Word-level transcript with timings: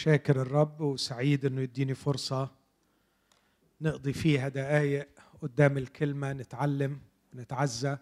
شاكر 0.00 0.42
الرب 0.42 0.80
وسعيد 0.80 1.44
إنه 1.44 1.60
يديني 1.60 1.94
فرصة 1.94 2.50
نقضي 3.80 4.12
فيها 4.12 4.48
دقايق 4.48 5.08
قدام 5.42 5.78
الكلمة 5.78 6.32
نتعلم 6.32 7.00
ونتعزى 7.34 7.98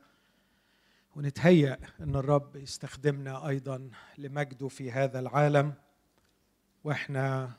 ونتهيأ 1.16 1.79
إن 2.00 2.16
الرب 2.16 2.56
يستخدمنا 2.56 3.48
أيضا 3.48 3.90
لمجده 4.19 4.69
في 4.69 4.92
هذا 4.92 5.19
العالم. 5.19 5.74
وإحنا 6.84 7.50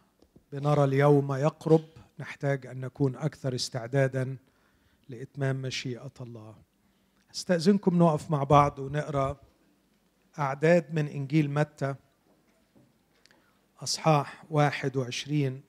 بنرى 0.51 0.83
اليوم 0.83 1.33
يقرب 1.33 1.85
نحتاج 2.19 2.65
أن 2.65 2.81
نكون 2.81 3.15
أكثر 3.15 3.55
استعدادا 3.55 4.37
لإتمام 5.09 5.61
مشيئة 5.61 6.13
الله. 6.21 6.55
أستأذنكم 7.35 7.97
نقف 7.97 8.31
مع 8.31 8.43
بعض 8.43 8.79
ونقرأ 8.79 9.37
أعداد 10.39 10.93
من 10.93 11.07
إنجيل 11.07 11.51
متى. 11.51 11.95
أصحاح 13.83 14.45
21 14.49 15.61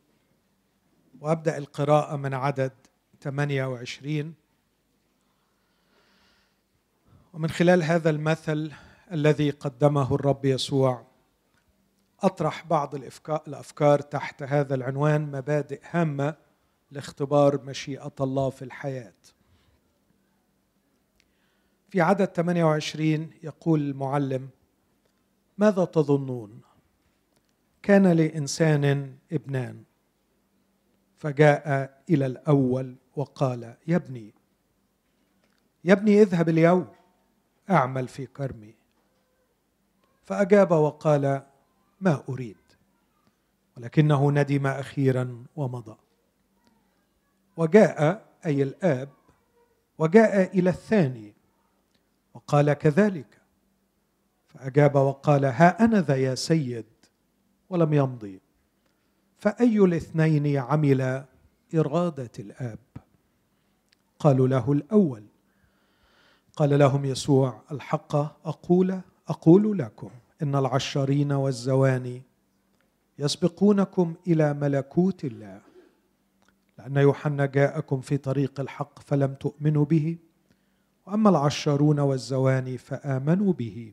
وأبدأ 1.20 1.58
القراءة 1.58 2.16
من 2.16 2.34
عدد 2.34 2.72
28 3.20 4.34
ومن 7.32 7.50
خلال 7.50 7.82
هذا 7.82 8.10
المثل 8.10 8.72
الذي 9.12 9.50
قدمه 9.50 10.14
الرب 10.14 10.44
يسوع 10.44 11.06
أطرح 12.20 12.66
بعض 12.66 12.94
الأفكار 13.48 14.00
تحت 14.00 14.42
هذا 14.42 14.74
العنوان 14.74 15.30
مبادئ 15.30 15.80
هامة 15.90 16.36
لاختبار 16.90 17.62
مشيئة 17.62 18.14
الله 18.20 18.50
في 18.50 18.62
الحياة. 18.62 19.14
في 21.90 22.00
عدد 22.00 22.24
28 22.24 23.30
يقول 23.42 23.80
المعلم 23.80 24.48
ماذا 25.58 25.84
تظنون؟ 25.84 26.60
كان 27.82 28.06
لإنسان 28.06 29.14
ابنان 29.32 29.84
فجاء 31.16 31.98
إلى 32.10 32.26
الأول 32.26 32.96
وقال 33.16 33.76
يا 33.86 33.96
ابني 33.96 34.34
يا 35.84 35.92
ابني 35.92 36.22
اذهب 36.22 36.48
اليوم 36.48 36.88
أعمل 37.70 38.08
في 38.08 38.26
كرمي. 38.26 38.74
فأجاب 40.24 40.70
وقال 40.70 41.42
ما 42.00 42.24
أريد 42.28 42.56
ولكنه 43.76 44.30
ندم 44.30 44.66
أخيرا 44.66 45.44
ومضى. 45.56 45.96
وجاء 47.56 48.26
أي 48.46 48.62
الآب 48.62 49.08
وجاء 49.98 50.58
إلى 50.58 50.70
الثاني 50.70 51.34
وقال 52.34 52.72
كذلك. 52.72 53.40
فأجاب 54.48 54.94
وقال 54.94 55.44
ها 55.44 55.84
أنا 55.84 56.00
ذا 56.00 56.16
يا 56.16 56.34
سيد 56.34 56.86
ولم 57.70 57.94
يمضي. 57.94 58.40
فأي 59.38 59.78
الاثنين 59.78 60.56
عمل 60.56 61.24
إرادة 61.74 62.30
الآب؟ 62.38 62.78
قالوا 64.18 64.48
له 64.48 64.72
الأول. 64.72 65.22
قال 66.56 66.78
لهم 66.78 67.04
يسوع 67.04 67.62
الحق 67.72 68.16
أقول 68.46 69.00
أقول 69.28 69.78
لكم 69.78 70.10
إن 70.42 70.54
العشارين 70.54 71.32
والزواني 71.32 72.22
يسبقونكم 73.18 74.14
إلى 74.26 74.54
ملكوت 74.54 75.24
الله. 75.24 75.60
لأن 76.78 76.96
يوحنا 76.96 77.46
جاءكم 77.46 78.00
في 78.00 78.16
طريق 78.16 78.60
الحق 78.60 78.98
فلم 78.98 79.34
تؤمنوا 79.34 79.84
به. 79.84 80.16
وأما 81.06 81.30
العشارون 81.30 82.00
والزواني 82.00 82.78
فآمنوا 82.78 83.52
به. 83.52 83.92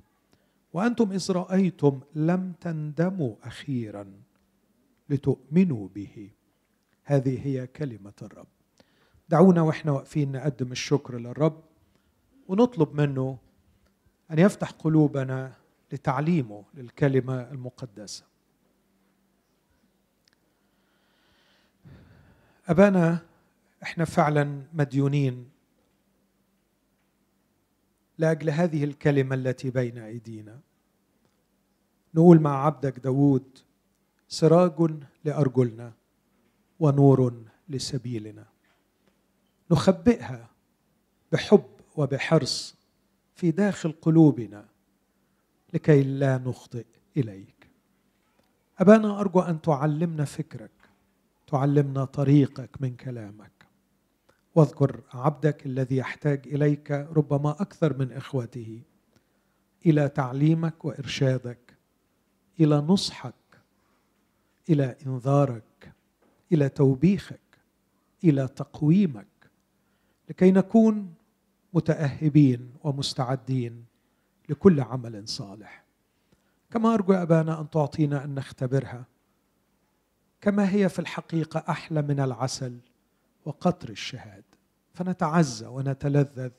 وأنتم 0.74 1.12
إذ 1.12 1.32
رأيتم 1.32 2.00
لم 2.16 2.54
تندموا 2.62 3.36
أخيرا 3.44 4.14
لتؤمنوا 5.10 5.88
به. 5.96 6.32
هذه 7.04 7.48
هي 7.48 7.68
كلمة 7.68 8.14
الرب. 8.22 8.48
دعونا 9.30 9.62
وإحنا 9.62 9.92
واقفين 9.92 10.32
نقدم 10.32 10.72
الشكر 10.72 11.18
للرب 11.18 11.64
ونطلب 12.48 13.02
منه 13.02 13.38
أن 14.32 14.40
يفتح 14.40 14.72
قلوبنا 14.72 15.54
لتعليمه 15.92 16.64
للكلمة 16.74 17.42
المقدسة. 17.52 18.24
أبانا 22.68 23.20
إحنا 23.84 24.06
فعلا 24.06 24.64
مديونين 24.74 25.50
لأجل 28.18 28.50
هذه 28.50 28.84
الكلمة 28.84 29.36
التي 29.36 29.70
بين 29.70 29.98
أيدينا. 29.98 30.60
نقول 32.16 32.40
مع 32.40 32.66
عبدك 32.66 33.00
داود 33.00 33.58
سراج 34.28 34.92
لأرجلنا 35.26 35.94
ونور 36.80 37.34
لسبيلنا. 37.70 38.46
نخبئها 39.72 40.50
بحب 41.32 41.66
وبحرص 41.96 42.76
في 43.36 43.52
داخل 43.52 43.92
قلوبنا 44.02 44.66
لكي 45.74 46.04
لا 46.04 46.38
نخطئ 46.38 46.86
إليك. 47.18 47.68
أبانا 48.80 49.20
أرجو 49.20 49.40
أن 49.40 49.62
تعلمنا 49.62 50.26
فكرك 50.26 50.72
تعلمنا 51.48 52.06
طريقك 52.06 52.82
من 52.82 52.96
كلامك. 52.96 53.57
واذكر 54.58 55.02
عبدك 55.14 55.66
الذي 55.66 55.96
يحتاج 55.96 56.48
إليك 56.48 56.92
ربما 56.92 57.52
أكثر 57.52 57.98
من 57.98 58.12
إخوته. 58.12 58.82
إلى 59.86 60.10
تعليمك 60.10 60.86
وإرشادك. 60.86 61.78
إلى 62.60 62.76
نصحك. 62.76 63.34
إلى 64.70 64.96
إنذارك. 65.06 65.94
إلى 66.52 66.70
توبيخك. 66.70 67.40
إلى 68.24 68.48
تقويمك. 68.48 69.28
لكي 70.30 70.52
نكون 70.52 71.14
متأهبين 71.74 72.74
ومستعدين 72.84 73.86
لكل 74.50 74.82
عمل 74.82 75.28
صالح. 75.28 75.84
كما 76.72 76.94
أرجو 76.94 77.14
أبانا 77.14 77.62
أن 77.62 77.70
تعطينا 77.70 78.24
أن 78.24 78.36
نختبرها. 78.36 79.06
كما 80.42 80.74
هي 80.74 80.90
في 80.90 81.00
الحقيقة 81.00 81.64
أحلى 81.70 82.02
من 82.02 82.20
العسل 82.20 82.78
وقطر 83.46 83.90
الشهاد 83.90 84.47
فنتعزى 84.98 85.66
ونتلذذ 85.66 86.52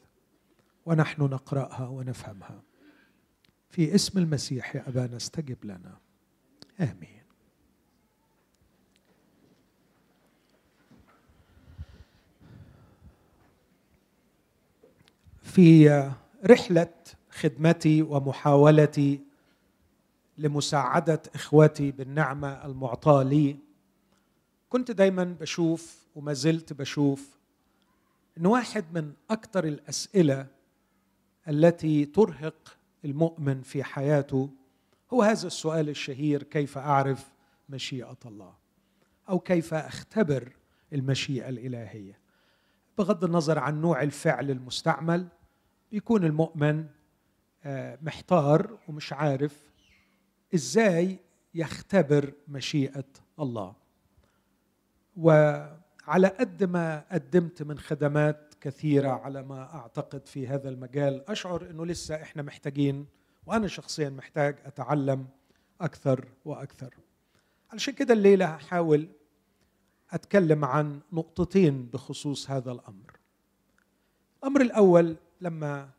ونحن 0.87 1.23
نقرأها 1.23 1.89
ونفهمها. 1.89 2.63
في 3.71 3.95
اسم 3.95 4.19
المسيح 4.19 4.77
يا 4.77 4.89
أبانا 4.89 5.17
استجب 5.17 5.57
لنا. 5.65 5.99
آمين. 6.81 7.19
في 15.43 16.11
رحلة 16.45 16.95
خدمتي 17.31 18.03
ومحاولتي 18.03 19.21
لمساعدة 20.39 21.23
اخوتي 21.35 21.91
بالنعمة 21.91 22.67
المعطاة 22.67 23.23
لي 23.23 23.57
كنت 24.69 24.91
دايما 24.91 25.25
بشوف 25.25 26.07
وما 26.17 26.33
زلت 26.33 26.73
بشوف 26.73 27.38
إن 28.39 28.47
واحد 28.47 28.85
من 28.93 29.13
أكثر 29.31 29.65
الأسئلة 29.65 30.47
التي 31.49 32.05
ترهق 32.05 32.79
المؤمن 33.05 33.63
في 33.63 33.85
حياته 33.85 34.51
هو 35.13 35.23
هذا 35.23 35.47
السؤال 35.47 35.89
الشهير 35.89 36.43
كيف 36.43 36.79
أعرف 36.79 37.33
مشيئة 37.69 38.19
الله؟ 38.27 38.55
أو 39.29 39.39
كيف 39.39 39.75
أختبر 39.75 40.53
المشيئة 40.93 41.49
الإلهية؟ 41.49 42.19
بغض 42.99 43.25
النظر 43.25 43.59
عن 43.59 43.81
نوع 43.81 44.03
الفعل 44.03 44.51
المستعمل 44.51 45.29
بيكون 45.93 46.25
المؤمن 46.25 46.87
آه، 47.65 47.99
محتار 48.03 48.79
ومش 48.89 49.13
عارف 49.13 49.71
إزاي 50.55 51.19
يختبر 51.55 52.33
مشيئة 52.49 53.05
الله. 53.41 53.75
وعلى 56.09 56.29
قد 56.29 56.65
ما 56.65 57.05
قدمت 57.13 57.63
من 57.63 57.79
خدمات 57.79 58.55
كثيرة 58.61 59.09
على 59.09 59.43
ما 59.43 59.75
أعتقد 59.75 60.27
في 60.27 60.47
هذا 60.47 60.69
المجال. 60.69 61.31
أشعر 61.31 61.71
إنه 61.71 61.87
لسه 61.87 62.23
إحنا 62.23 62.43
محتاجين 62.43 63.07
وأنا 63.47 63.67
شخصيا 63.67 64.11
محتاج 64.11 64.57
أتعلم 64.65 65.27
أكثر 65.81 66.29
وأكثر. 66.45 66.95
علشان 67.73 67.95
كده 67.95 68.15
الليلة 68.15 68.47
هحاول 68.47 69.09
أتكلم 70.11 70.65
عن 70.65 71.01
نقطتين 71.13 71.87
بخصوص 71.87 72.51
هذا 72.51 72.73
الأمر. 72.73 73.17
الأمر 74.39 74.61
الأول 74.61 75.17
لما 75.41 75.91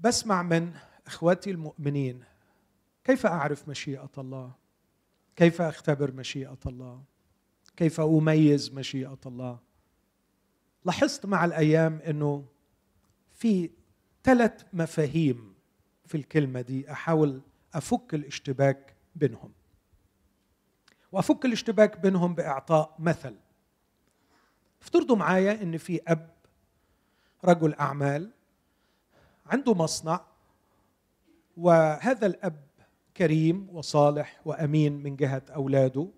بسمع 0.00 0.42
من 0.42 0.72
إخواتي 1.06 1.50
المؤمنين 1.50 2.24
كيف 3.04 3.26
أعرف 3.26 3.68
مشيئة 3.68 4.10
الله؟ 4.18 4.52
كيف 5.36 5.62
أختبر 5.62 6.12
مشيئة 6.12 6.58
الله؟ 6.66 7.13
كيف 7.76 8.00
أميز 8.00 8.72
مشيئة 8.72 9.18
الله. 9.26 9.58
لاحظت 10.84 11.26
مع 11.26 11.44
الأيام 11.44 12.00
إنه 12.08 12.44
في 13.32 13.70
ثلاث 14.24 14.64
مفاهيم 14.72 15.54
في 16.06 16.16
الكلمة 16.16 16.60
دي 16.60 16.92
أحاول 16.92 17.40
أفك 17.74 18.14
الاشتباك 18.14 18.94
بينهم. 19.16 19.52
وأفك 21.12 21.44
الاشتباك 21.44 21.98
بينهم 22.00 22.34
بإعطاء 22.34 22.94
مثل. 22.98 23.34
افترضوا 24.82 25.16
معايا 25.16 25.62
إن 25.62 25.76
في 25.78 26.00
أب 26.08 26.34
رجل 27.44 27.74
أعمال 27.74 28.30
عنده 29.46 29.74
مصنع 29.74 30.20
وهذا 31.56 32.26
الأب 32.26 32.64
كريم 33.16 33.68
وصالح 33.72 34.40
وأمين 34.44 34.92
من 34.92 35.16
جهة 35.16 35.42
أولاده 35.54 36.08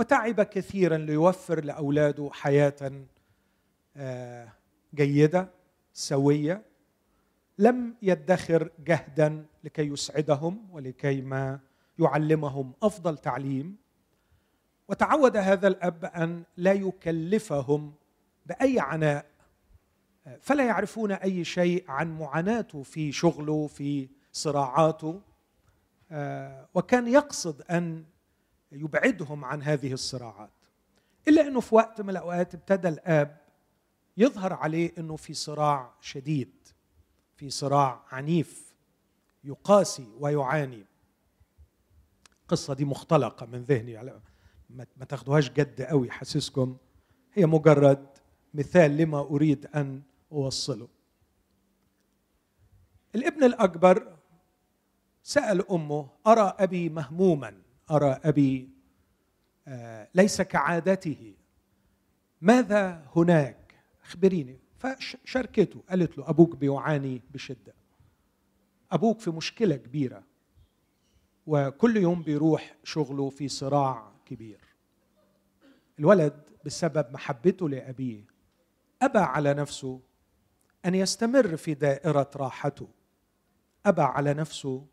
وتعب 0.00 0.42
كثيرا 0.42 0.96
ليوفر 0.96 1.64
لأولاده 1.64 2.30
حياة 2.32 2.92
آه، 3.96 4.48
جيدة 4.94 5.48
سوية. 5.92 6.62
لم 7.58 7.94
يدخر 8.02 8.70
جهدا 8.84 9.44
لكي 9.64 9.82
يسعدهم 9.82 10.68
ولكي 10.72 11.20
ما 11.20 11.60
يعلمهم 11.98 12.72
أفضل 12.82 13.18
تعليم. 13.18 13.76
وتعود 14.88 15.36
هذا 15.36 15.68
الأب 15.68 16.04
أن 16.04 16.42
لا 16.56 16.72
يكلفهم 16.72 17.92
بأي 18.46 18.80
عناء 18.80 19.26
فلا 20.40 20.64
يعرفون 20.64 21.12
أي 21.12 21.44
شيء 21.44 21.84
عن 21.88 22.18
معاناته 22.18 22.82
في 22.82 23.12
شغله 23.12 23.66
في 23.66 24.08
صراعاته. 24.32 25.20
آه، 26.10 26.68
وكان 26.74 27.08
يقصد 27.08 27.62
أن 27.70 28.04
يبعدهم 28.72 29.44
عن 29.44 29.62
هذه 29.62 29.92
الصراعات. 29.92 30.50
إلا 31.28 31.46
إنه 31.46 31.60
في 31.60 31.74
وقت 31.74 32.00
من 32.00 32.10
الأوقات 32.10 32.54
ابتدى 32.54 32.88
الآب 32.88 33.40
يظهر 34.16 34.52
عليه 34.52 34.92
إنه 34.98 35.16
في 35.16 35.34
صراع 35.34 35.94
شديد 36.00 36.52
في 37.36 37.50
صراع 37.50 38.02
عنيف 38.10 38.74
يقاسي 39.44 40.08
ويعاني. 40.18 40.84
القصة 42.42 42.74
دي 42.74 42.84
مختلقة 42.84 43.46
من 43.46 43.62
ذهني 43.64 44.20
ما 44.70 45.04
تاخدوهاش 45.08 45.50
جد 45.50 45.82
قوي 45.82 46.10
حاسسكم؟ 46.10 46.76
هي 47.32 47.46
مجرد 47.46 48.06
مثال 48.54 48.96
لما 48.96 49.20
أريد 49.20 49.66
أن 49.66 50.02
أوصله. 50.32 50.88
الابن 53.14 53.44
الأكبر 53.44 54.16
سأل 55.22 55.70
أمه 55.70 56.08
أرى 56.26 56.54
أبي 56.58 56.88
مهموما؟ 56.88 57.62
أرى 57.90 58.20
أبي 58.24 58.68
آه، 59.68 60.08
ليس 60.14 60.42
كعادته. 60.42 61.34
ماذا 62.40 63.06
هناك؟ 63.16 63.74
أخبريني. 64.04 64.58
فشاركته. 64.78 65.82
قالت 65.90 66.18
له 66.18 66.30
أبوك 66.30 66.56
بيعاني 66.56 67.22
بشدة. 67.30 67.74
أبوك 68.92 69.20
في 69.20 69.30
مشكلة 69.30 69.76
كبيرة. 69.76 70.22
وكل 71.46 71.96
يوم 71.96 72.22
بيروح 72.22 72.74
شغله 72.84 73.30
في 73.30 73.48
صراع 73.48 74.12
كبير. 74.26 74.60
الولد 75.98 76.50
بسبب 76.64 77.12
محبته 77.12 77.68
لأبيه 77.68 78.24
أبى 79.02 79.18
على 79.18 79.54
نفسه 79.54 80.00
أن 80.86 80.94
يستمر 80.94 81.56
في 81.56 81.74
دائرة 81.74 82.30
راحته. 82.36 82.88
أبى 83.86 84.02
على 84.02 84.34
نفسه 84.34 84.86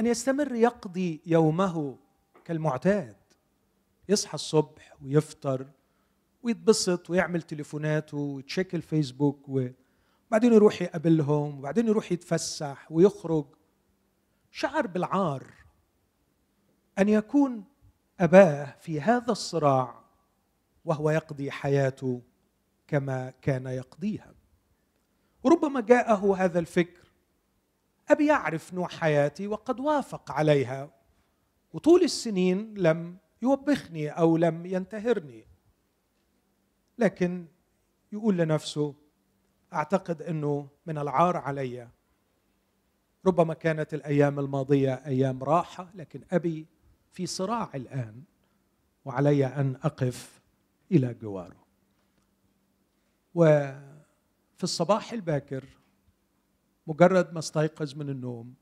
أن 0.00 0.06
يستمر 0.06 0.54
يقضي 0.54 1.20
يومه 1.26 1.98
كالمعتاد. 2.44 3.16
يصحى 4.08 4.34
الصبح 4.34 4.96
ويفطر 5.02 5.66
ويتبسط 6.42 7.10
ويعمل 7.10 7.42
تليفوناته 7.42 8.16
ويتشيك 8.16 8.74
الفيسبوك 8.74 9.48
وبعدين 9.48 10.52
يروح 10.52 10.82
يقابلهم 10.82 11.58
وبعدين 11.58 11.88
يروح 11.88 12.12
يتفسح 12.12 12.92
ويخرج. 12.92 13.46
شعر 14.50 14.86
بالعار 14.86 15.44
أن 16.98 17.08
يكون 17.08 17.64
أباه 18.20 18.76
في 18.80 19.00
هذا 19.00 19.32
الصراع 19.32 20.04
وهو 20.84 21.10
يقضي 21.10 21.50
حياته 21.50 22.22
كما 22.86 23.32
كان 23.42 23.66
يقضيها. 23.66 24.34
وربما 25.42 25.80
جاءه 25.80 26.36
هذا 26.36 26.58
الفكر 26.58 27.03
أبي 28.10 28.26
يعرف 28.26 28.74
نوع 28.74 28.88
حياتي 28.88 29.46
وقد 29.46 29.80
وافق 29.80 30.32
عليها 30.32 30.90
وطول 31.72 32.02
السنين 32.02 32.74
لم 32.74 33.16
يوبخني 33.42 34.08
أو 34.08 34.36
لم 34.36 34.66
ينتهرني. 34.66 35.46
لكن 36.98 37.46
يقول 38.12 38.36
لنفسه 38.36 38.94
أعتقد 39.72 40.22
إنه 40.22 40.68
من 40.86 40.98
العار 40.98 41.36
علي. 41.36 41.88
ربما 43.26 43.54
كانت 43.54 43.94
الأيام 43.94 44.38
الماضية 44.38 44.94
أيام 44.94 45.42
راحة 45.42 45.90
لكن 45.94 46.24
أبي 46.32 46.66
في 47.12 47.26
صراع 47.26 47.70
الآن 47.74 48.22
وعلي 49.04 49.46
أن 49.46 49.76
أقف 49.82 50.42
إلى 50.92 51.14
جواره. 51.14 51.64
وفي 53.34 54.62
الصباح 54.62 55.12
الباكر 55.12 55.64
مجرد 56.86 57.32
ما 57.32 57.38
استيقظ 57.38 57.94
من 57.96 58.10
النوم 58.10 58.54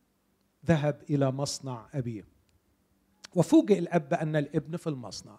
ذهب 0.66 1.02
إلى 1.10 1.30
مصنع 1.30 1.88
أبيه. 1.94 2.24
وفوجئ 3.34 3.78
الأب 3.78 4.08
بان 4.08 4.36
الابن 4.36 4.76
في 4.76 4.86
المصنع. 4.86 5.38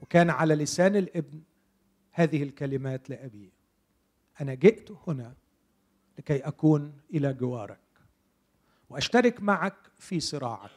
وكان 0.00 0.30
على 0.30 0.54
لسان 0.54 0.96
الابن 0.96 1.42
هذه 2.12 2.42
الكلمات 2.42 3.10
لأبيه. 3.10 3.50
أنا 4.40 4.54
جئت 4.54 4.90
هنا 5.06 5.34
لكي 6.18 6.38
أكون 6.38 7.00
إلى 7.14 7.32
جوارك 7.32 7.80
وأشترك 8.90 9.42
معك 9.42 9.76
في 9.98 10.20
صراعك. 10.20 10.70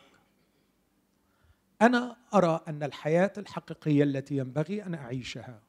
أنا 1.81 2.17
أرى 2.33 2.61
أن 2.67 2.83
الحياة 2.83 3.33
الحقيقية 3.37 4.03
التي 4.03 4.37
ينبغي 4.37 4.83
أن 4.83 4.93
أعيشها 4.93 5.61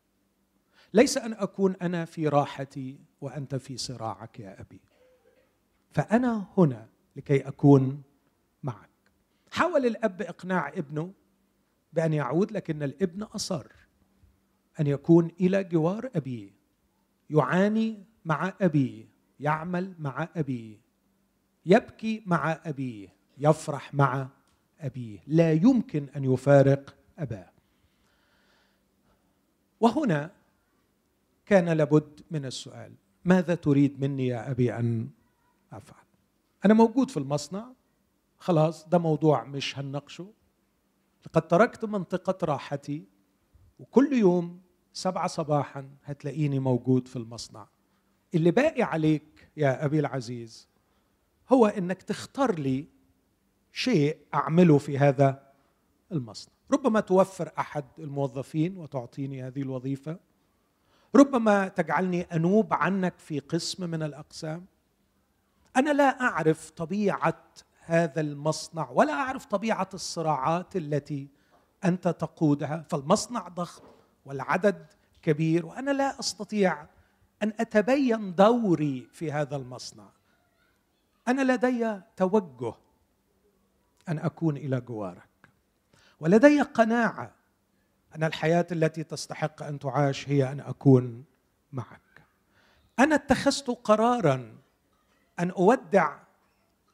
ليس 0.95 1.19
أن 1.19 1.33
أكون 1.33 1.77
أنا 1.83 2.05
في 2.05 2.29
راحتي 2.29 2.99
وأنت 3.23 3.55
في 3.55 3.77
صراعك 3.77 4.41
يا 4.41 4.61
أبي. 4.61 4.81
فأنا 5.91 6.47
هنا 6.57 6.89
لكي 7.17 7.49
أكون 7.49 8.03
معك. 8.63 8.91
حاول 9.51 9.87
الأب 9.87 10.23
إقناع 10.23 10.69
ابنه 10.69 11.13
بأن 11.93 12.13
يعود 12.13 12.53
لكن 12.53 12.83
الابن 12.83 13.23
أصر 13.23 13.67
أن 14.81 14.87
يكون 14.87 15.31
إلى 15.41 15.65
جوار 15.65 16.11
أبيه. 16.15 16.51
يعاني 17.31 18.05
مع 18.25 18.53
أبيه 18.61 19.05
يعمل 19.41 19.95
مع 19.99 20.29
أبيه 20.37 20.77
يبكي 21.67 22.23
مع 22.27 22.61
أبيه 22.65 23.09
يفرح 23.39 23.95
مع 23.95 24.29
أبيه. 24.81 25.19
لا 25.27 25.53
يمكن 25.53 26.07
أن 26.17 26.25
يفارق 26.25 26.97
أباه. 27.19 27.50
وهنا 29.81 30.31
كان 31.47 31.69
لابد 31.69 32.21
من 32.31 32.45
السؤال. 32.45 32.93
ماذا 33.25 33.55
تريد 33.55 34.00
مني 34.00 34.26
يا 34.26 34.50
أبي 34.50 34.75
أن 34.75 35.09
أفعل؟ 35.73 36.05
أنا 36.64 36.75
موجود 36.75 37.11
في 37.11 37.17
المصنع. 37.17 37.73
خلاص 38.38 38.88
ده 38.88 38.99
موضوع 38.99 39.45
مش 39.45 39.79
هنناقشه. 39.79 40.33
لقد 41.26 41.49
تركت 41.49 41.85
منطقة 41.85 42.47
راحتي 42.47 43.05
وكل 43.79 44.12
يوم 44.12 44.61
سبعة 44.93 45.26
صباحا 45.26 45.91
هتلاقيني 46.05 46.59
موجود 46.59 47.09
في 47.09 47.17
المصنع. 47.17 47.69
اللي 48.35 48.50
باقي 48.50 48.83
عليك 48.83 49.49
يا 49.57 49.85
أبي 49.85 50.00
العزيز 50.00 50.69
هو 51.52 51.67
أنك 51.67 52.02
تختار 52.02 52.59
لي 52.59 52.87
شيء 53.73 54.17
أعمله 54.35 54.79
في 54.79 54.99
هذا 54.99 55.52
المصنع. 56.12 56.52
ربما 56.73 57.00
توفر 57.00 57.50
أحد 57.59 57.85
الموظفين 57.99 58.76
وتعطيني 58.76 59.43
هذه 59.43 59.62
الوظيفة. 59.62 60.19
ربما 61.14 61.69
تجعلني 61.69 62.23
أنوب 62.23 62.75
عنك 62.75 63.19
في 63.19 63.38
قسم 63.38 63.90
من 63.90 64.02
الأقسام. 64.02 64.66
أنا 65.76 65.90
لا 65.90 66.21
أعرف 66.21 66.71
طبيعة 66.71 67.45
هذا 67.85 68.21
المصنع 68.21 68.90
ولا 68.90 69.12
أعرف 69.12 69.45
طبيعة 69.45 69.88
الصراعات 69.95 70.76
التي 70.76 71.28
أنت 71.85 72.09
تقودها 72.09 72.85
فالمصنع 72.90 73.49
ضخم 73.49 73.85
والعدد 74.25 74.87
كبير 75.23 75.66
وأنا 75.66 75.90
لا 75.90 76.21
أستطيع 76.21 76.87
أن 77.42 77.52
أتبين 77.61 78.35
دوري 78.35 79.09
في 79.12 79.33
هذا 79.33 79.57
المصنع. 79.57 80.09
أنا 81.28 81.52
لدي 81.52 82.00
توجه 82.16 82.75
أن 84.09 84.19
أكون 84.19 84.57
إلى 84.57 84.81
جوارك 84.81 85.28
ولدي 86.21 86.61
قناعة 86.61 87.41
أن 88.16 88.25
الحياة 88.25 88.66
التي 88.73 89.04
تستحق 89.04 89.62
أن 89.62 89.78
تعاش 89.78 90.28
هي 90.28 90.52
أن 90.52 90.61
أكون 90.61 91.25
معك. 91.73 92.00
أنا 92.99 93.14
اتخذت 93.14 93.71
قرارا 93.71 94.57
أن 95.40 95.50
أودع 95.50 96.16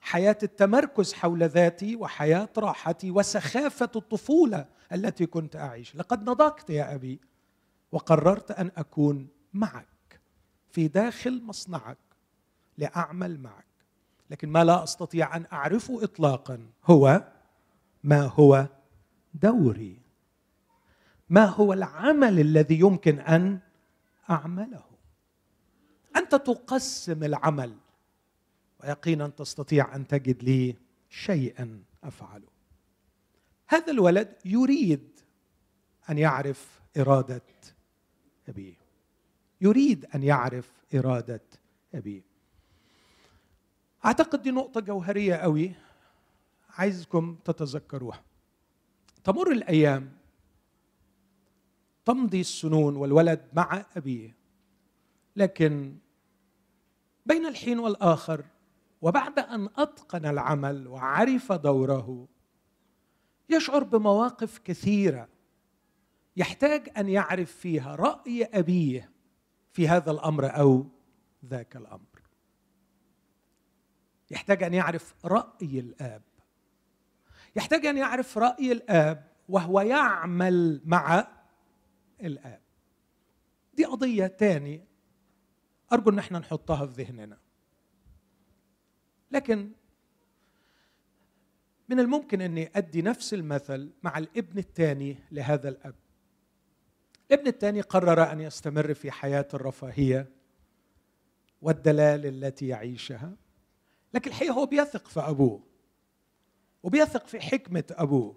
حياة 0.00 0.38
التمركز 0.42 1.12
حول 1.12 1.42
ذاتي 1.44 1.96
وحياة 1.96 2.48
راحتي 2.58 3.10
وسخافة 3.10 3.90
الطفولة 3.96 4.66
التي 4.92 5.26
كنت 5.26 5.56
أعيش. 5.56 5.96
لقد 5.96 6.30
نضجت 6.30 6.70
يا 6.70 6.94
أبي 6.94 7.20
وقررت 7.92 8.50
أن 8.50 8.70
أكون 8.76 9.28
معك 9.54 10.20
في 10.70 10.88
داخل 10.88 11.42
مصنعك 11.42 11.98
لأعمل 12.78 13.40
معك. 13.40 13.64
لكن 14.30 14.48
ما 14.48 14.64
لا 14.64 14.84
أستطيع 14.84 15.36
أن 15.36 15.46
أعرفه 15.52 16.04
اطلاقا 16.04 16.66
هو 16.84 17.24
ما 18.04 18.22
هو 18.22 18.66
دوري. 19.34 20.07
ما 21.30 21.44
هو 21.44 21.72
العمل 21.72 22.40
الذي 22.40 22.80
يمكن 22.80 23.18
أن 23.18 23.58
أعمله؟ 24.30 24.84
أنت 26.16 26.34
تقسم 26.34 27.24
العمل 27.24 27.76
ويقينا 28.80 29.28
تستطيع 29.28 29.96
أن 29.96 30.06
تجد 30.06 30.42
لي 30.42 30.76
شيئا 31.10 31.82
أفعله. 32.04 32.48
هذا 33.68 33.92
الولد 33.92 34.34
يريد 34.44 35.20
أن 36.10 36.18
يعرف 36.18 36.80
إرادة 36.96 37.42
أبيه. 38.48 38.74
يريد 39.60 40.06
أن 40.14 40.22
يعرف 40.22 40.70
إرادة 40.94 41.42
أبيه. 41.94 42.22
أعتقد 44.04 44.42
دي 44.42 44.50
نقطة 44.50 44.80
جوهرية 44.80 45.34
قوي 45.34 45.72
عايزكم 46.70 47.36
تتذكروها. 47.44 48.22
تمر 49.24 49.52
الأيام 49.52 50.17
تمضي 52.08 52.40
السنون 52.40 52.96
والولد 52.96 53.48
مع 53.52 53.84
أبيه. 53.96 54.36
لكن 55.36 55.98
بين 57.26 57.46
الحين 57.46 57.78
والآخر 57.78 58.44
وبعد 59.02 59.38
أن 59.38 59.68
أتقن 59.76 60.26
العمل 60.26 60.86
وعرف 60.86 61.52
دوره 61.52 62.28
يشعر 63.50 63.84
بمواقف 63.84 64.58
كثيرة 64.58 65.28
يحتاج 66.36 66.88
أن 66.96 67.08
يعرف 67.08 67.52
فيها 67.52 67.96
رأي 67.96 68.44
أبيه 68.44 69.10
في 69.72 69.88
هذا 69.88 70.10
الأمر 70.10 70.60
أو 70.60 70.86
ذاك 71.44 71.76
الأمر. 71.76 72.22
يحتاج 74.30 74.62
أن 74.62 74.74
يعرف 74.74 75.14
رأي 75.24 75.80
الآب. 75.80 76.22
يحتاج 77.56 77.86
أن 77.86 77.96
يعرف 77.96 78.38
رأي 78.38 78.72
الآب 78.72 79.28
وهو 79.48 79.80
يعمل 79.80 80.80
مع 80.84 81.37
الآب. 82.22 82.60
دي 83.74 83.84
قضية 83.84 84.26
تاني 84.26 84.84
أرجو 85.92 86.10
إن 86.10 86.18
إحنا 86.18 86.38
نحطها 86.38 86.86
في 86.86 87.02
ذهننا. 87.02 87.38
لكن 89.30 89.72
من 91.88 92.00
الممكن 92.00 92.40
إني 92.40 92.70
أدي 92.76 93.02
نفس 93.02 93.34
المثل 93.34 93.92
مع 94.02 94.18
الابن 94.18 94.58
الثاني 94.58 95.16
لهذا 95.32 95.68
الأب. 95.68 95.94
الابن 97.30 97.46
الثاني 97.46 97.80
قرر 97.80 98.32
أن 98.32 98.40
يستمر 98.40 98.94
في 98.94 99.10
حياة 99.10 99.48
الرفاهية 99.54 100.28
والدلال 101.62 102.26
التي 102.26 102.68
يعيشها. 102.68 103.36
لكن 104.14 104.30
الحقيقة 104.30 104.52
هو 104.52 104.66
بيثق 104.66 105.08
في 105.08 105.20
أبوه 105.20 105.62
وبيثق 106.82 107.26
في 107.26 107.40
حكمة 107.40 107.84
أبوه. 107.90 108.36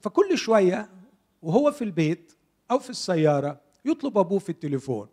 فكل 0.00 0.38
شوية 0.38 0.90
وهو 1.42 1.72
في 1.72 1.84
البيت 1.84 2.32
أو 2.70 2.78
في 2.78 2.90
السيارة 2.90 3.60
يطلب 3.84 4.18
أبوه 4.18 4.38
في 4.38 4.48
التليفون. 4.48 5.08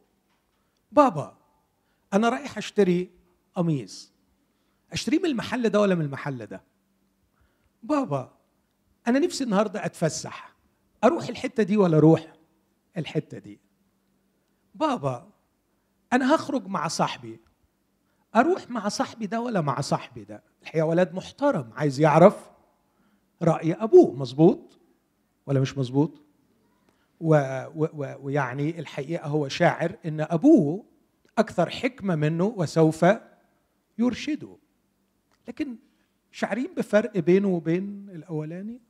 بابا 0.92 1.38
أنا 2.14 2.30
رايح 2.30 2.58
أشتري 2.58 3.12
قميص. 3.56 4.12
أشتريه 4.92 5.20
من 5.20 5.26
المحل 5.26 5.70
ده 5.70 5.80
ولا 5.80 5.96
من 5.96 6.06
المحل 6.06 6.46
ده؟ 6.46 6.64
بابا 7.84 8.34
أنا 9.08 9.20
نفسي 9.20 9.44
النهارده 9.44 9.86
أتفسح. 9.86 10.56
أروح 11.04 11.28
الحتة 11.28 11.64
دي 11.64 11.78
ولا 11.78 11.98
أروح 11.98 12.34
الحتة 12.98 13.38
دي؟ 13.38 13.60
بابا 14.76 15.30
أنا 16.14 16.36
هخرج 16.36 16.68
مع 16.68 16.88
صاحبي. 16.88 17.40
أروح 18.36 18.70
مع 18.70 18.90
صاحبي 18.90 19.28
ده 19.28 19.42
ولا 19.42 19.62
مع 19.62 19.82
صاحبي 19.82 20.24
ده؟ 20.24 20.44
الحقيقة 20.62 20.86
ولد 20.86 21.14
محترم 21.14 21.74
عايز 21.74 22.00
يعرف 22.00 22.52
رأي 23.42 23.74
أبوه. 23.74 24.14
مظبوط 24.14 24.80
ولا 25.46 25.60
مش 25.60 25.78
مظبوط؟ 25.78 26.22
ويعني 27.22 28.80
الحقيقة 28.80 29.28
هو 29.28 29.48
شاعر 29.48 29.96
إن 30.06 30.22
أبوه 30.22 30.86
أكثر 31.38 31.70
حكمة 31.70 32.16
منه 32.16 32.46
وسوف 32.46 33.06
يرشده. 33.98 34.58
لكن 35.48 35.76
شاعرين 36.32 36.74
بفرق 36.78 37.18
بينه 37.18 37.48
وبين 37.48 38.10
الأولاني؟ 38.10 38.82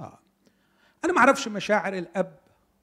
آه. 0.00 0.18
أنا 1.04 1.12
ما 1.12 1.18
أعرفش 1.18 1.48
مشاعر 1.48 1.98
الأب 1.98 2.38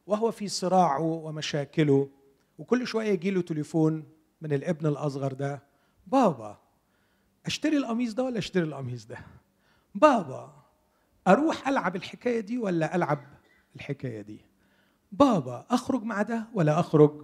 وهو 0.07 0.31
في 0.31 0.47
صراعه 0.47 1.01
ومشاكله 1.01 2.09
وكل 2.57 2.87
شوية 2.87 3.09
يجي 3.09 3.31
له 3.31 3.41
تليفون 3.41 4.03
من 4.41 4.53
الابن 4.53 4.85
الأصغر 4.87 5.33
ده 5.33 5.63
بابا 6.07 6.57
أشتري 7.45 7.77
القميص 7.77 8.13
ده 8.13 8.23
ولا 8.23 8.37
أشتري 8.37 8.63
القميص 8.63 9.05
ده؟ 9.05 9.17
بابا 9.95 10.53
أروح 11.27 11.67
ألعب 11.67 11.95
الحكاية 11.95 12.39
دي 12.39 12.57
ولا 12.57 12.95
ألعب 12.95 13.19
الحكاية 13.75 14.21
دي. 14.21 14.41
بابا 15.11 15.65
أخرج 15.69 16.03
مع 16.03 16.21
ده 16.21 16.47
ولا 16.53 16.79
أخرج 16.79 17.21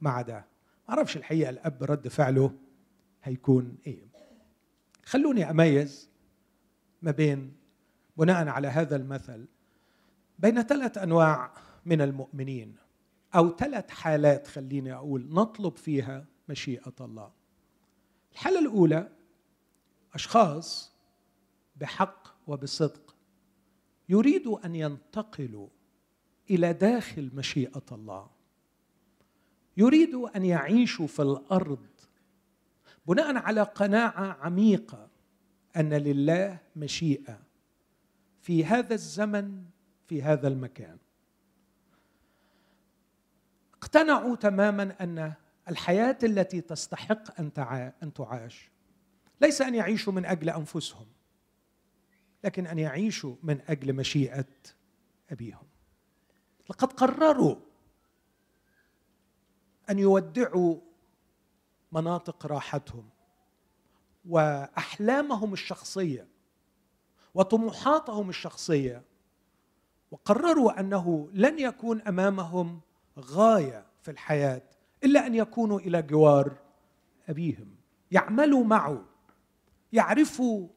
مع 0.00 0.22
ده؟ 0.22 0.44
ما 0.88 0.94
أعرفش 0.94 1.16
الحقيقة 1.16 1.50
الأب 1.50 1.84
رد 1.84 2.08
فعله 2.08 2.52
هيكون 3.22 3.78
إيه. 3.86 4.10
خلوني 5.04 5.50
أميز 5.50 6.08
ما 7.02 7.10
بين 7.10 7.52
بناء 8.16 8.48
على 8.48 8.68
هذا 8.68 8.96
المثل 8.96 9.46
بين 10.38 10.62
ثلاث 10.62 10.98
أنواع 10.98 11.52
من 11.86 12.00
المؤمنين 12.00 12.76
أو 13.34 13.56
ثلاث 13.56 13.90
حالات 13.90 14.46
خليني 14.46 14.92
أقول 14.94 15.28
نطلب 15.34 15.76
فيها 15.76 16.24
مشيئة 16.48 16.94
الله. 17.00 17.32
الحالة 18.32 18.58
الأولى 18.60 19.08
أشخاص 20.14 20.92
بحق 21.76 22.28
وبصدق 22.46 23.14
يريدوا 24.08 24.66
أن 24.66 24.74
ينتقلوا 24.74 25.68
إلى 26.50 26.72
داخل 26.72 27.30
مشيئة 27.34 27.84
الله. 27.92 28.30
يريدوا 29.76 30.36
أن 30.36 30.44
يعيشوا 30.44 31.06
في 31.06 31.22
الأرض 31.22 31.86
بناء 33.06 33.36
على 33.36 33.62
قناعة 33.62 34.36
عميقة 34.40 35.08
أن 35.76 35.94
لله 35.94 36.58
مشيئة 36.76 37.40
في 38.42 38.64
هذا 38.64 38.94
الزمن 38.94 39.64
في 40.06 40.22
هذا 40.22 40.48
المكان. 40.48 40.98
اقتنعوا 43.74 44.36
تماما 44.36 44.96
أن 45.00 45.32
الحياة 45.68 46.18
التي 46.22 46.60
تستحق 46.60 47.40
أن 47.40 47.50
أن 48.02 48.12
تعاش 48.12 48.70
ليس 49.40 49.62
أن 49.62 49.74
يعيشوا 49.74 50.12
من 50.12 50.24
أجل 50.24 50.50
أنفسهم 50.50 51.06
لكن 52.44 52.66
أن 52.66 52.78
يعيشوا 52.78 53.36
من 53.42 53.60
أجل 53.68 53.92
مشيئة 53.92 54.46
أبيهم. 55.30 55.69
لقد 56.70 56.92
قرروا 56.92 57.56
أن 59.90 59.98
يودعوا 59.98 60.76
مناطق 61.92 62.46
راحتهم 62.46 63.08
وأحلامهم 64.28 65.52
الشخصية 65.52 66.26
وطموحاتهم 67.34 68.28
الشخصية 68.28 69.02
وقرروا 70.10 70.80
أنه 70.80 71.28
لن 71.32 71.58
يكون 71.58 72.00
أمامهم 72.00 72.80
غاية 73.18 73.86
في 74.02 74.10
الحياة 74.10 74.62
إلا 75.04 75.26
أن 75.26 75.34
يكونوا 75.34 75.80
إلى 75.80 76.02
جوار 76.02 76.56
أبيهم. 77.28 77.76
يعملوا 78.10 78.64
معه 78.64 79.04
يعرفوا 79.92 80.68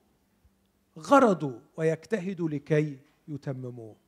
غرضه 1.00 1.60
ويجتهدوا 1.78 2.50
لكي 2.50 3.00
يتمموه. 3.28 4.03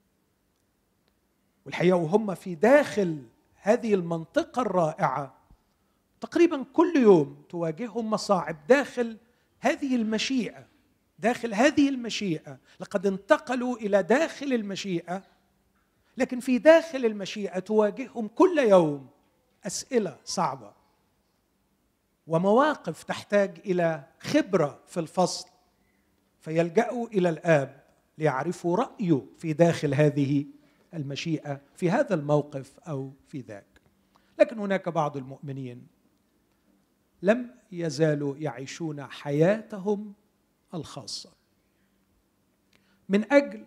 والحقيقة 1.66 1.98
وهم 1.98 2.36
في 2.36 2.56
داخل 2.56 3.24
هذه 3.56 3.94
المنطقة 3.94 4.62
الرائعة 4.62 5.36
تقريبا 6.22 6.66
كل 6.74 6.94
يوم 6.96 7.44
تواجههم 7.50 8.10
مصاعب 8.10 8.68
داخل 8.68 9.18
هذه 9.60 9.96
المشيئة 9.96 10.66
داخل 11.20 11.54
هذه 11.54 11.90
المشيئة. 11.90 12.58
لقد 12.80 13.06
انتقلوا 13.06 13.78
إلى 13.78 14.04
داخل 14.04 14.54
المشيئة 14.54 15.24
لكن 16.18 16.40
في 16.40 16.58
داخل 16.58 17.06
المشيئة 17.06 17.60
تواجههم 17.60 18.28
كل 18.28 18.60
يوم 18.60 19.08
أسئلة 19.66 20.18
صعبة 20.26 20.74
ومواقف 22.28 23.04
تحتاج 23.04 23.60
إلى 23.66 24.04
خبرة 24.20 24.80
في 24.88 25.00
الفصل 25.00 25.50
فيلجأوا 26.42 27.08
إلى 27.08 27.30
الآب 27.30 27.84
ليعرفوا 28.18 28.78
رأيه 28.78 29.22
في 29.38 29.54
داخل 29.54 29.94
هذه 29.94 30.46
المشيئة 30.96 31.62
في 31.76 31.92
هذا 31.92 32.16
الموقف 32.16 32.80
أو 32.80 33.12
في 33.28 33.42
ذاك. 33.42 33.82
لكن 34.40 34.60
هناك 34.60 34.90
بعض 34.90 35.18
المؤمنين 35.18 35.88
لم 37.22 37.56
يزالوا 37.72 38.38
يعيشون 38.38 39.04
حياتهم 39.04 40.14
الخاصة. 40.74 41.32
من 43.10 43.34
أجل 43.34 43.66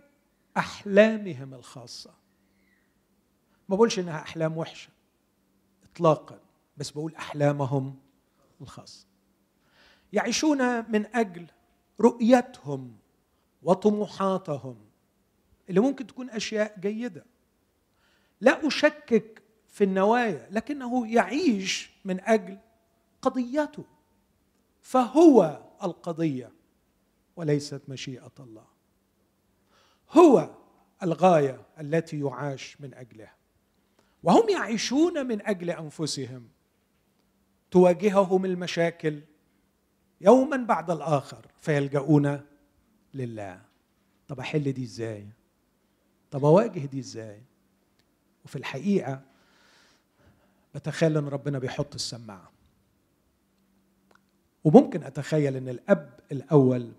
أحلامهم 0.56 1.54
الخاصة. 1.54 2.14
ما 3.68 3.76
بقولش 3.76 3.98
إنها 3.98 4.20
أحلام 4.20 4.58
وحشة 4.58 4.90
اطلاقا 5.92 6.40
بس 6.76 6.90
بقول 6.90 7.14
أحلامهم 7.14 7.96
الخاصة. 8.60 9.06
يعيشون 10.12 10.90
من 10.92 11.16
أجل 11.16 11.46
رؤيتهم 12.00 12.96
وطموحاتهم 13.62 14.87
اللي 15.68 15.80
ممكن 15.80 16.06
تكون 16.06 16.30
أشياء 16.30 16.80
جيدة. 16.80 17.24
لا 18.40 18.66
أشكك 18.66 19.42
في 19.68 19.84
النوايا 19.84 20.48
لكنه 20.50 21.14
يعيش 21.14 21.90
من 22.04 22.20
أجل 22.20 22.58
قضيته. 23.22 23.84
فهو 24.80 25.62
القضية 25.82 26.52
وليست 27.36 27.82
مشيئة 27.88 28.32
الله. 28.40 28.66
هو 30.10 30.54
الغاية 31.02 31.66
التي 31.80 32.20
يعاش 32.20 32.80
من 32.80 32.94
أجلها. 32.94 33.34
وهم 34.22 34.48
يعيشون 34.48 35.26
من 35.26 35.46
أجل 35.46 35.70
أنفسهم. 35.70 36.48
تواجههم 37.70 38.44
المشاكل 38.44 39.20
يوما 40.20 40.56
بعد 40.56 40.90
الآخر 40.90 41.46
فيلجؤون 41.56 42.40
لله. 43.14 43.62
طب 44.28 44.40
أحل 44.40 44.72
دي 44.72 44.82
إزاي؟ 44.84 45.28
طب 46.30 46.44
أواجه 46.44 46.86
دي 46.86 46.98
إزاي؟ 47.00 47.42
وفي 48.44 48.56
الحقيقة 48.56 49.20
بتخيل 50.74 51.16
إن 51.16 51.28
ربنا 51.28 51.58
بيحط 51.58 51.94
السماعة. 51.94 52.50
وممكن 54.64 55.02
أتخيل 55.02 55.56
إن 55.56 55.68
الأب 55.68 56.20
الأول 56.32 56.92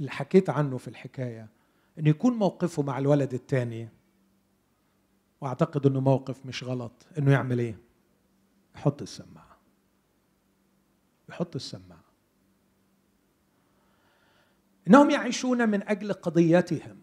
اللي 0.00 0.10
حكيت 0.10 0.50
عنه 0.50 0.78
في 0.78 0.88
الحكاية 0.88 1.48
ان 1.98 2.06
يكون 2.06 2.32
موقفه 2.32 2.82
مع 2.82 2.98
الولد 2.98 3.34
الثاني 3.34 3.88
وأعتقد 5.40 5.86
إنه 5.86 6.00
موقف 6.00 6.46
مش 6.46 6.64
غلط 6.64 6.92
إنه 7.18 7.32
يعمل 7.32 7.58
إيه؟ 7.58 7.78
يحط 8.74 9.02
السماعة. 9.02 9.56
يحط 11.28 11.54
السماعة. 11.56 12.02
إنهم 14.88 15.10
يعيشون 15.10 15.68
من 15.68 15.88
أجل 15.88 16.12
قضيتهم. 16.12 17.01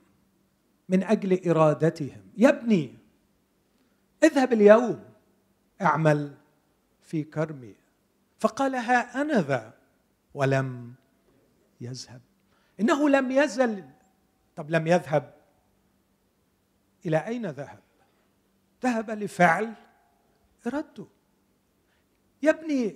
من 0.90 1.04
أجل 1.04 1.50
إرادتهم. 1.50 2.22
يا 2.38 2.50
ابني 2.50 2.98
اذهب 4.24 4.54
اليوم 4.54 5.04
أعمل 5.82 6.36
في 7.02 7.24
كرمي. 7.24 7.76
فقال 8.40 8.76
ها 8.76 9.22
أنا 9.22 9.42
ذا 9.42 9.74
ولم 10.34 10.94
يذهب. 11.82 12.22
إنه 12.80 13.10
لم 13.10 13.32
يزل. 13.32 13.84
طب 14.56 14.70
لم 14.70 14.88
يذهب؟ 14.88 15.34
إلى 17.06 17.18
أين 17.18 17.46
ذهب؟ 17.46 17.80
ذهب 18.84 19.12
لفعل 19.12 19.74
إرادته. 20.68 21.08
يا 22.44 22.50
ابني 22.50 22.96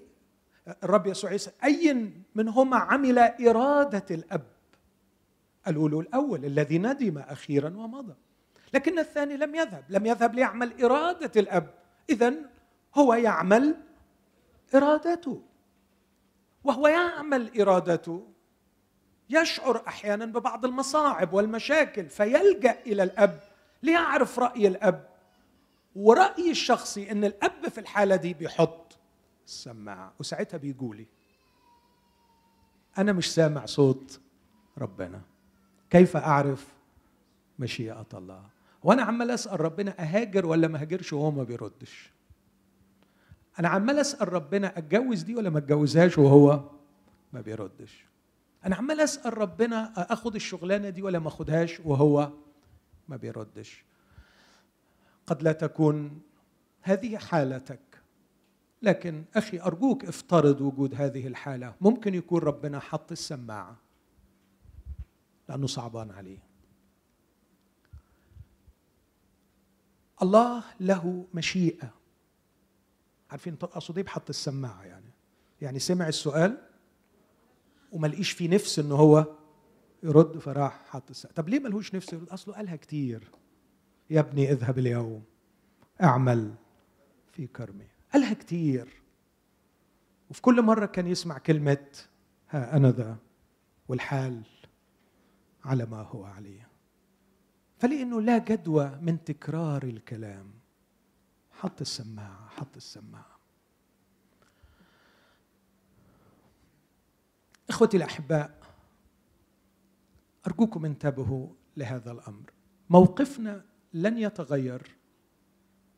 الرب 0.83 1.07
يسوع 1.07 1.31
يسأل 1.31 1.53
أي 1.63 2.13
منهما 2.35 2.77
عمل 2.77 3.19
إرادة 3.19 4.05
الأب. 4.11 4.52
له 5.67 5.99
الأول 5.99 6.45
الذي 6.45 6.77
ندم 6.77 7.17
أخيرا 7.17 7.69
ومضى. 7.69 8.15
لكن 8.73 8.99
الثاني 8.99 9.37
لم 9.37 9.55
يذهب 9.55 9.83
لم 9.89 10.05
يذهب 10.05 10.35
ليعمل 10.35 10.83
إرادة 10.83 11.31
الأب. 11.41 11.73
إذا 12.09 12.33
هو 12.95 13.13
يعمل 13.13 13.75
إرادته. 14.75 15.41
وهو 16.63 16.87
يعمل 16.87 17.61
إرادته 17.61 18.27
يشعر 19.29 19.83
أحيانا 19.87 20.25
ببعض 20.25 20.65
المصاعب 20.65 21.33
والمشاكل 21.33 22.09
فيلجأ 22.09 22.79
إلى 22.85 23.03
الأب 23.03 23.39
ليعرف 23.83 24.39
رأي 24.39 24.67
الأب. 24.67 25.09
ورأيي 25.95 26.51
الشخصي 26.51 27.11
أن 27.11 27.23
الأب 27.23 27.69
في 27.69 27.77
الحالة 27.77 28.15
دي 28.15 28.33
بيحط 28.33 28.97
السماعة. 29.47 30.13
وساعتها 30.19 30.57
بيقولي 30.57 31.05
أنا 32.97 33.13
مش 33.13 33.33
سامع 33.33 33.65
صوت 33.65 34.19
ربنا. 34.77 35.21
كيف 35.93 36.17
أعرف 36.17 36.67
مشيئة 37.59 38.07
الله؟ 38.13 38.43
وأنا 38.83 39.03
عمال 39.03 39.31
أسأل 39.31 39.61
ربنا 39.61 40.01
أهاجر 40.01 40.45
ولا 40.45 40.67
ما 40.67 40.81
هاجرش 40.81 41.13
وهو 41.13 41.31
ما 41.31 41.43
بيردش؟ 41.43 42.11
أنا 43.59 43.67
عمال 43.67 43.99
أسأل 43.99 44.33
ربنا 44.33 44.77
أتجوز 44.77 45.21
دي 45.21 45.35
ولا 45.35 45.49
ما 45.49 45.57
أتجوزهاش 45.57 46.17
وهو 46.17 46.69
ما 47.33 47.41
بيردش؟ 47.41 48.05
أنا 48.65 48.75
عمال 48.75 48.99
أسأل 48.99 49.37
ربنا 49.37 49.93
أخد 50.13 50.35
الشغلانة 50.35 50.89
دي 50.89 51.01
ولا 51.01 51.19
ما 51.19 51.27
أخدهاش 51.27 51.79
وهو 51.79 52.31
ما 53.07 53.15
بيردش؟ 53.15 53.83
قد 55.27 55.43
لا 55.43 55.51
تكون 55.51 56.21
هذه 56.81 57.17
حالتك 57.17 57.79
لكن 58.81 59.23
أخي 59.35 59.59
أرجوك 59.59 60.05
افترض 60.05 60.61
وجود 60.61 60.95
هذه 60.95 61.27
الحالة. 61.27 61.73
ممكن 61.81 62.13
يكون 62.13 62.41
ربنا 62.41 62.79
حط 62.79 63.11
السماعة. 63.11 63.82
لأنه 65.49 65.67
صعبان 65.67 66.11
عليه. 66.11 66.39
الله 70.21 70.63
له 70.79 71.25
مشيئة. 71.33 71.93
عارفين 73.31 73.57
اقصد 73.61 73.97
إيه 73.97 74.05
بحط 74.05 74.29
السماعة 74.29 74.83
يعني. 74.83 75.11
يعني 75.61 75.79
سمع 75.79 76.07
السؤال 76.07 76.57
وما 77.91 78.07
لقيش 78.07 78.31
في 78.31 78.47
نفس 78.47 78.79
ان 78.79 78.91
هو 78.91 79.35
يرد 80.03 80.37
فراح 80.37 80.85
حط 80.85 81.09
السماعة. 81.09 81.35
طب 81.35 81.49
ليه 81.49 81.59
ملهوش 81.59 81.95
نفس 81.95 82.13
يرد؟ 82.13 82.29
أصله 82.29 82.55
قالها 82.55 82.75
كتير. 82.75 83.31
يا 84.09 84.19
ابني 84.19 84.51
اذهب 84.51 84.79
اليوم 84.79 85.23
اعمل 86.03 86.53
في 87.31 87.47
كرمي. 87.47 87.87
قالها 88.13 88.33
كتير. 88.33 88.87
وفي 90.29 90.41
كل 90.41 90.61
مرة 90.61 90.85
كان 90.85 91.07
يسمع 91.07 91.37
كلمة 91.37 91.87
ها 92.49 92.77
أنا 92.77 92.91
ذا. 92.91 93.17
والحال 93.87 94.41
على 95.63 95.85
ما 95.85 96.01
هو 96.01 96.25
عليه. 96.25 96.67
فلأنه 97.77 98.21
لا 98.21 98.37
جدوى 98.37 98.99
من 99.01 99.23
تكرار 99.23 99.83
الكلام. 99.83 100.51
حط 101.51 101.81
السماعة 101.81 102.49
حط 102.49 102.75
السماعة. 102.75 103.39
إخوتي 107.69 107.97
الأحباء 107.97 108.63
أرجوكم 110.47 110.85
انتبهوا 110.85 111.47
لهذا 111.77 112.11
الأمر. 112.11 112.51
موقفنا 112.89 113.65
لن 113.93 114.17
يتغير 114.17 114.95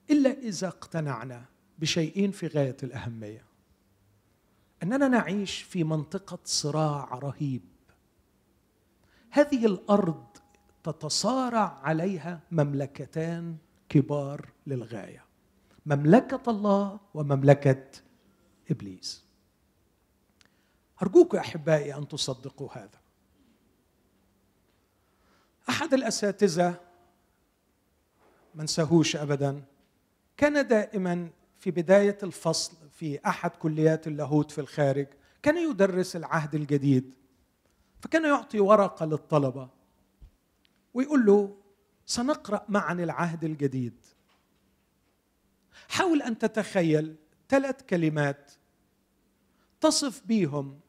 إلا 0.09 0.29
إذا 0.29 0.67
اقتنعنا 0.67 1.45
بشيئين 1.79 2.31
في 2.31 2.47
غاية 2.47 2.77
الأهمية. 2.83 3.45
أننا 4.83 5.07
نعيش 5.07 5.61
في 5.61 5.83
منطقة 5.83 6.39
صراع 6.43 7.19
رهيب. 7.19 7.61
هذه 9.35 9.65
الأرض 9.65 10.23
تتصارع 10.83 11.79
عليها 11.83 12.39
مملكتان 12.51 13.57
كبار 13.89 14.49
للغاية. 14.67 15.25
مملكة 15.85 16.41
الله 16.49 16.99
ومملكة 17.13 17.83
إبليس. 18.71 19.23
أرجوك 21.01 21.35
أحبائي 21.35 21.95
أن 21.95 22.07
تصدقوا 22.07 22.69
هذا. 22.71 22.99
أحد 25.69 25.93
الأساتذة 25.93 26.79
ما 28.55 28.61
انساهوش 28.61 29.15
ابدا 29.15 29.63
كان 30.37 30.67
دائما 30.67 31.29
في 31.59 31.71
بداية 31.71 32.17
الفصل 32.23 32.77
في 32.91 33.19
أحد 33.27 33.51
كليات 33.51 34.07
اللاهوت 34.07 34.51
في 34.51 34.61
الخارج 34.61 35.07
كان 35.43 35.69
يدرس 35.69 36.15
العهد 36.15 36.55
الجديد. 36.55 37.24
فكان 38.05 38.25
يعطي 38.25 38.59
ورقة 38.59 39.05
للطلبة 39.05 39.69
ويقول 40.93 41.25
له 41.25 41.57
سنقرأ 42.05 42.65
معا 42.69 42.93
العهد 42.93 43.43
الجديد. 43.43 44.05
حاول 45.89 46.21
أن 46.21 46.37
تتخيل 46.37 47.15
ثلاث 47.49 47.81
كلمات 47.81 48.51
تصف 49.81 50.21
بيهم 50.25 50.79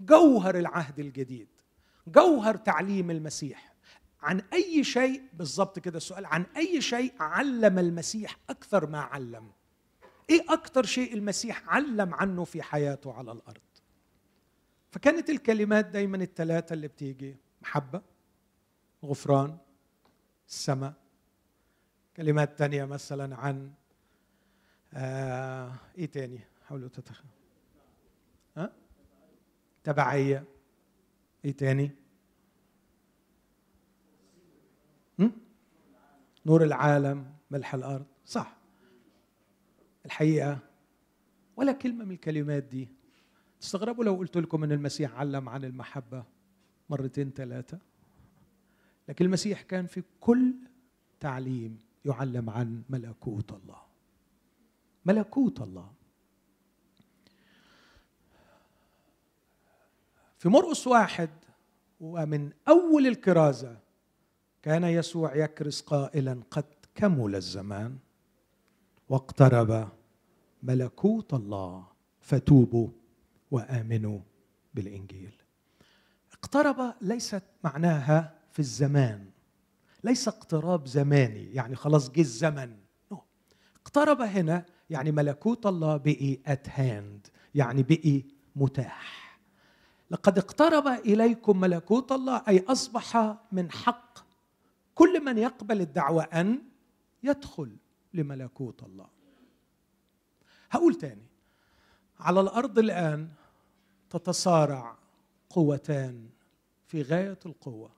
جوهر 0.00 0.58
العهد 0.58 0.98
الجديد 0.98 1.48
جوهر 2.06 2.56
تعليم 2.56 3.10
المسيح. 3.10 3.74
عن 4.22 4.42
أي 4.52 4.84
شيء 4.84 5.22
بالضبط 5.32 5.78
كده 5.78 5.96
السؤال 5.96 6.26
عن 6.26 6.46
أي 6.56 6.80
شيء 6.80 7.12
علم 7.20 7.78
المسيح 7.78 8.36
أكثر 8.50 8.86
ما 8.86 9.00
علم؟ 9.00 9.50
إيه 10.30 10.44
أكثر 10.48 10.86
شيء 10.86 11.14
المسيح 11.14 11.68
علم 11.68 12.14
عنه 12.14 12.44
في 12.44 12.62
حياته 12.62 13.12
على 13.12 13.32
الأرض؟ 13.32 13.67
فكانت 14.90 15.30
الكلمات 15.30 15.86
دايما 15.86 16.16
الثلاثه 16.16 16.72
اللي 16.72 16.88
بتيجي 16.88 17.36
محبة 17.62 18.02
غفران 19.04 19.58
السماء. 20.48 20.94
كلمات 22.16 22.58
تانية 22.58 22.84
مثلا 22.84 23.36
عن 23.36 23.72
آه 24.94 25.72
إيه 25.98 26.06
تاني؟ 26.06 26.40
حاولوا 26.66 26.88
تتخيلوا. 26.88 27.32
ها؟ 28.56 28.72
تبعية. 29.84 30.44
إيه 31.44 31.52
تاني؟ 31.52 31.90
نور 36.46 36.62
العالم 36.64 37.32
ملح 37.50 37.74
الأرض. 37.74 38.06
صح. 38.26 38.56
الحقيقة 40.06 40.58
ولا 41.56 41.72
كلمة 41.72 42.04
من 42.04 42.12
الكلمات 42.12 42.62
دي. 42.62 42.88
تستغربوا 43.60 44.04
لو 44.04 44.14
قلت 44.14 44.36
لكم 44.36 44.64
إن 44.64 44.72
المسيح 44.72 45.14
علم 45.14 45.48
عن 45.48 45.64
المحبة 45.64 46.24
مرتين 46.90 47.30
ثلاثة 47.30 47.78
لكن 49.08 49.24
المسيح 49.24 49.62
كان 49.62 49.86
في 49.86 50.02
كل 50.20 50.54
تعليم 51.20 51.78
يعلم 52.04 52.50
عن 52.50 52.82
ملكوت 52.88 53.52
الله. 53.52 53.82
ملكوت 55.04 55.60
الله. 55.60 55.90
في 60.38 60.48
مرقس 60.48 60.86
واحد 60.86 61.30
ومن 62.00 62.50
أول 62.68 63.06
الكرازة 63.06 63.78
كان 64.62 64.84
يسوع 64.84 65.36
يكرز 65.36 65.80
قائلا 65.80 66.42
قد 66.50 66.64
كمل 66.94 67.34
الزمان 67.34 67.98
واقترب 69.08 69.88
ملكوت 70.62 71.34
الله 71.34 71.86
فتوبوا 72.20 72.88
وآمنوا 73.50 74.20
بالإنجيل. 74.74 75.32
اقترب 76.32 76.94
ليست 77.00 77.42
معناها 77.64 78.38
في 78.52 78.58
الزمان 78.58 79.30
ليس 80.04 80.28
اقتراب 80.28 80.86
زماني 80.86 81.54
يعني 81.54 81.76
خلاص 81.76 82.10
جه 82.10 82.20
الزمن. 82.20 82.76
اقترب 83.76 84.20
هنا 84.20 84.64
يعني 84.90 85.12
ملكوت 85.12 85.66
الله 85.66 85.96
بقي 85.96 86.38
ات 86.46 86.68
هاند 86.68 87.26
يعني 87.54 87.82
بقي 87.82 88.22
متاح. 88.56 89.40
لقد 90.10 90.38
اقترب 90.38 90.86
إليكم 90.86 91.60
ملكوت 91.60 92.12
الله 92.12 92.42
أي 92.48 92.64
أصبح 92.68 93.36
من 93.52 93.70
حق. 93.70 94.18
كل 94.94 95.24
من 95.24 95.38
يقبل 95.38 95.80
الدعوة 95.80 96.22
أن 96.22 96.62
يدخل 97.22 97.76
لملكوت 98.14 98.82
الله. 98.82 99.08
هقول 100.70 100.94
تاني. 100.94 101.26
على 102.20 102.40
الأرض 102.40 102.78
الآن 102.78 103.28
تتصارع 104.10 104.96
قوتان 105.50 106.28
في 106.86 107.02
غاية 107.02 107.38
القوة 107.46 107.90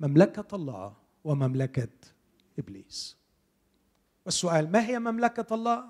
مملكة 0.00 0.56
الله 0.56 0.96
ومملكة 1.24 1.88
إبليس. 2.58 3.16
والسؤال 4.26 4.72
ما 4.72 4.86
هي 4.86 4.98
مملكة 4.98 5.54
الله؟ 5.54 5.84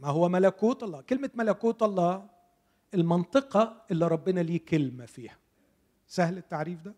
ما 0.00 0.08
هو 0.08 0.28
ملكوت 0.28 0.82
الله؟ 0.82 1.00
كلمة 1.00 1.30
ملكوت 1.34 1.82
الله 1.82 2.26
المنطقة 2.94 3.82
اللي 3.90 4.08
ربنا 4.08 4.40
ليه 4.40 4.64
كلمة 4.64 5.06
فيها. 5.06 5.38
سهل 6.06 6.38
التعريف 6.38 6.82
ده؟ 6.82 6.94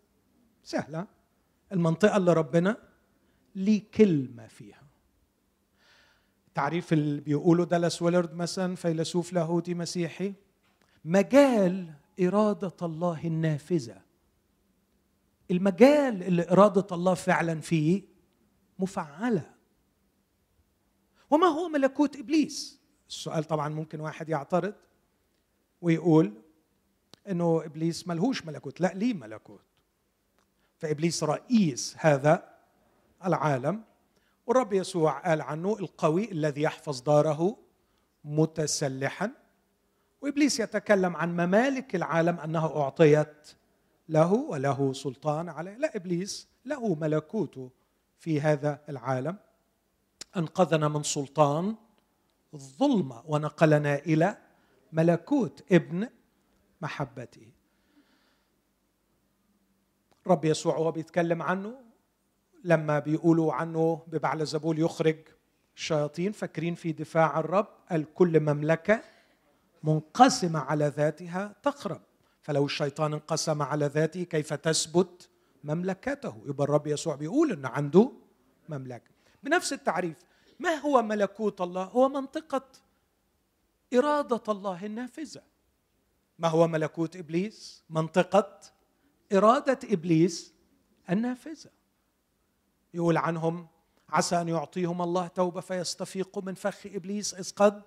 سهلة. 0.63 1.07
المنطقة 1.71 2.17
اللي 2.17 2.33
ربنا 2.33 2.77
ليه 3.55 3.81
كلمة 3.93 4.47
فيها. 4.47 4.83
تعريف 6.55 6.93
اللي 6.93 7.21
بيقوله 7.21 7.65
دالاس 7.65 8.01
ويلرد 8.01 8.33
مثلا 8.33 8.75
فيلسوف 8.75 9.33
لاهوتي 9.33 9.73
مسيحي 9.73 10.33
مجال 11.07 11.93
إرادة 12.21 12.75
الله 12.81 13.27
النافذة. 13.27 14.01
المجال 15.51 16.23
اللي 16.23 16.51
إرادة 16.51 16.95
الله 16.95 17.13
فعلا 17.13 17.61
فيه 17.61 18.03
مفعلة. 18.79 19.53
وما 21.29 21.47
هو 21.47 21.69
ملكوت 21.69 22.15
إبليس؟ 22.15 22.79
السؤال 23.09 23.43
طبعا 23.43 23.69
ممكن 23.69 23.99
واحد 23.99 24.29
يعترض 24.29 24.73
ويقول 25.81 26.33
إنه 27.29 27.65
إبليس 27.65 28.07
ملهوش 28.07 28.45
ملكوت. 28.45 28.81
لا 28.81 28.93
ليه 28.93 29.13
ملكوت؟ 29.13 29.65
فإبليس 30.77 31.23
رئيس 31.23 31.95
هذا 31.99 32.57
العالم 33.25 33.83
والرب 34.45 34.73
يسوع 34.73 35.19
قال 35.19 35.41
عنه 35.41 35.79
القوي 35.79 36.31
الذي 36.31 36.61
يحفظ 36.61 37.01
داره 37.01 37.57
متسلحا. 38.23 39.46
وإبليس 40.27 40.59
يتكلم 40.59 41.15
عن 41.15 41.33
ممالك 41.33 41.95
العالم 41.95 42.39
أنها 42.39 42.67
أعطيت 42.81 43.55
له 44.09 44.33
وله 44.33 44.93
سلطان 44.93 45.49
عليه. 45.49 45.77
لا 45.77 45.95
إبليس 45.95 46.47
له 46.65 46.95
ملكوته 46.95 47.71
في 48.17 48.41
هذا 48.41 48.81
العالم. 48.89 49.37
أنقذنا 50.37 50.87
من 50.87 51.03
سلطان 51.03 51.75
الظلمة 52.53 53.23
ونقلنا 53.25 53.95
إلى 53.95 54.37
ملكوت 54.91 55.63
ابن 55.71 56.09
محبته. 56.81 57.51
رب 60.27 60.45
يسوع 60.45 60.77
وهو 60.77 60.91
بيتكلم 60.91 61.41
عنه 61.41 61.75
لما 62.63 62.99
بيقولوا 62.99 63.53
عنه 63.53 64.03
ببعل 64.07 64.45
زبول 64.45 64.79
يخرج 64.79 65.17
الشياطين 65.75 66.31
فاكرين 66.31 66.75
في 66.75 66.91
دفاع 66.91 67.39
الرب 67.39 67.67
قال 67.89 68.13
كل 68.13 68.39
مملكة 68.39 69.01
منقسمة 69.87 70.59
على 70.59 70.87
ذاتها 70.87 71.55
تخرب 71.63 72.01
فلو 72.41 72.65
الشيطان 72.65 73.13
انقسم 73.13 73.61
على 73.61 73.85
ذاته 73.85 74.23
كيف 74.23 74.53
تثبت 74.53 75.29
مملكته؟ 75.63 76.41
يبقى 76.45 76.63
الرب 76.63 76.87
يسوع 76.87 77.15
بيقول 77.15 77.51
ان 77.51 77.65
عنده 77.65 78.11
مملكة. 78.69 79.11
بنفس 79.43 79.73
التعريف 79.73 80.17
ما 80.59 80.75
هو 80.75 81.01
ملكوت 81.01 81.61
الله؟ 81.61 81.83
هو 81.83 82.09
منطقة 82.09 82.65
إرادة 83.93 84.43
الله 84.49 84.85
النافذة. 84.85 85.41
ما 86.39 86.47
هو 86.47 86.67
ملكوت 86.67 87.15
إبليس؟ 87.15 87.83
منطقة 87.89 88.59
إرادة 89.33 89.79
إبليس 89.83 90.53
النافذة. 91.09 91.69
يقول 92.93 93.17
عنهم 93.17 93.67
عسى 94.09 94.41
أن 94.41 94.47
يعطيهم 94.47 95.01
الله 95.01 95.27
توبة 95.27 95.61
فيستفيقوا 95.61 96.43
من 96.43 96.53
فخ 96.53 96.85
إبليس 96.85 97.33
إذ 97.33 97.51
قد 97.55 97.81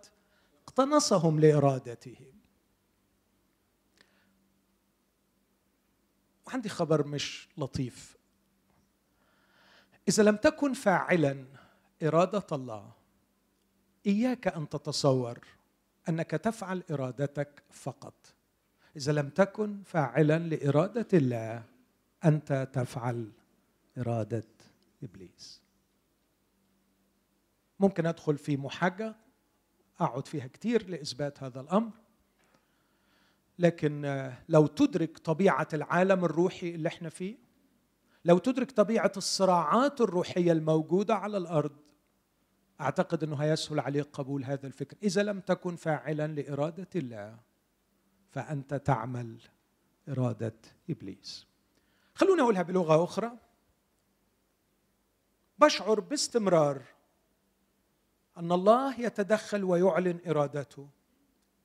اقتنصهم 0.70 1.40
لارادته 1.40 2.16
عندي 6.48 6.68
خبر 6.68 7.06
مش 7.06 7.48
لطيف. 7.58 8.16
إذا 10.08 10.22
لم 10.22 10.36
تكن 10.36 10.72
فاعلا 10.72 11.44
إرادة 12.02 12.46
الله 12.52 12.92
إياك 14.06 14.48
أن 14.48 14.68
تتصور 14.68 15.38
أنك 16.08 16.30
تفعل 16.30 16.82
إرادتك 16.90 17.62
فقط. 17.70 18.34
إذا 18.96 19.12
لم 19.12 19.28
تكن 19.28 19.82
فاعلا 19.82 20.38
لإرادة 20.38 21.08
الله 21.12 21.64
أنت 22.24 22.68
تفعل 22.72 23.32
إرادة 23.98 24.48
إبليس. 25.02 25.60
ممكن 27.80 28.06
أدخل 28.06 28.38
في 28.38 28.56
محاجة؟ 28.56 29.14
أقعد 30.00 30.26
فيها 30.28 30.46
كتير 30.46 30.88
لإثبات 30.88 31.42
هذا 31.42 31.60
الأمر. 31.60 31.90
لكن 33.58 34.32
لو 34.48 34.66
تدرك 34.66 35.18
طبيعة 35.18 35.68
العالم 35.74 36.24
الروحي 36.24 36.74
اللي 36.74 36.88
إحنا 36.88 37.08
فيه 37.08 37.36
لو 38.24 38.38
تدرك 38.38 38.70
طبيعة 38.70 39.12
الصراعات 39.16 40.00
الروحية 40.00 40.52
الموجودة 40.52 41.14
على 41.14 41.36
الأرض 41.36 41.76
أعتقد 42.80 43.24
إنه 43.24 43.36
هيسهل 43.36 43.80
عليك 43.80 44.06
قبول 44.12 44.44
هذا 44.44 44.66
الفكر. 44.66 44.96
إذا 45.02 45.22
لم 45.22 45.40
تكن 45.40 45.76
فاعلا 45.76 46.26
لإرادة 46.26 46.88
الله 46.96 47.38
فأنت 48.30 48.74
تعمل 48.74 49.40
إرادة 50.08 50.54
إبليس. 50.90 51.46
خلونا 52.14 52.42
أقولها 52.42 52.62
بلغة 52.62 53.04
أخرى. 53.04 53.32
بشعر 55.58 56.00
باستمرار 56.00 56.82
أن 58.40 58.52
الله 58.52 59.00
يتدخل 59.00 59.64
ويعلن 59.64 60.18
إرادته 60.26 60.88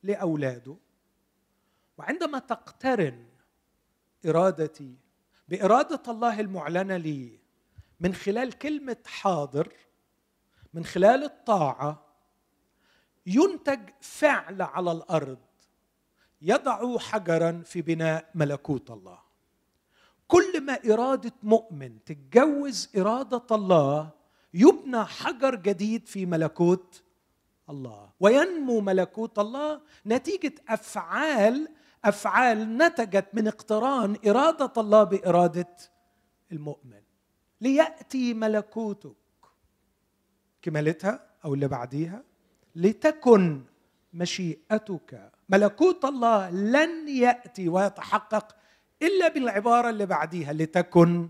لأولاده. 0.04 0.78
وعندما 1.98 2.40
تقترن 2.40 3.26
إرادتي 4.26 4.96
بإرادة 5.48 6.12
الله 6.12 6.40
المعلنة 6.40 6.98
لي 6.98 7.40
من 8.00 8.14
خلال 8.14 8.54
كلمة 8.54 8.98
حاضر 9.06 9.74
من 10.74 10.86
خلال 10.86 11.24
الطاعة 11.24 12.06
ينتج 13.26 13.90
فعل 14.02 14.62
على 14.62 14.92
الأرض 14.92 15.40
يضع 16.42 16.98
حجرا 16.98 17.62
في 17.66 17.82
بناء 17.82 18.30
ملكوت 18.36 18.92
الله. 18.92 19.20
كل 20.28 20.62
ما 20.62 20.80
إرادة 20.94 21.34
مؤمن 21.44 22.04
تتجوز 22.04 22.90
إرادة 22.98 23.56
الله 23.56 24.25
يبنى 24.56 25.04
حجر 25.04 25.56
جديد 25.56 26.08
في 26.08 26.26
ملكوت 26.26 27.04
الله. 27.70 28.10
وينمو 28.20 28.82
ملكوت 28.82 29.40
الله 29.40 29.82
نتيجة 30.06 30.54
أفعال 30.70 31.68
أفعال 32.06 32.78
نتجت 32.78 33.26
من 33.34 33.48
اقتران 33.48 34.18
إرادة 34.28 34.74
الله 34.78 35.04
بإرادة 35.04 35.76
المؤمن. 36.52 37.02
ليأتي 37.62 38.34
ملكوتك. 38.34 39.16
كمالتها 40.62 41.26
أو 41.46 41.54
اللي 41.54 41.68
بعديها؟ 41.68 42.24
لتكن 42.76 43.64
مشيئتك. 44.14 45.32
ملكوت 45.50 46.06
الله 46.06 46.50
لن 46.50 47.10
يأتي 47.10 47.70
ويتحقق 47.70 48.56
إلا 49.02 49.28
بالعبارة 49.28 49.90
اللي 49.90 50.06
بعديها 50.06 50.54
لتكن 50.54 51.30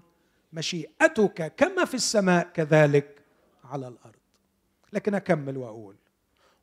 مشيئتك 0.54 1.56
كما 1.58 1.86
في 1.86 1.94
السماء 1.94 2.48
كذلك. 2.48 3.15
على 3.66 3.88
الأرض. 3.88 4.20
لكن 4.94 5.16
أكمل 5.16 5.58
وأقول 5.58 5.96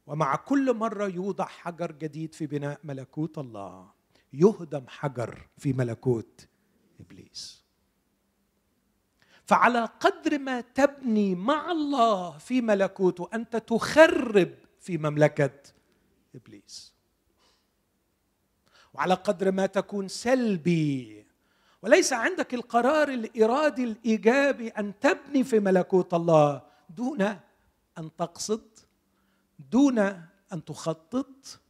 ومع 0.06 0.36
كل 0.36 0.74
مرة 0.74 1.08
يوضع 1.08 1.44
حجر 1.44 1.92
جديد 1.92 2.34
في 2.34 2.46
بناء 2.46 2.80
ملكوت 2.84 3.38
الله 3.38 3.90
يهدم 4.32 4.84
حجر 4.88 5.48
في 5.58 5.72
ملكوت 5.72 6.48
إبليس. 7.00 7.62
فعلى 9.44 9.84
قدر 10.00 10.38
ما 10.38 10.60
تبني 10.60 11.34
مع 11.34 11.70
الله 11.72 12.38
في 12.38 12.60
ملكوته 12.60 13.28
انت 13.34 13.56
تخرب 13.56 14.54
في 14.80 14.98
مملكة 14.98 15.60
إبليس. 16.34 16.92
وعلى 18.94 19.14
قدر 19.14 19.52
ما 19.52 19.66
تكون 19.66 20.08
سلبي 20.08 21.26
وليس 21.82 22.12
عندك 22.12 22.54
القرار 22.54 23.08
الإرادي 23.08 23.84
الإيجابي 23.84 24.68
أن 24.68 24.98
تبني 25.00 25.44
في 25.44 25.60
ملكوت 25.60 26.14
الله 26.14 26.62
دون 26.96 27.22
أن 27.98 28.16
تقصد 28.18 28.78
دون 29.58 29.98
أن 30.52 30.64
تخطط 30.66 31.60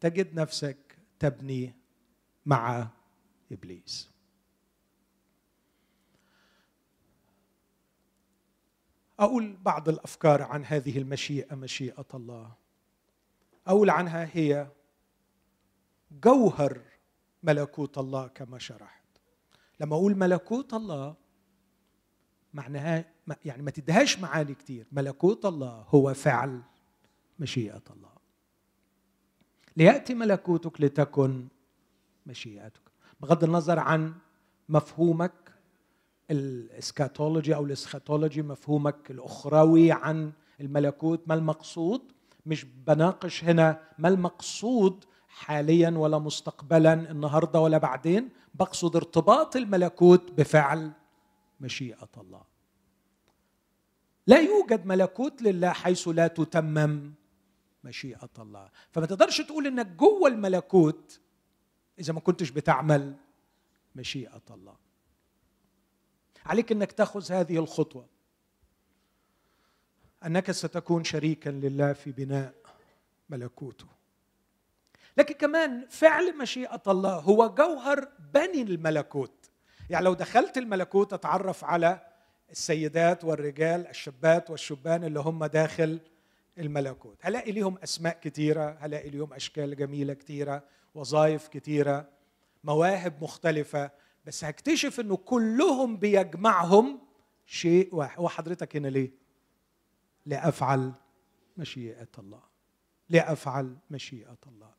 تجد 0.00 0.34
نفسك 0.34 0.98
تبني 1.18 1.74
مع 2.46 2.88
إبليس. 3.52 4.10
أقول 9.18 9.56
بعض 9.56 9.88
الأفكار 9.88 10.42
عن 10.42 10.64
هذه 10.64 10.98
المشيئة 10.98 11.54
مشيئة 11.54 12.06
الله. 12.14 12.52
أقول 13.66 13.90
عنها 13.90 14.28
هي 14.32 14.68
جوهر 16.22 16.82
ملكوت 17.42 17.98
الله 17.98 18.26
كما 18.26 18.58
شرحت. 18.58 19.04
لما 19.80 19.96
أقول 19.96 20.16
ملكوت 20.16 20.74
الله 20.74 21.16
معناها 22.54 23.04
يعني 23.44 23.62
ما 23.62 23.70
تدهاش 23.70 24.18
معاني 24.18 24.54
كتير. 24.54 24.86
ملكوت 24.92 25.44
الله 25.46 25.84
هو 25.88 26.14
فعل 26.14 26.60
مشيئة 27.38 27.82
الله. 27.90 28.10
ليأتي 29.76 30.14
ملكوتك 30.14 30.80
لتكن 30.80 31.48
مشيئتك. 32.26 32.80
بغض 33.20 33.44
النظر 33.44 33.78
عن 33.78 34.14
مفهومك 34.68 35.32
الإسكاتولوجي 36.30 37.54
أو 37.54 37.64
الإسخاتولوجي 37.64 38.42
مفهومك 38.42 39.10
الأخروي 39.10 39.92
عن 39.92 40.32
الملكوت 40.60 41.20
ما 41.26 41.34
المقصود؟ 41.34 42.12
مش 42.46 42.64
بناقش 42.64 43.44
هنا 43.44 43.80
ما 43.98 44.08
المقصود 44.08 45.04
حاليا 45.28 45.90
ولا 45.90 46.18
مستقبلا 46.18 46.92
النهارده 47.10 47.60
ولا 47.60 47.78
بعدين. 47.78 48.28
بقصد 48.54 48.96
ارتباط 48.96 49.56
الملكوت 49.56 50.32
بفعل 50.32 50.92
مشيئة 51.60 52.08
الله. 52.18 52.49
لا 54.30 54.40
يوجد 54.40 54.86
ملكوت 54.86 55.42
لله 55.42 55.72
حيث 55.72 56.08
لا 56.08 56.26
تتمم 56.26 57.14
مشيئة 57.84 58.30
الله. 58.38 58.70
فما 58.92 59.06
تقدرش 59.06 59.40
تقول 59.40 59.66
إنك 59.66 59.86
جوه 59.86 60.28
الملكوت 60.28 61.20
إذا 61.98 62.12
ما 62.12 62.20
كنتش 62.20 62.50
بتعمل 62.50 63.14
مشيئة 63.94 64.42
الله. 64.50 64.76
عليك 66.46 66.72
إنك 66.72 66.92
تأخذ 66.92 67.32
هذه 67.32 67.58
الخطوة. 67.58 68.06
أنك 70.26 70.50
ستكون 70.50 71.04
شريكا 71.04 71.50
لله 71.50 71.92
في 71.92 72.12
بناء 72.12 72.54
ملكوته. 73.30 73.86
لكن 75.16 75.34
كمان 75.34 75.86
فعل 75.88 76.38
مشيئة 76.38 76.82
الله 76.88 77.18
هو 77.18 77.54
جوهر 77.54 78.08
بني 78.34 78.62
الملكوت. 78.62 79.50
يعني 79.90 80.04
لو 80.04 80.14
دخلت 80.14 80.58
الملكوت 80.58 81.12
أتعرف 81.12 81.64
على 81.64 82.09
السيدات 82.50 83.24
والرجال 83.24 83.86
الشابات 83.86 84.50
والشبان 84.50 85.04
اللي 85.04 85.20
هم 85.20 85.44
داخل 85.44 86.00
الملكوت. 86.58 87.16
هلاقي 87.20 87.52
ليهم 87.52 87.78
أسماء 87.78 88.18
كتيرة 88.20 88.76
هلاقي 88.80 89.10
ليهم 89.10 89.32
أشكال 89.32 89.76
جميلة 89.76 90.14
كتيرة 90.14 90.62
وظائف 90.94 91.48
كتيرة 91.48 92.08
مواهب 92.64 93.22
مختلفة 93.24 93.90
بس 94.26 94.44
هكتشف 94.44 95.00
إنه 95.00 95.16
كلهم 95.16 95.96
بيجمعهم 95.96 97.00
شيء 97.46 97.94
واحد. 97.94 98.20
وحضرتك 98.20 98.76
هنا 98.76 98.88
ليه؟ 98.88 99.10
لأفعل 100.26 100.92
مشيئة 101.56 102.08
الله. 102.18 102.42
لأفعل 103.08 103.76
مشيئة 103.90 104.38
الله. 104.46 104.70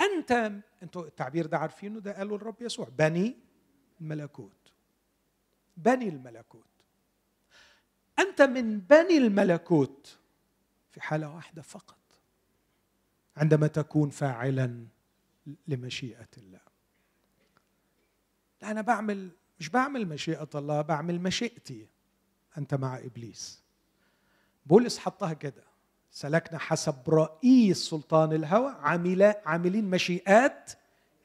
أنت 0.00 0.52
أنتوا 0.82 1.06
التعبير 1.06 1.46
ده 1.46 1.58
عارفينه؟ 1.58 2.00
ده 2.00 2.12
قاله 2.12 2.34
الرب 2.34 2.62
يسوع. 2.62 2.88
بني 2.98 3.36
الملكوت 4.00 4.63
بني 5.76 6.08
الملكوت. 6.08 6.66
أنت 8.18 8.42
من 8.42 8.80
بني 8.80 9.16
الملكوت 9.16 10.18
في 10.90 11.00
حالة 11.00 11.34
واحدة 11.34 11.62
فقط 11.62 11.96
عندما 13.36 13.66
تكون 13.66 14.10
فاعلا 14.10 14.86
لمشيئة 15.68 16.28
الله. 16.36 16.60
أنا 18.62 18.80
بعمل 18.80 19.30
مش 19.60 19.68
بعمل 19.68 20.08
مشيئة 20.08 20.48
الله 20.54 20.82
بعمل 20.82 21.20
مشيئتي. 21.20 21.88
أنت 22.58 22.74
مع 22.74 22.98
إبليس. 22.98 23.62
بولس 24.66 24.98
حطها 24.98 25.32
كده. 25.32 25.64
سلكنا 26.10 26.58
حسب 26.58 27.10
رئيس 27.10 27.78
سلطان 27.90 28.32
الهوى 28.32 28.70
عامل 28.70 29.22
عاملين 29.22 29.90
مشيئات 29.90 30.72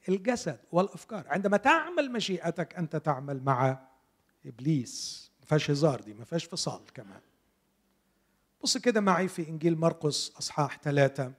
الجسد 0.09 0.59
والأفكار. 0.71 1.27
عندما 1.27 1.57
تعمل 1.57 2.11
مشيئتك 2.11 2.75
أنت 2.75 2.95
تعمل 2.95 3.43
مع 3.43 3.88
إبليس. 4.45 5.31
ما 5.39 5.45
فيهاش 5.45 5.71
هزار 5.71 6.01
دي 6.01 6.13
ما 6.13 6.25
فيهاش 6.25 6.45
فصال 6.45 6.81
كمان. 6.93 7.21
بص 8.63 8.77
كده 8.77 9.01
معي 9.01 9.27
في 9.27 9.47
إنجيل 9.49 9.77
مرقس 9.77 10.31
أصحاح 10.37 10.79
ثلاثة 10.83 11.33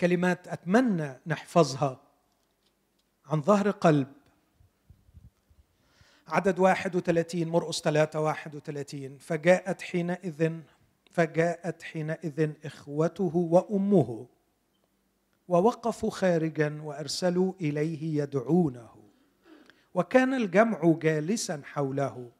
كلمات 0.00 0.48
أتمنى 0.48 1.20
نحفظها. 1.26 2.00
عن 3.26 3.42
ظهر 3.42 3.70
قلب. 3.70 4.12
عدد 6.28 6.58
31 6.58 7.48
مرقس 7.48 7.80
3 7.80 8.20
31 8.20 9.18
فجاءت 9.18 9.82
حينئذ 9.82 10.60
فجاءت 11.10 11.82
حينئذ 11.82 12.52
إخوته 12.64 13.36
وأمه 13.36 14.26
ووقفوا 15.48 16.10
خارجا 16.10 16.80
وأرسلوا 16.82 17.52
إليه 17.60 18.22
يدعونه. 18.22 18.97
وكان 19.98 20.34
الجمع 20.34 20.98
جالسا 21.02 21.62
حوله 21.64 22.32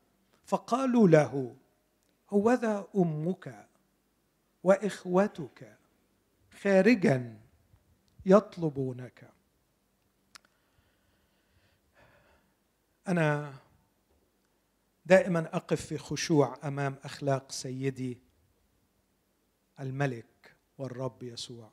فقالوا 0.46 1.08
له 1.08 1.56
هوذا 2.30 2.88
أمك 2.96 3.66
وإخوتك 4.64 5.76
خارجا 6.62 7.38
يطلبونك. 8.26 9.30
أنا 13.08 13.54
دائما 15.06 15.56
أقف 15.56 15.86
في 15.86 15.98
خشوع 15.98 16.58
أمام 16.64 16.96
أخلاق 17.04 17.52
سيدي 17.52 18.18
الملك 19.80 20.56
والرب 20.78 21.22
يسوع. 21.22 21.70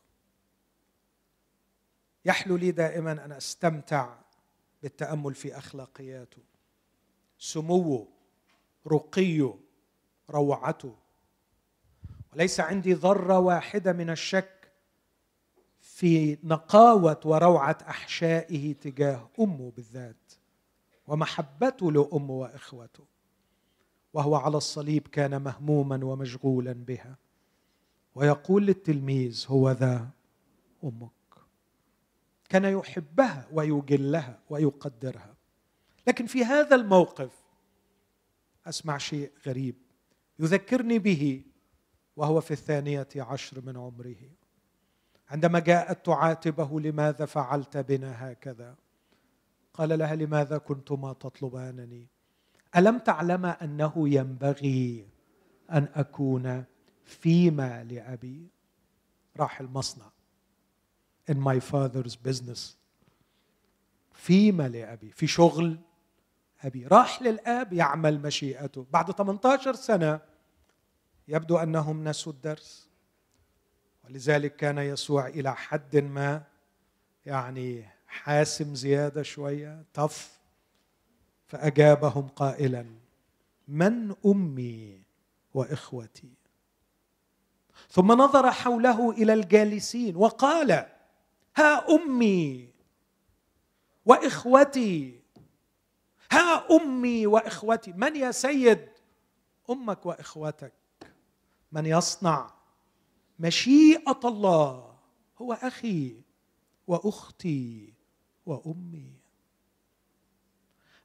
يحلو 2.26 2.56
لي 2.56 2.72
دائما 2.72 3.12
أن 3.12 3.32
أستمتع 3.32 4.25
بالتأمل 4.84 5.34
في 5.34 5.58
أخلاقياته. 5.58 6.42
سموه 7.38 8.08
رقيه 8.88 9.54
روعته. 10.30 10.96
وليس 12.34 12.60
عندي 12.60 12.94
ذرة 12.94 13.40
واحدة 13.40 13.94
من 13.94 14.10
الشك 14.10 14.72
في 15.80 16.38
نقاوة 16.44 17.20
وروعة 17.26 17.78
أحشائه 17.90 18.74
تجاه 18.74 19.30
أمه 19.40 19.72
بالذات 19.76 20.34
ومحبته 21.08 21.92
لأمه 21.92 22.34
وإخوته 22.34 23.06
وهو 24.14 24.36
على 24.36 24.58
الصليب 24.58 25.08
كان 25.08 25.42
مهموما 25.42 26.06
ومشغولا 26.06 26.74
بها. 26.74 27.18
ويقول 28.16 28.66
للتلميذ 28.66 29.46
هو 29.48 29.72
ذا 29.72 30.10
أمك. 30.84 31.15
كان 32.50 32.66
يحبها 32.66 33.48
ويجلها 33.52 34.40
ويقدرها. 34.50 35.36
لكن 36.08 36.26
في 36.26 36.46
هذا 36.46 36.76
الموقف 36.76 37.32
أسمع 38.66 38.98
شيء 38.98 39.32
غريب 39.48 39.76
يذكرني 40.40 41.00
به 41.00 41.44
وهو 42.16 42.42
في 42.42 42.52
الثانية 42.52 43.08
عشر 43.16 43.62
من 43.62 43.78
عمره. 43.78 44.30
عندما 45.30 45.60
جاءت 45.60 46.06
تعاتبه 46.06 46.80
لماذا 46.80 47.26
فعلت 47.26 47.78
بنا 47.78 48.32
هكذا؟ 48.32 48.76
قال 49.74 50.00
لها 50.00 50.16
لماذا 50.16 50.58
كنتما 50.58 51.14
تطلبانني؟ 51.14 52.08
ألم 52.76 52.98
تعلم 52.98 53.46
أنه 53.46 54.10
ينبغي 54.10 55.08
أن 55.72 55.88
أكون 55.96 56.64
فيما 57.04 57.84
لابي 57.84 58.50
راح 59.38 59.60
المصنع. 59.60 60.15
In 61.30 61.38
my 61.40 61.60
father's 61.60 62.16
business. 62.16 62.76
فيما 64.14 64.68
لابي 64.68 65.12
في 65.12 65.28
شغل 65.28 65.78
أبي. 66.64 66.88
راح 66.88 67.22
للآب 67.22 67.74
يعمل 67.74 68.22
مشيئته. 68.22 68.86
بعد 68.92 69.12
18 69.12 69.76
سنة 69.76 70.20
يبدو 71.28 71.58
أنهم 71.58 72.04
نسوا 72.04 72.34
الدرس. 72.34 72.90
ولذلك 74.06 74.56
كان 74.56 74.78
يسوع 74.78 75.28
إلى 75.28 75.56
حد 75.56 75.98
ما 75.98 76.44
يعني 77.26 77.86
حاسم 78.08 78.76
زيادة 78.76 79.24
شوية 79.24 79.84
طف 79.94 80.40
فأجابهم 81.48 82.28
قائلا 82.28 82.86
من 83.68 84.16
أمي 84.26 85.02
وإخوتي؟ 85.54 86.34
ثم 87.90 88.12
نظر 88.12 88.52
حوله 88.52 89.12
إلى 89.12 89.34
الجالسين 89.34 90.16
وقال 90.16 90.86
ها 91.58 91.96
أمي 91.96 92.70
وإخوتي 94.06 95.22
ها 96.32 96.76
أمي 96.76 97.28
وإخوتي. 97.28 97.94
من 97.94 98.16
يا 98.16 98.32
سيد؟ 98.32 98.90
أمك 99.70 100.06
وإخوتك. 100.06 100.74
من 101.72 101.86
يصنع؟ 101.86 102.54
مشيئة 103.40 104.20
الله. 104.26 104.96
هو 105.42 105.54
أخي 105.54 106.22
وأختي 106.88 107.94
وأمي. 108.46 109.14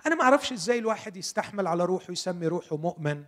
أنا 0.07 0.15
ما 0.15 0.23
أعرفش 0.23 0.53
إزاي 0.53 0.79
الواحد 0.79 1.17
يستحمل 1.17 1.67
على 1.67 1.85
روحه 1.85 2.13
يسمي 2.13 2.47
روحه 2.47 2.77
مؤمن 2.77 3.25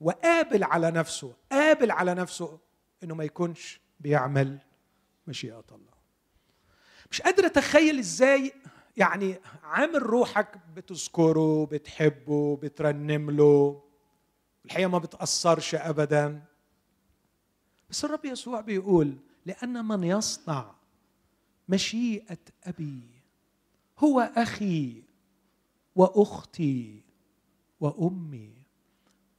وقابل 0.00 0.64
على 0.64 0.90
نفسه 0.90 1.34
قابل 1.52 1.90
على 1.90 2.14
نفسه 2.14 2.58
إنه 3.02 3.14
ما 3.14 3.24
يكونش 3.24 3.80
بيعمل 4.00 4.58
مشيئة 5.26 5.64
الله. 5.72 5.93
مش 7.14 7.22
قادر 7.22 7.46
أتخيل 7.46 7.98
إزاي 7.98 8.52
يعني 8.96 9.36
عامل 9.62 10.02
روحك 10.02 10.58
بتذكره 10.76 11.66
بتحبه 11.66 12.56
بترنم 12.56 13.30
له. 13.30 13.82
الحقيقة 14.64 14.88
ما 14.88 14.98
بتأثرش 14.98 15.74
ابدا. 15.74 16.44
بس 17.90 18.04
الرب 18.04 18.24
يسوع 18.24 18.60
بيقول 18.60 19.16
لأن 19.46 19.84
من 19.84 20.04
يصنع 20.04 20.74
مشيئة 21.68 22.38
أبي 22.64 23.00
هو 23.98 24.20
أخي 24.36 25.02
وأختي 25.96 27.02
وأمي. 27.80 28.54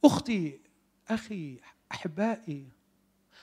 أختي 0.04 0.60
أخي 1.08 1.60
أحبائي 1.92 2.68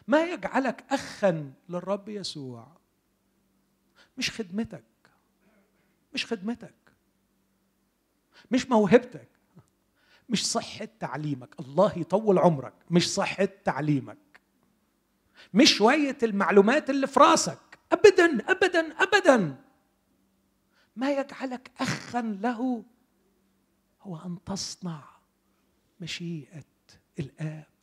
ما 0.08 0.24
يجعلك 0.24 0.86
اخا 0.89 1.54
للرب 1.69 2.10
يسوع. 2.10 2.83
مش 4.17 4.32
خدمتك. 4.32 4.84
مش 6.13 6.26
خدمتك. 6.26 6.73
مش 8.52 8.69
موهبتك. 8.69 9.28
مش 10.30 10.47
صحة 10.47 10.88
تعليمك. 10.99 11.60
الله 11.60 11.97
يطول 11.97 12.38
عمرك. 12.39 12.73
مش 12.91 13.13
صحة 13.13 13.45
تعليمك. 13.45 14.17
مش 15.54 15.73
شوية 15.73 16.17
المعلومات 16.23 16.89
اللي 16.89 17.08
في 17.08 17.19
راسك. 17.19 17.80
أبدا 17.91 18.52
أبدا 18.52 19.04
أبدا. 19.04 19.63
ما 20.95 21.12
يجعلك 21.12 21.71
أخا 21.80 22.21
له 22.21 22.84
هو 24.02 24.17
أن 24.17 24.38
تصنع 24.45 25.04
مشيئة 25.99 26.63
الآب. 27.19 27.73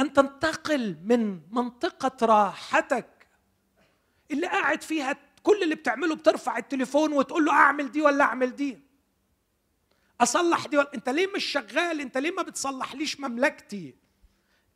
أن 0.00 0.12
تنتقل 0.12 0.96
من 1.04 1.40
منطقة 1.50 2.26
راحتك 2.26 3.17
اللي 4.30 4.46
قاعد 4.46 4.82
فيها 4.82 5.16
كل 5.42 5.62
اللي 5.62 5.74
بتعمله 5.74 6.14
بترفع 6.14 6.58
التليفون 6.58 7.12
وتقول 7.12 7.44
له 7.44 7.52
أعمل 7.52 7.90
دي 7.90 8.02
ولا 8.02 8.24
أعمل 8.24 8.56
دي. 8.56 8.78
أصلح 10.20 10.66
دي 10.66 10.76
ولا 10.78 10.94
أنت 10.94 11.08
ليه 11.08 11.26
مش 11.36 11.44
شغال؟ 11.44 12.00
أنت 12.00 12.18
ليه 12.18 12.30
ما 12.30 12.42
بتصلحليش 12.42 13.20
مملكتي؟ 13.20 13.94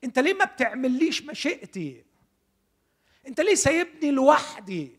أنت 0.04 0.18
ليه 0.18 0.34
ما 0.34 0.44
بتعمليش 0.44 1.22
مشيئتي؟ 1.22 2.04
أنت 3.28 3.40
ليه 3.40 3.54
سايبني 3.54 4.10
لوحدي؟ 4.10 4.98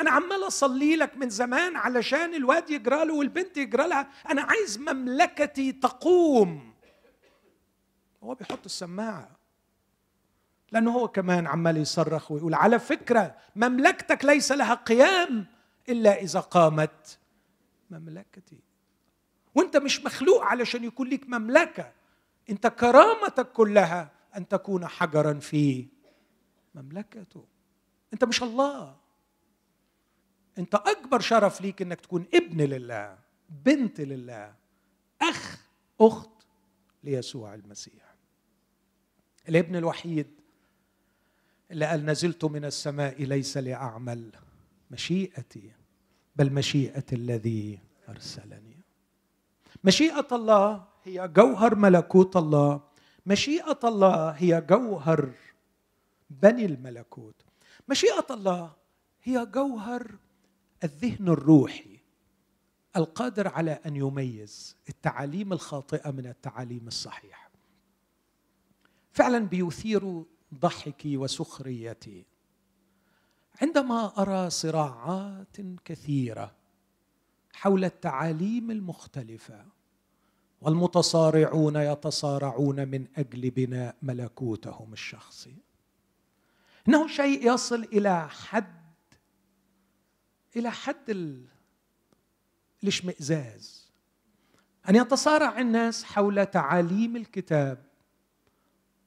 أنا 0.00 0.10
عمال 0.10 0.46
أصلي 0.46 0.96
لك 0.96 1.16
من 1.16 1.30
زمان 1.30 1.76
علشان 1.76 2.34
الواد 2.34 2.70
يجرى 2.70 3.04
له 3.04 3.14
والبنت 3.14 3.56
يجرى 3.56 3.88
لها. 3.88 4.10
أنا 4.30 4.42
عايز 4.42 4.78
مملكتي 4.78 5.72
تقوم. 5.72 6.74
هو 8.22 8.34
بيحط 8.34 8.64
السماعة. 8.64 9.41
لأنه 10.72 10.90
هو 10.90 11.08
كمان 11.08 11.46
عمال 11.46 11.76
يصرخ 11.76 12.30
ويقول 12.30 12.54
على 12.54 12.78
فكرة 12.78 13.36
مملكتك 13.56 14.24
ليس 14.24 14.52
لها 14.52 14.74
قيام 14.74 15.46
إلا 15.88 16.20
إذا 16.20 16.40
قامت 16.40 17.18
مملكتي. 17.90 18.60
وأنت 19.54 19.76
مش 19.76 20.04
مخلوق 20.04 20.42
علشان 20.42 20.84
يكون 20.84 21.08
لك 21.08 21.28
مملكة. 21.28 21.92
أنت 22.50 22.66
كرامتك 22.66 23.52
كلها 23.52 24.10
أن 24.36 24.48
تكون 24.48 24.86
حجرا 24.86 25.34
في 25.34 25.88
مملكته. 26.74 27.46
أنت 28.12 28.24
مش 28.24 28.42
الله. 28.42 28.96
أنت 30.58 30.74
أكبر 30.74 31.20
شرف 31.20 31.60
ليك 31.60 31.82
إنك 31.82 32.00
تكون 32.00 32.26
ابن 32.34 32.60
لله 32.60 33.18
بنت 33.48 34.00
لله 34.00 34.54
أخ 35.22 35.66
أخت 36.00 36.30
ليسوع 37.04 37.54
المسيح. 37.54 38.14
الابن 39.48 39.76
الوحيد 39.76 40.41
قال 41.72 42.06
نزلت 42.06 42.44
من 42.44 42.64
السماء 42.64 43.22
ليس 43.24 43.56
لأعمل 43.56 44.32
مشيئتي 44.90 45.72
بل 46.36 46.52
مشيئة 46.52 47.04
الذي 47.12 47.78
أرسلني. 48.08 48.80
مشيئة 49.84 50.26
الله 50.32 50.84
هي 51.04 51.28
جوهر 51.28 51.74
ملكوت 51.74 52.36
الله. 52.36 52.80
مشيئة 53.26 53.80
الله 53.84 54.30
هي 54.30 54.60
جوهر 54.60 55.32
بني 56.30 56.64
الملكوت. 56.64 57.34
مشيئة 57.88 58.26
الله 58.30 58.72
هي 59.22 59.46
جوهر 59.46 60.18
الذهن 60.84 61.28
الروحي 61.28 61.98
القادر 62.96 63.48
على 63.48 63.70
أن 63.86 63.96
يميز 63.96 64.76
التعاليم 64.88 65.52
الخاطئة 65.52 66.10
من 66.10 66.26
التعاليم 66.26 66.86
الصحيحة. 66.86 67.50
فعلا 69.12 69.38
بيثير 69.38 70.24
ضحكي 70.54 71.16
وسخريتي. 71.16 72.24
عندما 73.62 74.22
أرى 74.22 74.50
صراعات 74.50 75.56
كثيرة 75.84 76.54
حول 77.52 77.84
التعاليم 77.84 78.70
المختلفة 78.70 79.64
والمتصارعون 80.60 81.76
يتصارعون 81.76 82.88
من 82.88 83.06
أجل 83.16 83.50
بناء 83.50 83.96
ملكوتهم 84.02 84.92
الشخصي. 84.92 85.54
إنه 86.88 87.08
شيء 87.08 87.52
يصل 87.54 87.84
إلى 87.84 88.28
حد 88.28 88.82
إلى 90.56 90.70
حد 90.70 91.42
الاشمئزاز. 92.82 93.92
أن 94.88 94.96
يتصارع 94.96 95.60
الناس 95.60 96.04
حول 96.04 96.46
تعاليم 96.46 97.16
الكتاب 97.16 97.91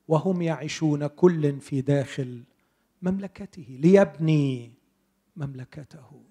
وهم 0.07 0.41
يعيشون 0.41 1.07
كل 1.07 1.59
في 1.59 1.81
داخل 1.81 2.43
مملكته 3.01 3.65
ليبني 3.69 4.73
مملكته. 5.35 6.23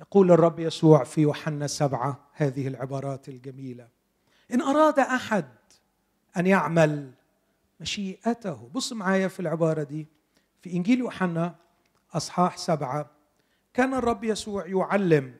يقول 0.00 0.30
الرب 0.30 0.60
يسوع 0.60 1.04
في 1.04 1.20
يوحنا 1.20 1.66
سبعة 1.66 2.28
هذه 2.32 2.68
العبارات 2.68 3.28
الجميلة 3.28 3.88
إن 4.54 4.60
أراد 4.60 4.98
أحد 4.98 5.48
أن 6.36 6.46
يعمل 6.46 7.12
مشيئته. 7.80 8.70
بص 8.74 8.92
معايا 8.92 9.28
في 9.28 9.40
العبارة 9.40 9.82
دي 9.82 10.06
في 10.60 10.72
إنجيل 10.72 10.98
يوحنا 10.98 11.54
أصحاح 12.12 12.56
سبعة 12.56 13.10
كان 13.74 13.94
الرب 13.94 14.24
يسوع 14.24 14.66
يعلم 14.66 15.34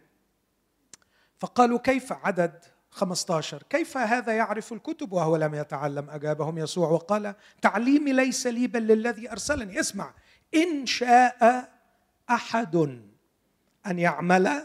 فقالوا 1.39 1.79
كيف 1.79 2.13
عدد 2.13 2.65
15 2.91 3.63
كيف 3.63 3.97
هذا 3.97 4.33
يعرف 4.33 4.73
الكتب؟ 4.73 5.13
وهو 5.13 5.37
لم 5.37 5.55
يتعلم 5.55 6.11
أجابهم 6.11 6.59
يسوع 6.59 6.89
وقال 6.89 7.35
تعليمي 7.63 8.13
ليس 8.13 8.47
لي 8.47 8.67
بل 8.67 8.83
للذي 8.83 9.33
أرسلني. 9.33 9.81
اسمع 9.81 10.15
إن 10.55 10.87
شاء 10.87 11.69
أحد 12.31 12.77
أن 13.87 13.99
يعمل 13.99 14.65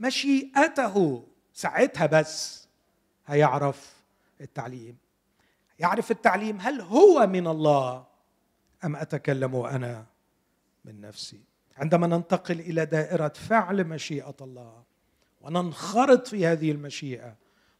مشيئته. 0.00 1.24
ساعتها 1.52 2.06
بس 2.06 2.66
هيعرف 3.26 3.94
التعليم. 4.40 4.96
يعرف 5.78 6.10
التعليم 6.10 6.60
هل 6.60 6.80
هو 6.80 7.26
من 7.26 7.46
الله 7.46 8.06
أم 8.84 8.96
أتكلم 8.96 9.56
أنا 9.56 10.06
من 10.84 11.00
نفسي؟ 11.00 11.40
عندما 11.76 12.06
ننتقل 12.06 12.60
إلى 12.60 12.86
دائرة 12.86 13.28
فعل 13.28 13.84
مشيئة 13.84 14.36
الله 14.40 14.82
وننخرط 15.40 16.26
في 16.26 16.46
هذه 16.46 16.70
المشيئة 16.70 17.36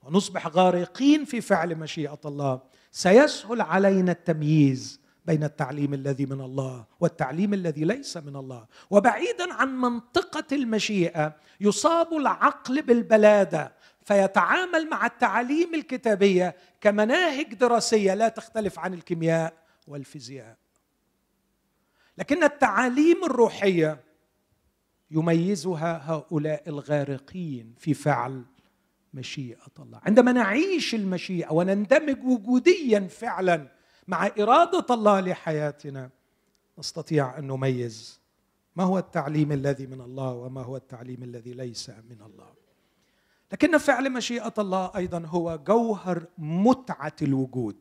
ونصبح 0.08 0.46
غارقين 0.46 1.24
في 1.24 1.40
فعل 1.40 1.76
مشيئة 1.76 2.20
الله. 2.24 2.60
سيسهل 2.90 3.60
علينا 3.60 4.12
التمييز 4.12 5.00
بين 5.24 5.44
التعليم 5.44 5.94
الذي 5.94 6.26
من 6.26 6.40
الله 6.40 6.86
والتعليم 7.00 7.54
الذي 7.54 7.84
ليس 7.84 8.16
من 8.16 8.36
الله. 8.36 8.66
وبعيدا 8.90 9.52
عن 9.52 9.80
منطقة 9.80 10.44
المشيئة 10.52 11.36
يصاب 11.60 12.12
العقل 12.12 12.82
بالبلادة 12.82 13.72
فيتعامل 14.04 14.90
مع 14.90 15.06
التعاليم 15.06 15.74
الكتابية 15.74 16.56
كمناهج 16.80 17.54
دراسية 17.54 18.14
لا 18.14 18.28
تختلف 18.28 18.78
عن 18.78 18.94
الكيمياء 18.94 19.52
والفيزياء. 19.86 20.56
لكن 22.18 22.44
التعاليم 22.44 23.24
الروحية 23.24 24.04
يميزها 25.10 26.12
هؤلاء 26.12 26.68
الغارقين 26.68 27.74
في 27.78 27.94
فعل 27.94 28.44
مشيئة 29.14 29.72
الله. 29.78 30.00
عندما 30.02 30.32
نعيش 30.32 30.94
المشيئة 30.94 31.52
ونندمج 31.52 32.24
وجوديا 32.24 33.00
فعلا 33.00 33.68
مع 34.08 34.26
إرادة 34.26 34.94
الله 34.94 35.20
لحياتنا 35.20 36.10
نستطيع 36.78 37.38
أن 37.38 37.46
نميز 37.46 38.20
ما 38.76 38.84
هو 38.84 38.98
التعليم 38.98 39.52
الذي 39.52 39.86
من 39.86 40.00
الله 40.00 40.32
وما 40.32 40.62
هو 40.62 40.76
التعليم 40.76 41.22
الذي 41.22 41.52
ليس 41.52 41.90
من 41.90 42.22
الله. 42.26 42.54
لكن 43.52 43.78
فعل 43.78 44.12
مشيئة 44.12 44.54
الله 44.58 44.92
أيضا 44.96 45.22
هو 45.26 45.58
جوهر 45.66 46.26
متعة 46.38 47.16
الوجود. 47.22 47.76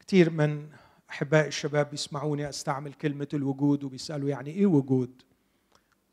كثير 0.00 0.30
من 0.30 0.68
احباء 1.10 1.46
الشباب 1.46 1.90
بيسمعوني 1.90 2.48
أستعمل 2.48 2.92
كلمة 2.92 3.28
الوجود 3.34 3.84
وبيسألوا 3.84 4.28
يعني 4.28 4.50
إيه 4.50 4.66
وجود؟ 4.66 5.22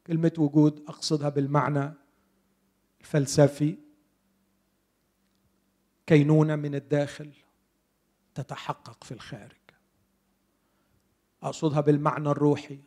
كلمة 0.08 0.32
وجود 0.38 0.84
أقصدها 0.88 1.30
بالمعنى 1.30 1.94
الفلسفي. 3.02 3.78
كينونة 6.08 6.56
من 6.56 6.76
الداخل 6.76 7.32
تتحقق 8.36 9.04
في 9.04 9.12
الخارج. 9.12 9.58
أقصدها 11.44 11.82
بالمعنى 11.82 12.30
الروحي 12.30 12.80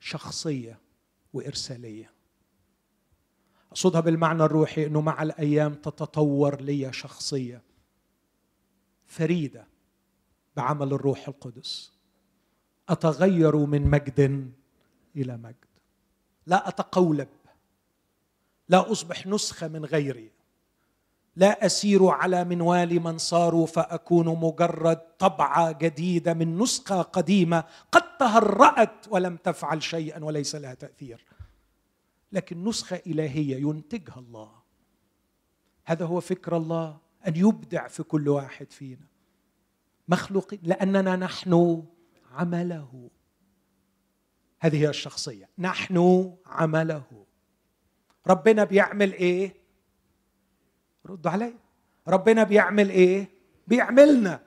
شخصية 0.00 0.78
وإرسالية. 1.32 2.10
أقصدها 3.70 4.00
بالمعنى 4.00 4.42
الروحي 4.42 4.86
إنه 4.86 5.00
مع 5.00 5.22
الأيام 5.22 5.74
تتطور 5.74 6.60
لي 6.60 6.92
شخصية 6.92 7.62
فريدة 9.06 9.66
بعمل 10.56 10.92
الروح 10.92 11.28
القدس. 11.28 11.92
أتغير 12.88 13.56
من 13.56 13.90
مجد 13.90 14.50
إلى 15.16 15.36
مجد. 15.36 15.67
لا 16.48 16.68
أتقولب. 16.68 17.28
لا 18.68 18.92
أصبح 18.92 19.26
نسخة 19.26 19.68
من 19.68 19.84
غيري. 19.84 20.30
لا 21.36 21.66
أسير 21.66 22.06
على 22.06 22.44
منوال 22.44 23.00
من 23.00 23.18
صاروا 23.18 23.66
فأكون 23.66 24.28
مجرد 24.28 24.96
طبعة 25.18 25.72
جديدة 25.72 26.34
من 26.34 26.58
نسخة 26.58 27.02
قديمة 27.02 27.64
قد 27.92 28.16
تهرأت 28.16 29.08
ولم 29.10 29.36
تفعل 29.36 29.82
شيئا 29.82 30.24
وليس 30.24 30.54
لها 30.54 30.74
تأثير. 30.74 31.24
لكن 32.32 32.64
نسخة 32.64 33.00
إلهية 33.06 33.56
ينتجها 33.56 34.18
الله. 34.18 34.50
هذا 35.84 36.04
هو 36.04 36.20
فكر 36.20 36.56
الله 36.56 36.98
أن 37.26 37.36
يبدع 37.36 37.88
في 37.88 38.02
كل 38.02 38.28
واحد 38.28 38.72
فينا. 38.72 39.06
مخلوقين 40.08 40.60
لأننا 40.62 41.16
نحن 41.16 41.82
عمله. 42.32 43.10
هذه 44.60 44.80
هي 44.82 44.88
الشخصية. 44.88 45.48
نحن 45.58 46.32
عمله. 46.46 47.26
ربنا 48.26 48.64
بيعمل 48.64 49.12
إيه؟ 49.12 49.54
ردوا 51.06 51.30
علي. 51.30 51.54
ربنا 52.08 52.42
بيعمل 52.44 52.90
إيه؟ 52.90 53.28
بيعملنا. 53.66 54.42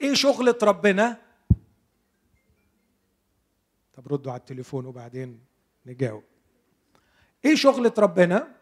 إيه 0.00 0.14
شغلة 0.14 0.58
ربنا؟ 0.62 1.20
طب 3.94 4.12
ردوا 4.12 4.32
على 4.32 4.40
التليفون 4.40 4.86
وبعدين 4.86 5.40
نجاوب. 5.86 6.24
إيه 7.44 7.54
شغلة 7.54 7.94
ربنا؟ 7.98 8.54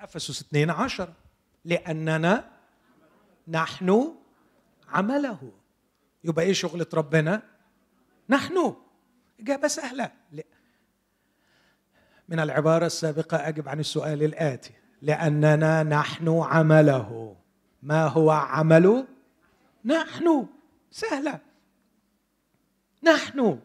أفسس 0.00 0.40
2 0.40 0.70
عشر 1.68 1.84
لأننا 1.84 2.50
نحن 3.48 4.14
عمله. 4.88 5.52
يبقى 6.24 6.44
إيه 6.44 6.52
شغلة 6.52 6.86
ربنا؟ 6.94 7.42
نحن. 8.28 8.76
إجابة 9.40 9.68
سهلة. 9.68 10.12
من 12.28 12.40
العبارة 12.40 12.86
السابقة 12.86 13.48
أجب 13.48 13.68
عن 13.68 13.80
السؤال 13.80 14.22
الآتي. 14.22 14.72
لأننا 15.02 15.82
نحن 15.82 16.28
عمله. 16.28 17.36
ما 17.82 18.06
هو 18.06 18.30
عمل؟ 18.30 19.06
نحن. 19.84 20.46
سهلة. 20.90 21.40
نحن. 23.02 23.60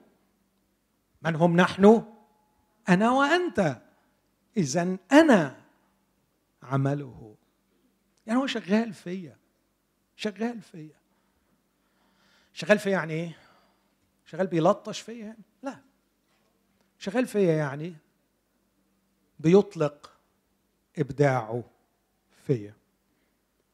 من 1.21 1.35
هم 1.35 1.55
نحن؟ 1.55 2.03
أنا 2.89 3.11
وأنت. 3.11 3.81
إذا 4.57 4.97
أنا 5.11 5.55
عمله. 6.63 7.35
يعني 8.27 8.39
هو 8.39 8.47
شغال 8.47 8.93
فيا. 8.93 9.37
شغال 10.15 10.61
فيا. 10.61 10.95
شغال 12.53 12.79
فيا 12.79 12.91
يعني 12.91 13.13
إيه؟ 13.13 13.37
شغال 14.25 14.47
بيلطش 14.47 14.99
فيا 14.99 15.25
يعني. 15.25 15.43
لا. 15.63 15.79
شغال 16.99 17.27
فيا 17.27 17.53
يعني 17.53 17.95
بيطلق 19.39 20.13
إبداعه 20.97 21.63
فيا. 22.47 22.73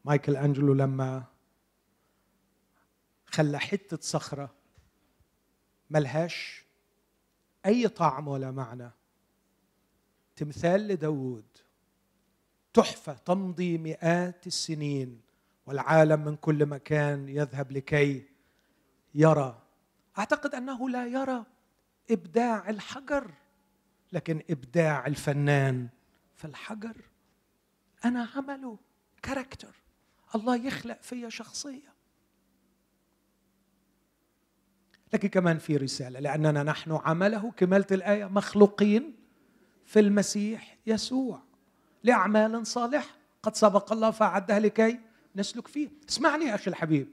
مايكل 0.05 0.35
انجلو 0.35 0.73
لما 0.73 1.23
خلى 3.25 3.59
حتة 3.59 3.97
صخرة 4.01 4.55
ملهاش 5.89 6.65
أي 7.65 7.87
طعم 7.87 8.27
ولا 8.27 8.51
معنى 8.51 8.91
تمثال 10.35 10.87
لداود 10.87 11.45
تحفة 12.73 13.13
تمضي 13.13 13.77
مئات 13.77 14.47
السنين 14.47 15.21
والعالم 15.65 16.25
من 16.25 16.35
كل 16.35 16.65
مكان 16.65 17.29
يذهب 17.29 17.71
لكي 17.71 18.25
يرى. 19.15 19.61
أعتقد 20.17 20.55
أنه 20.55 20.89
لا 20.89 21.07
يرى 21.07 21.45
إبداع 22.11 22.69
الحجر 22.69 23.31
لكن 24.11 24.43
إبداع 24.49 25.07
الفنان 25.07 25.89
في 26.35 26.45
الحجر. 26.45 26.95
أنا 28.05 28.27
عمله 28.35 28.77
كاركتر. 29.21 29.75
الله 30.35 30.55
يخلق 30.55 31.01
فيا 31.01 31.29
شخصية. 31.29 31.93
لكن 35.13 35.27
كمان 35.27 35.57
في 35.57 35.77
رسالة 35.77 36.19
لأننا 36.19 36.63
نحن 36.63 36.91
عمله 36.91 37.51
كماله 37.51 37.87
الآية 37.91 38.25
مخلوقين 38.25 39.15
في 39.85 39.99
المسيح 39.99 40.77
يسوع. 40.85 41.48
لأعمال 42.03 42.67
صالحه 42.67 43.15
قد 43.43 43.55
سبق 43.55 43.91
الله 43.93 44.11
فاعدها 44.11 44.59
لكي 44.59 44.99
نسلك 45.35 45.67
فيه. 45.67 45.89
اسمعني 46.09 46.45
يا 46.45 46.55
أخي 46.55 46.71
الحبيب. 46.71 47.07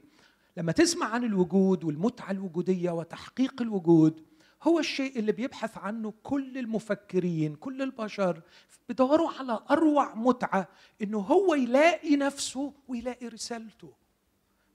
لما 0.57 0.71
تسمع 0.71 1.07
عن 1.07 1.23
الوجود 1.23 1.83
والمتعة 1.83 2.31
الوجودية 2.31 2.91
وتحقيق 2.91 3.61
الوجود 3.61 4.21
هو 4.63 4.79
الشيء 4.79 5.19
اللي 5.19 5.31
بيبحث 5.31 5.77
عنه 5.77 6.13
كل 6.23 6.57
المفكرين 6.57 7.55
كل 7.55 7.81
البشر 7.81 8.41
بيدوروا 8.87 9.29
على 9.39 9.59
أروع 9.71 10.15
متعة 10.15 10.67
إنه 11.01 11.19
هو 11.19 11.53
يلاقي 11.53 12.15
نفسه 12.15 12.73
ويلاقي 12.87 13.27
رسالته 13.27 13.93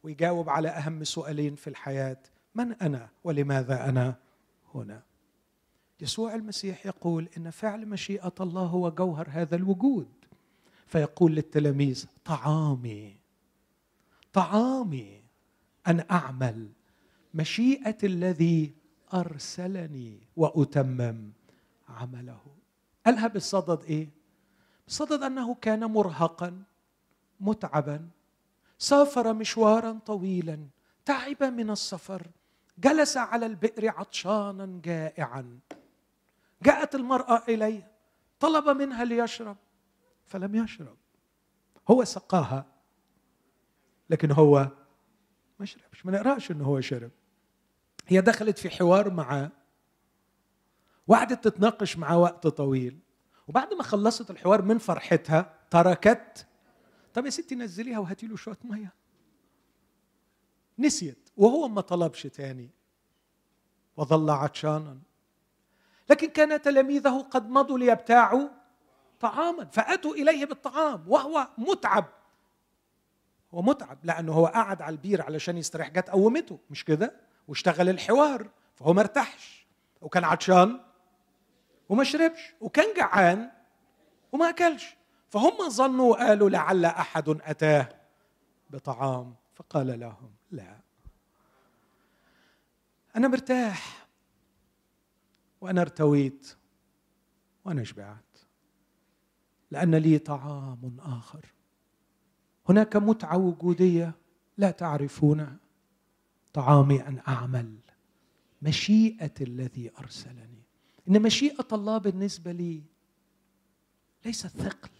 ويجاوب 0.02 0.48
على 0.48 0.68
أهم 0.68 1.04
سؤالين 1.04 1.54
في 1.54 1.70
الحياة. 1.70 2.18
من 2.54 2.72
أنا 2.72 3.08
ولماذا 3.24 3.88
أنا 3.88 4.14
هنا؟ 4.74 5.02
يسوع 6.02 6.34
المسيح 6.34 6.86
يقول 6.86 7.28
إن 7.36 7.50
فعل 7.50 7.86
مشيئة 7.86 8.34
الله 8.40 8.62
هو 8.62 8.90
جوهر 8.90 9.28
هذا 9.30 9.56
الوجود. 9.56 10.08
فيقول 10.86 11.34
للتلاميذ 11.34 12.06
طعامي 12.24 13.16
طعامي 14.32 15.22
أن 15.86 16.04
أعمل 16.10 16.68
مشيئة 17.34 17.96
الذي 18.04 18.72
أرسلني 19.14 20.18
وأتمم 20.36 21.32
عمله. 21.88 22.40
قالها 23.06 23.26
بالصدد 23.26 23.84
إيه؟ 23.84 24.08
بصدد 24.88 25.22
أنه 25.22 25.54
كان 25.54 25.84
مرهقا 25.84 26.62
متعبا 27.40 28.08
سافر 28.78 29.32
مشوارا 29.34 29.98
طويلا 30.06 30.66
تعب 31.04 31.42
من 31.42 31.70
السفر 31.70 32.26
جلس 32.78 33.16
على 33.16 33.46
البئر 33.46 33.88
عطشانا 33.88 34.80
جائعا. 34.84 35.58
جاءت 36.62 36.94
المرأة 36.94 37.42
اليه 37.48 37.92
طلب 38.40 38.76
منها 38.76 39.04
ليشرب 39.04 39.56
فلم 40.26 40.54
يشرب. 40.54 40.96
هو 41.90 42.04
سقاها 42.04 42.66
لكن 44.10 44.30
هو 44.30 44.68
ما 45.58 45.66
شربش 45.66 46.06
ما 46.06 46.12
نقراش 46.12 46.50
إنه 46.50 46.64
هو 46.64 46.80
شرب. 46.80 47.10
هي 48.06 48.20
دخلت 48.20 48.58
في 48.58 48.70
حوار 48.70 49.10
معاه 49.10 49.50
وقعدت 51.06 51.44
تتناقش 51.44 51.96
معاه 51.96 52.18
وقت 52.18 52.46
طويل. 52.46 52.98
وبعد 53.48 53.74
ما 53.74 53.82
خلصت 53.82 54.30
الحوار 54.30 54.62
من 54.62 54.78
فرحتها 54.78 55.58
تركت. 55.70 56.46
طب 57.14 57.24
يا 57.24 57.30
ستي 57.30 57.54
نزليها 57.54 57.98
وهاتي 57.98 58.26
له 58.26 58.36
شوية 58.36 58.58
مية. 58.64 58.92
نسيت 60.78 61.28
وهو 61.36 61.68
ما 61.68 61.80
طلبش 61.80 62.22
تاني. 62.22 62.70
وظل 63.96 64.30
عطشانا. 64.30 64.98
لكن 66.12 66.28
كان 66.28 66.62
تلاميذه 66.62 67.26
قد 67.30 67.50
مضوا 67.50 67.78
ليبتاعوا 67.78 68.48
طعاما 69.20 69.64
فأتوا 69.64 70.14
إليه 70.14 70.44
بالطعام 70.44 71.04
وهو 71.08 71.48
متعب. 71.58 72.04
هو 73.54 73.62
متعب 73.62 73.98
لأنه 74.04 74.32
هو 74.32 74.46
قعد 74.46 74.82
على 74.82 74.92
البير 74.92 75.22
علشان 75.22 75.58
يستريح. 75.58 75.88
جت 75.88 76.10
قومته 76.10 76.58
مش 76.70 76.84
كده؟ 76.84 77.14
واشتغل 77.48 77.88
الحوار 77.88 78.48
فهو 78.74 78.92
ما 78.92 79.00
ارتاحش. 79.00 79.66
وكان 80.00 80.24
عطشان 80.24 80.80
وما 81.88 82.04
شربش 82.04 82.54
وكان 82.60 82.94
جعان 82.96 83.50
وما 84.32 84.48
أكلش. 84.48 84.96
فهم 85.30 85.68
ظنوا 85.68 86.10
وقالوا 86.10 86.50
لعل 86.50 86.84
أحد 86.84 87.28
أتاه 87.28 87.88
بطعام 88.70 89.34
فقال 89.54 90.00
لهم 90.00 90.30
لا. 90.50 90.76
أنا 93.16 93.28
مرتاح. 93.28 94.01
وأنا 95.62 95.80
ارتويت 95.80 96.56
وأنا 97.64 97.84
شبعت 97.84 98.38
لأن 99.70 99.94
لي 99.94 100.18
طعام 100.18 100.96
آخر. 101.00 101.46
هناك 102.68 102.96
متعة 102.96 103.36
وجودية 103.38 104.12
لا 104.58 104.70
تعرفونها 104.70 105.56
طعامي 106.52 107.02
أن 107.08 107.20
أعمل 107.28 107.74
مشيئة 108.62 109.32
الذي 109.40 109.90
أرسلني. 109.98 110.62
إن 111.08 111.22
مشيئة 111.22 111.66
الله 111.72 111.98
بالنسبة 111.98 112.52
لي 112.52 112.82
ليست 114.24 114.46
ثقل 114.46 114.90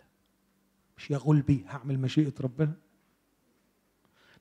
مش 0.97 1.11
يا 1.11 1.17
غلبي 1.17 1.65
هعمل 1.69 1.99
مشيئة 1.99 2.35
ربنا. 2.41 2.75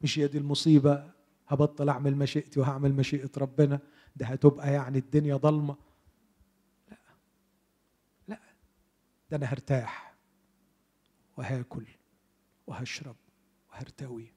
مش 0.01 0.19
هي 0.19 0.27
دي 0.27 0.37
المصيبة 0.37 1.11
هبطل 1.47 1.89
أعمل 1.89 2.15
مشيئتي 2.15 2.59
وهعمل 2.59 2.93
مشيئة 2.93 3.31
ربنا. 3.37 3.79
ده 4.15 4.25
هتبقى 4.25 4.73
يعني 4.73 4.97
الدنيا 4.97 5.35
ضلمة 5.35 5.75
لا 6.91 6.97
لا 8.27 8.39
ده 9.31 9.37
أنا 9.37 9.45
هرتاح 9.45 10.13
وهاكل 11.37 11.85
وهشرب 12.67 13.15
وهرتوي. 13.71 14.33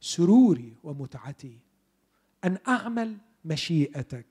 سروري 0.00 0.76
ومتعتي 0.82 1.58
أن 2.44 2.58
أعمل 2.68 3.16
مشيئتك 3.44 4.26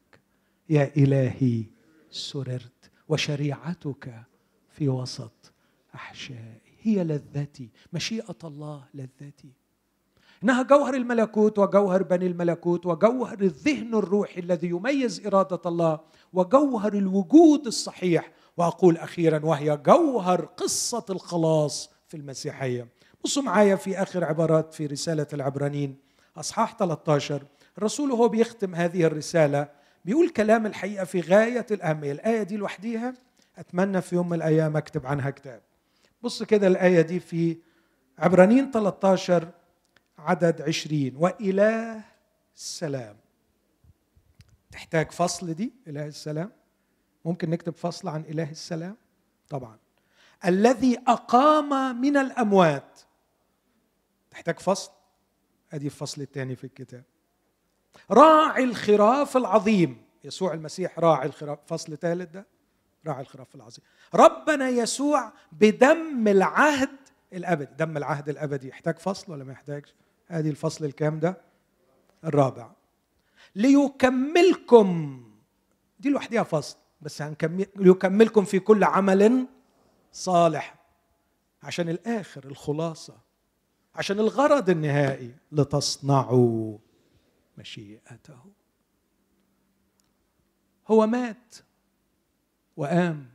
يا 0.70 0.92
إلهي. 0.98 1.66
سررت 2.10 2.92
وشريعتك 3.10 4.24
في 4.70 4.90
وسط 4.90 5.54
أحشائي. 5.96 6.62
هي 6.82 7.04
لذتي 7.04 7.70
مشيئة 7.94 8.38
الله 8.44 8.86
لذتي. 8.94 9.52
إنها 10.44 10.64
جوهر 10.64 10.94
الملكوت 10.94 11.60
وجوهر 11.60 12.04
بني 12.04 12.28
الملكوت 12.28 12.86
وجوهر 12.86 13.42
الذهن 13.42 13.96
الروحي 13.96 14.40
الذي 14.40 14.68
يميز 14.68 15.28
إرادة 15.28 15.62
الله 15.66 16.00
وجوهر 16.34 16.94
الوجود 16.94 17.68
الصحيح 17.68 18.32
وأقول 18.58 18.98
أخيرا 18.98 19.46
وهي 19.46 19.78
جوهر 19.78 20.46
قصة 20.46 21.06
الخلاص 21.10 21.90
في 22.08 22.18
المسيحية. 22.18 22.88
بصوا 23.24 23.44
معايا 23.44 23.76
في 23.76 24.02
آخر 24.02 24.24
عبارات 24.24 24.74
في 24.74 24.86
رسالة 24.86 25.28
العبرانيين. 25.34 25.98
أصحاح 26.38 26.78
13 26.78 27.44
الرسول 27.78 28.12
وهو 28.12 28.28
بيختم 28.28 28.76
هذه 28.76 29.04
الرسالة. 29.04 29.70
بيقول 30.06 30.30
كلام 30.30 30.66
الحقيقة 30.66 31.06
في 31.06 31.22
غاية 31.22 31.66
الأهمية. 31.72 32.12
الآية 32.12 32.44
دي 32.44 32.58
لوحديها؟ 32.58 33.14
أتمنى 33.58 34.02
في 34.02 34.16
يوم 34.16 34.30
من 34.30 34.38
الأيام 34.38 34.78
أكتب 34.78 35.06
عنها 35.06 35.30
كتاب. 35.30 35.62
بص 36.22 36.44
كده 36.44 36.68
الآية 36.68 37.02
دي 37.02 37.20
في 37.20 37.58
عبرانيين 38.20 38.72
13 38.72 39.48
عدد 40.18 40.62
عشرين. 40.62 41.16
وإله 41.18 42.02
السلام. 42.56 43.16
تحتاج 44.72 45.12
فصل 45.12 45.54
دي؟ 45.54 45.74
إله 45.88 46.08
السلام. 46.08 46.52
ممكن 47.26 47.50
نكتب 47.50 47.76
فصل 47.76 48.08
عن 48.08 48.22
إله 48.22 48.52
السلام؟ 48.52 48.98
طبعا. 49.50 49.78
الذي 50.46 51.00
أقام 51.08 52.02
من 52.02 52.18
الأموات. 52.18 53.00
تحتاج 54.32 54.60
فصل؟ 54.60 54.92
أدي 55.74 55.86
الفصل 55.86 56.22
الثاني 56.22 56.56
في 56.56 56.64
الكتاب. 56.64 57.04
راعي 58.12 58.64
الخراف 58.64 59.38
العظيم. 59.38 60.06
يسوع 60.24 60.54
المسيح 60.54 61.00
راعي 61.00 61.26
الخراف. 61.28 61.60
فصل 61.66 61.98
ثالث 61.98 62.32
ده؟ 62.32 62.46
راعي 63.08 63.22
الخراف 63.22 63.56
العظيم. 63.56 63.86
ربنا 64.14 64.70
يسوع 64.70 65.34
بدم 65.52 66.28
العهد 66.28 66.90
الأبدي. 67.34 67.74
دم 67.78 67.98
العهد 67.98 68.30
الأبدي. 68.30 68.68
يحتاج 68.68 69.00
فصل 69.00 69.32
ولا 69.32 69.44
ما 69.44 69.52
يحتاجش؟ 69.52 69.96
أدي 70.32 70.50
الفصل 70.50 70.86
الكام 70.86 71.20
ده؟ 71.20 71.38
الرابع. 72.24 72.72
ليكملكم. 73.56 75.20
دي 76.00 76.10
لوحديها 76.10 76.44
فصل. 76.44 76.78
بس 77.04 77.22
هنكمل 77.22 77.66
ليكملكم 77.76 78.46
في 78.46 78.60
كل 78.60 78.84
عمل 78.84 79.48
صالح. 80.12 80.76
عشان 81.64 81.90
الآخر 81.90 82.46
الخلاصة. 82.46 83.18
عشان 83.96 84.20
الغرض 84.20 84.70
النهائي. 84.70 85.36
لتصنعوا 85.52 86.78
مشيئته. 87.58 88.40
هو 90.88 91.08
مات 91.08 91.56
وقام 92.78 93.30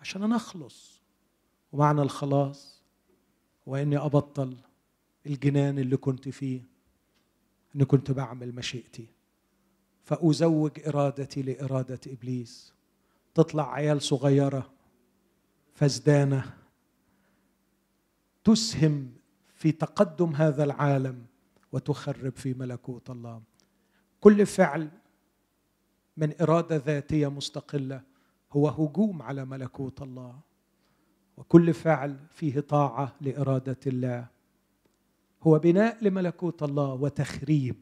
عشان 0.00 0.20
نخلص 0.20 1.02
ومعنى 1.72 2.02
الخلاص 2.02 2.82
هو 3.68 3.76
إني 3.76 3.96
أبطل 3.96 4.56
الجنان 5.26 5.78
اللي 5.78 5.96
كنت 5.96 6.28
فيه. 6.28 6.62
إني 7.76 7.84
كنت 7.84 8.10
بعمل 8.10 8.54
مشيئتي. 8.54 9.15
فأزوج 10.06 10.70
إرادتي 10.86 11.42
لإرادة 11.42 12.00
إبليس. 12.06 12.72
تطلع 13.34 13.74
عيال 13.74 14.02
صغيرة 14.02 14.70
فزدانه 15.74 16.54
تسهم 18.44 19.12
في 19.54 19.72
تقدم 19.72 20.34
هذا 20.34 20.64
العالم 20.64 21.26
وتخرب 21.72 22.36
في 22.36 22.54
ملكوت 22.54 23.10
الله. 23.10 23.42
كل 24.20 24.46
فعل 24.46 24.88
من 26.16 26.40
إرادة 26.40 26.76
ذاتية 26.76 27.28
مستقلة 27.28 28.02
هو 28.52 28.68
هجوم 28.68 29.22
على 29.22 29.44
ملكوت 29.44 30.02
الله. 30.02 30.38
وكل 31.36 31.74
فعل 31.74 32.16
فيه 32.30 32.60
طاعة 32.60 33.14
لإرادة 33.20 33.80
الله. 33.86 34.26
هو 35.42 35.58
بناء 35.58 36.04
لملكوت 36.04 36.62
الله 36.62 36.92
وتخريب 36.92 37.76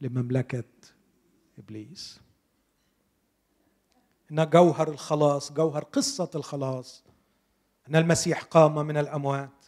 لمملكة 0.00 0.64
إبليس. 1.60 2.20
إن 4.32 4.50
جوهر 4.50 4.88
الخلاص 4.88 5.52
جوهر 5.52 5.84
قصة 5.84 6.30
الخلاص. 6.34 7.04
إن 7.88 7.96
المسيح 7.96 8.42
قام 8.42 8.86
من 8.86 8.96
الأموات. 8.96 9.66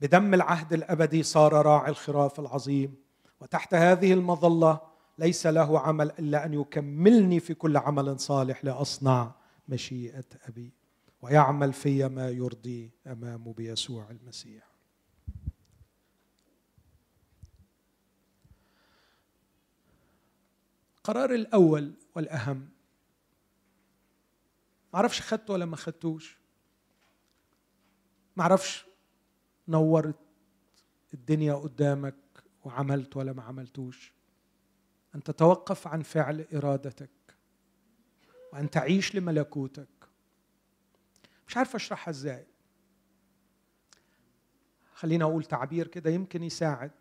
بدم 0.00 0.34
العهد 0.34 0.72
الأبدي 0.72 1.22
صار 1.22 1.52
راعي 1.52 1.90
الخراف 1.90 2.40
العظيم. 2.40 2.94
وتحت 3.40 3.74
هذه 3.74 4.12
المظلة 4.12 4.80
ليس 5.18 5.46
له 5.46 5.80
عمل 5.80 6.10
إلا 6.10 6.46
أن 6.46 6.54
يكملني 6.54 7.40
في 7.40 7.54
كل 7.54 7.76
عمل 7.76 8.20
صالح 8.20 8.64
لأصنع 8.64 9.34
مشيئة 9.68 10.24
أبي. 10.48 10.72
ويعمل 11.22 11.72
في 11.72 12.08
ما 12.08 12.30
يرضي 12.30 12.90
أمامه 13.06 13.52
بيسوع 13.52 14.10
المسيح. 14.10 14.71
القرار 21.02 21.34
الأول 21.34 21.94
والأهم. 22.14 22.58
ما 24.92 24.98
أعرفش 24.98 25.20
خدته 25.20 25.52
ولا 25.52 25.64
ما 25.64 25.76
خدتوش. 25.76 26.38
ما 28.36 28.42
أعرفش 28.42 28.86
نورت 29.68 30.18
الدنيا 31.14 31.54
قدامك 31.54 32.14
وعملت 32.64 33.16
ولا 33.16 33.32
ما 33.32 33.42
عملتوش. 33.42 34.12
أن 35.14 35.22
تتوقف 35.22 35.86
عن 35.86 36.02
فعل 36.02 36.46
إرادتك 36.54 37.10
وأن 38.52 38.70
تعيش 38.70 39.14
لملكوتك. 39.14 39.88
مش 41.48 41.56
عارف 41.56 41.74
أشرحها 41.74 42.10
إزاي. 42.10 42.46
خلينا 44.94 45.24
أقول 45.24 45.44
تعبير 45.44 45.86
كده 45.86 46.10
يمكن 46.10 46.42
يساعد. 46.42 46.92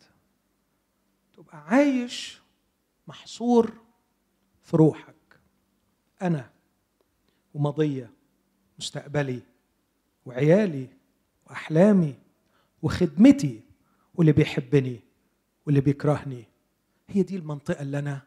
تبقى 1.34 1.58
عايش 1.58 2.42
محصور 3.08 3.91
في 4.64 4.78
روحك. 4.78 5.16
أنا 6.22 6.50
ومضية 7.54 8.12
مستقبلي 8.80 9.42
وعيالي 10.26 10.88
وأحلامي 11.48 12.16
وخدمتي 12.82 13.62
واللي 14.16 14.32
بيحبني 14.32 15.00
واللي 15.66 15.82
بيكرهني. 15.82 16.46
هي 17.08 17.24
دي 17.24 17.36
المنطقة 17.36 17.82
اللي 17.82 18.00
أنا 18.00 18.22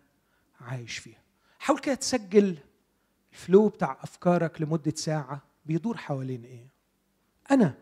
عايش 0.60 0.98
فيها. 0.98 1.22
حاول 1.58 1.78
كده 1.78 1.94
تسجل 1.94 2.56
الفلو 3.32 3.68
بتاع 3.68 3.98
أفكارك 4.02 4.60
لمدة 4.60 4.92
ساعة 4.96 5.42
بيدور 5.66 5.96
حوالين 5.96 6.44
إيه. 6.44 6.68
أنا 7.50 7.74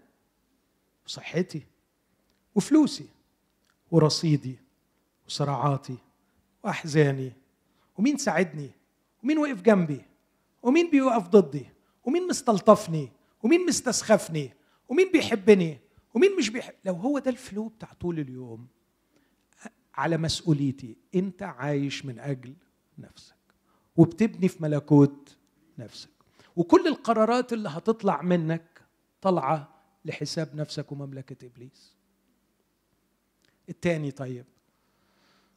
وصحتي 1.06 1.66
وفلوسي 2.54 3.08
ورصيدي 3.90 4.58
وصراعاتي 5.26 5.96
وأحزاني 6.64 7.32
ومين 7.98 8.16
ساعدني؟ 8.16 8.70
ومين 9.22 9.38
وقف 9.38 9.62
جنبي؟ 9.62 10.00
ومين 10.62 10.90
بيوقف 10.90 11.28
ضدي؟ 11.28 11.66
ومين 12.04 12.26
مستلطفني؟ 12.26 13.12
ومين 13.42 13.66
مستسخفني؟ 13.66 14.54
ومين 14.88 15.12
بيحبني؟ 15.12 15.78
ومين 16.14 16.36
مش 16.38 16.50
بيحب؟ 16.50 16.74
لو 16.84 16.94
هو 16.94 17.18
ده 17.18 17.30
الفلو 17.30 17.68
بتاع 17.68 17.92
طول 17.92 18.18
اليوم 18.18 18.66
على 19.94 20.16
مسؤوليتي. 20.16 20.96
انت 21.14 21.42
عايش 21.42 22.04
من 22.04 22.18
أجل 22.18 22.54
نفسك 22.98 23.34
وبتبني 23.96 24.48
في 24.48 24.62
ملكوت 24.62 25.36
نفسك. 25.78 26.10
وكل 26.56 26.86
القرارات 26.86 27.52
اللي 27.52 27.68
هتطلع 27.68 28.22
منك 28.22 28.80
طالعة 29.20 29.82
لحساب 30.04 30.54
نفسك 30.56 30.92
ومملكة 30.92 31.46
إبليس. 31.46 31.96
التاني 33.68 34.10
طيب 34.10 34.44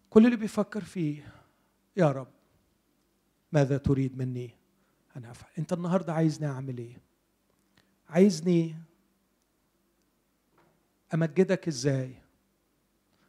كل 0.09 0.25
اللي 0.25 0.37
بيفكر 0.37 0.81
فيه 0.83 1.34
يا 1.97 2.11
رب 2.11 2.27
ماذا 3.51 3.77
تريد 3.77 4.17
مني 4.17 4.49
أن 5.17 5.25
أفعل؟ 5.25 5.49
أنت 5.59 5.73
النهاردة 5.73 6.13
عايزني 6.13 6.47
أعمل 6.47 6.77
إيه؟ 6.77 6.97
عايزني 8.09 8.75
أمجدك 11.13 11.67
إزاي؟ 11.67 12.15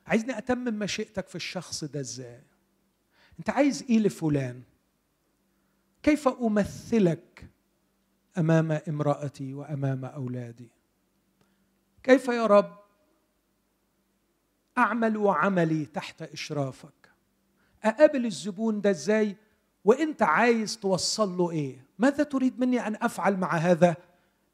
عايزني 0.07 0.39
أتمم 0.39 0.79
مشيئتك 0.79 1.29
في 1.29 1.35
الشخص 1.35 1.85
ده 1.85 2.01
إزاي؟ 2.01 2.43
أنت 3.39 3.51
عايز 3.51 3.83
إيه 3.91 3.99
لفلان؟ 3.99 4.63
كيف 6.03 6.29
أمثلك 6.29 7.49
أمام 8.39 8.73
امرأتي 8.73 9.55
وأمام 9.55 10.05
أولادي؟ 10.05 10.69
كيف 12.03 12.29
يا 12.29 12.47
رب 12.47 12.79
أعمل 14.79 15.29
عملي 15.29 15.87
تحت 15.87 16.23
إشرافك؟ 16.23 17.06
أقابل 17.87 18.27
الزبون 18.27 18.81
ده 18.81 18.91
إزاي؟ 18.91 19.37
وأنت 19.85 20.23
عايز 20.23 20.79
توصل 20.79 21.37
له 21.37 21.51
إيه؟ 21.51 21.85
ماذا 21.99 22.25
تريد 22.25 22.61
مني 22.61 22.87
أن 22.87 22.97
أفعل 23.03 23.37
مع 23.37 23.57
هذا 23.57 23.97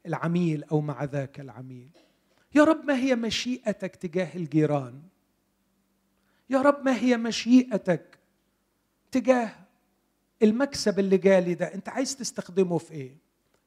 العميل 0.05 0.63
أو 0.63 0.81
مع 0.81 1.03
ذاك 1.03 1.39
العميل؟ 1.39 1.89
يا 2.55 2.63
رب 2.63 2.85
ما 2.85 2.95
هي 2.97 3.15
مشيئتك 3.15 3.95
تجاه 3.95 4.35
الجيران؟ 4.35 5.01
يا 6.49 6.61
رب 6.61 6.85
ما 6.85 6.97
هي 6.97 7.17
مشيئتك 7.17 8.19
تجاه 9.11 9.49
المكسب 10.43 10.99
اللي 10.99 11.17
جالي 11.17 11.53
ده؟ 11.53 11.73
أنت 11.73 11.89
عايز 11.89 12.15
تستخدمه 12.15 12.77
في 12.77 12.91
إيه؟ 12.91 13.17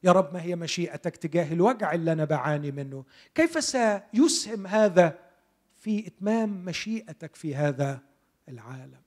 يا 0.03 0.11
رب 0.11 0.33
ما 0.33 0.41
هي 0.41 0.55
مشيئتك 0.55 1.17
تجاه 1.17 1.53
الوجع 1.53 1.93
اللي 1.93 2.11
أنا 2.11 2.25
بعاني 2.25 2.71
منه؟ 2.71 3.05
كيف 3.35 3.63
سيسهم 3.63 4.67
هذا 4.67 5.19
في 5.75 6.07
إتمام 6.07 6.65
مشيئتك 6.65 7.35
في 7.35 7.55
هذا 7.55 7.99
العالم؟ 8.49 9.06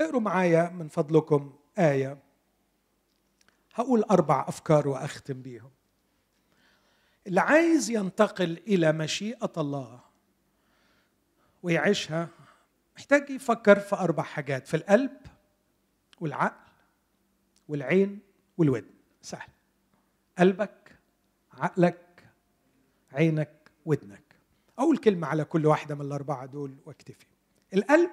اقروا 0.00 0.20
معايا 0.20 0.70
من 0.70 0.88
فضلكم 0.88 1.52
آية. 1.78 2.18
هقول 3.74 4.02
أربع 4.02 4.44
أفكار 4.48 4.88
وأختم 4.88 5.42
بيهم. 5.42 5.70
اللي 7.26 7.40
عايز 7.40 7.90
ينتقل 7.90 8.62
إلى 8.66 8.92
مشيئة 8.92 9.52
الله 9.56 10.00
ويعيشها 11.62 12.28
محتاج 12.96 13.30
يفكر 13.30 13.80
في 13.80 13.96
أربع 13.96 14.22
حاجات 14.22 14.66
في 14.66 14.76
القلب 14.76 15.16
والعقل 16.20 16.72
والعين 17.68 18.20
والودن. 18.58 18.90
سهل. 19.22 19.48
قلبك 20.38 20.98
عقلك 21.52 22.28
عينك 23.12 23.70
ودنك. 23.86 24.22
أول 24.78 24.98
كلمة 24.98 25.26
على 25.26 25.44
كل 25.44 25.66
واحدة 25.66 25.94
من 25.94 26.00
الأربعة 26.00 26.46
دول 26.46 26.76
وأكتفي. 26.86 27.26
القلب 27.74 28.10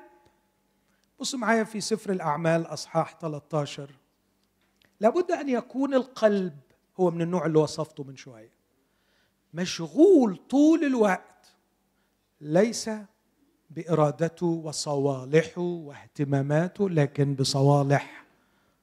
بص 1.24 1.36
معايا 1.36 1.64
في 1.64 1.82
سفر 1.82 2.12
الأعمال 2.12 2.66
أصحاح 2.66 3.18
13 3.20 3.90
لابد 5.00 5.32
أن 5.32 5.50
يكون 5.50 5.94
القلب 5.94 6.58
هو 7.00 7.12
من 7.12 7.22
النوع 7.22 7.46
اللي 7.46 7.60
وصفته 7.60 8.04
من 8.04 8.16
شوية. 8.16 8.52
مشغول 9.54 10.40
طول 10.50 10.84
الوقت. 10.84 11.56
ليس 12.42 12.90
بإرادته 13.70 14.46
وصوالحه 14.46 15.62
واهتماماته 15.62 16.90
لكن 16.90 17.36
بصوالح 17.36 18.26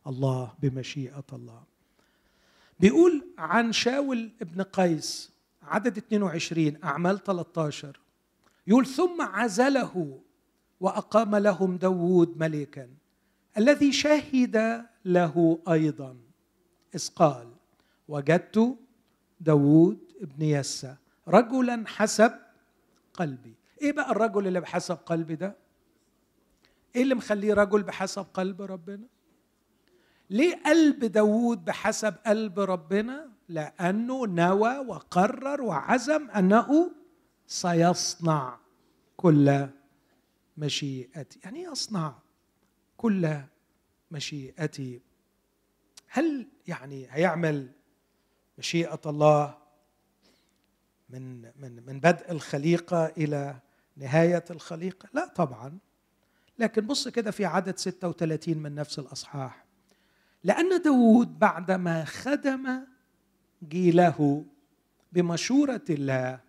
الله 0.07 0.53
بمشيئة 0.63 1.27
الله. 1.33 1.63
بيقول 2.81 3.27
عن 3.39 3.73
شاول 3.73 4.31
ابن 4.43 4.63
قيس 4.63 5.33
عدد 5.63 5.97
22 5.99 6.85
أعمال 6.85 7.25
13 7.25 8.01
يقول 8.67 8.87
ثم 8.87 9.23
عزله 9.23 10.21
وأقام 10.81 11.37
لهم 11.37 11.77
داوود 11.77 12.37
ملكا. 12.39 12.89
الذي 13.59 13.93
شهد 13.93 14.87
له 15.05 15.59
أيضا. 15.69 16.17
إذ 16.95 17.09
قال 17.17 17.49
وجدت 18.09 18.77
داوود 19.41 19.99
ابن 20.21 20.43
يسى 20.45 20.95
رجلا 21.29 21.85
حسب 21.87 22.33
قلبي. 23.15 23.55
إيه 23.83 23.93
بقى 23.93 24.11
الرجل 24.11 24.47
اللي 24.47 24.61
بحسب 24.61 24.97
قلبي 24.97 25.35
ده؟ 25.37 25.57
إيه 26.97 27.03
اللي 27.03 27.15
مخليه 27.15 27.55
رجل 27.55 27.83
بحسب 27.83 28.27
قلب 28.35 28.63
ربنا؟ 28.63 29.07
ليه 30.31 30.63
قلب 30.67 31.05
داوود 31.05 31.65
بحسب 31.65 32.15
قلب 32.27 32.61
ربنا؟ 32.61 33.29
لأنه 33.49 34.27
نوى 34.27 34.79
وقرر 34.79 35.63
وعزم 35.63 36.31
أنه 36.31 36.91
سيصنع 37.47 38.59
كل 39.17 39.67
مشيئتي. 40.57 41.41
يعني 41.45 41.69
أصنع 41.69 42.15
كل 42.97 43.41
مشيئتي. 44.11 45.01
هل 46.09 46.47
يعني 46.67 47.07
هيعمل 47.11 47.73
مشيئة 48.59 49.01
الله 49.07 49.59
من 51.11 51.43
من 51.43 51.87
من 51.87 52.01
بدء 52.01 52.31
الخليقة 52.33 53.07
إلى 53.07 53.57
نهاية 53.97 54.45
الخليقة؟ 54.51 55.09
لا 55.13 55.27
طبعا. 55.27 55.79
لكن 56.59 56.87
بص 56.87 57.09
كده 57.09 57.31
في 57.31 57.45
عدد 57.45 57.79
36 57.79 58.59
من 58.59 58.75
نفس 58.75 58.99
الأصحاح. 58.99 59.65
لأن 60.45 60.83
داود 60.83 61.39
بعدما 61.39 62.05
خدم 62.05 62.81
جيله 63.69 64.45
بمشورة 65.13 65.85
الله 65.91 66.41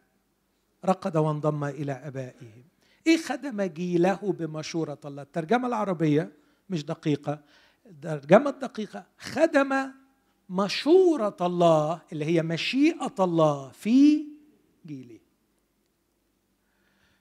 رقد 0.86 1.18
وانضم 1.18 1.64
إلى 1.64 1.92
أبائه. 1.92 2.64
إيه 3.08 3.18
خدم 3.18 3.62
جيله 3.62 4.36
بمشورة 4.40 5.00
الله؟ 5.06 5.22
الترجمة 5.22 5.68
العربية 5.68 6.32
مش 6.70 6.86
دقيقة. 6.86 7.44
الترجمة 7.86 8.50
الدقيقة 8.50 9.06
خدم 9.18 9.92
مشورة 10.50 11.38
الله 11.42 12.02
اللي 12.12 12.26
هي 12.26 12.44
مشيئة 12.44 13.16
الله 13.20 13.70
في 13.70 14.26
جيله. 14.86 15.20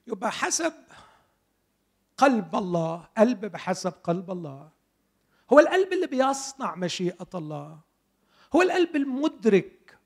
يبقى 0.07 0.31
حسب 0.31 0.73
قلب 2.17 2.55
الله 2.55 3.07
قلب 3.17 3.45
بحسب 3.45 3.91
قلب 3.91 4.31
الله. 4.31 4.69
هو 5.53 5.59
القلب 5.59 5.93
اللي 5.93 6.07
بيصنع 6.07 6.75
مشيئة 6.75 7.29
الله. 7.35 7.79
هو 8.55 8.61
القلب 8.61 8.95
المدرك 8.95 9.97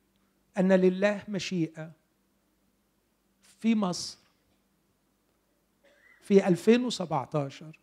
أن 0.58 0.72
لله 0.72 1.24
مشيئة 1.28 1.92
في 3.60 3.76
مصر. 3.76 4.25
في 6.26 6.48
2017 6.48 7.80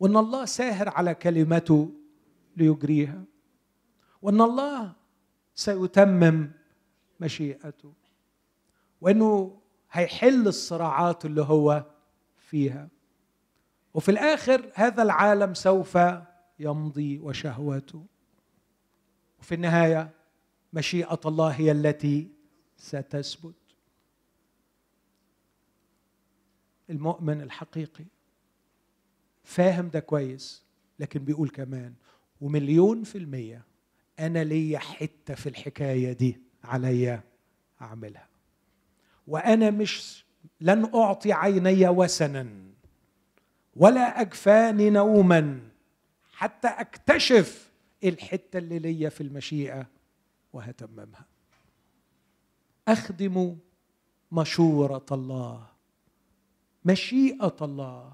وأن 0.00 0.16
الله 0.16 0.44
ساهر 0.44 0.88
على 0.88 1.14
كلمته 1.14 1.90
ليجريها 2.56 3.24
وأن 4.22 4.40
الله 4.40 4.92
سيتمم 5.54 6.50
مشيئته 7.20 7.92
وأنه 9.00 9.60
هيحل 9.92 10.48
الصراعات 10.48 11.24
اللي 11.24 11.42
هو 11.42 11.84
فيها. 12.36 12.88
وفي 13.94 14.10
الآخر 14.10 14.70
هذا 14.74 15.02
العالم 15.02 15.54
سوف 15.54 15.98
يمضي 16.58 17.18
وشهوته. 17.18 18.06
وفي 19.40 19.54
النهاية 19.54 20.10
مشيئة 20.72 21.20
الله 21.26 21.48
هي 21.48 21.72
التي 21.72 22.28
ستثبت. 22.76 23.54
المؤمن 26.90 27.40
الحقيقي. 27.40 28.04
فاهم 29.44 29.88
ده 29.88 30.00
كويس 30.00 30.64
لكن 30.98 31.24
بيقول 31.24 31.48
كمان 31.48 31.94
ومليون 32.40 33.02
في 33.04 33.18
المية 33.18 33.62
أنا 34.18 34.44
ليا 34.44 34.78
حتة 34.78 35.34
في 35.34 35.48
الحكاية 35.48 36.12
دي 36.12 36.40
عليا 36.64 37.22
أعملها. 37.80 38.28
وأنا 39.26 39.70
مش 39.70 40.24
لن 40.60 40.90
أعطي 40.94 41.32
عيني 41.32 41.88
وسنا 41.88 42.46
ولا 43.76 44.20
أجفاني 44.20 44.90
نوما 44.90 45.60
حتى 46.32 46.68
أكتشف 46.68 47.70
الحتة 48.04 48.58
اللي 48.58 48.78
ليا 48.78 49.08
في 49.08 49.20
المشيئة 49.20 49.86
وهتممها. 50.52 51.24
أخدم 52.88 53.56
مشورة 54.32 55.06
الله 55.12 55.66
مشيئة 56.84 57.56
الله 57.62 58.12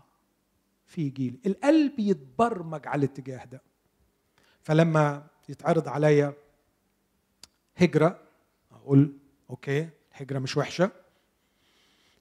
في 0.86 1.08
جيل. 1.08 1.40
القلب 1.46 1.98
يتبرمج 1.98 2.86
على 2.86 2.98
الاتجاه 3.06 3.44
ده. 3.44 3.62
فلما 4.62 5.26
يتعرض 5.48 5.88
عليا 5.88 6.34
هجرة 7.76 8.20
أقول 8.72 9.12
أوكي 9.50 9.88
الهجرة 10.14 10.38
مش 10.38 10.56
وحشة. 10.56 10.90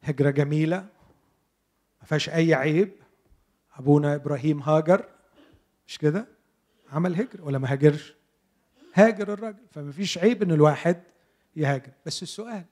هجرة 0.01 0.29
جميلة. 0.29 0.77
ما 2.01 2.05
فيهاش 2.07 2.29
أي 2.29 2.53
عيب. 2.53 2.91
أبونا 3.75 4.15
إبراهيم 4.15 4.59
هاجر. 4.61 5.05
مش 5.87 5.97
كده؟ 5.97 6.27
عمل 6.91 7.15
هجر 7.15 7.41
ولا 7.41 7.57
ما 7.57 7.71
هاجرش. 7.71 8.13
هاجر 8.93 9.33
الراجل. 9.33 9.65
فما 9.71 9.91
فيش 9.91 10.17
عيب 10.17 10.43
إن 10.43 10.51
الواحد 10.51 11.03
يهاجر. 11.55 11.91
بس 12.05 12.23
السؤال 12.23 12.65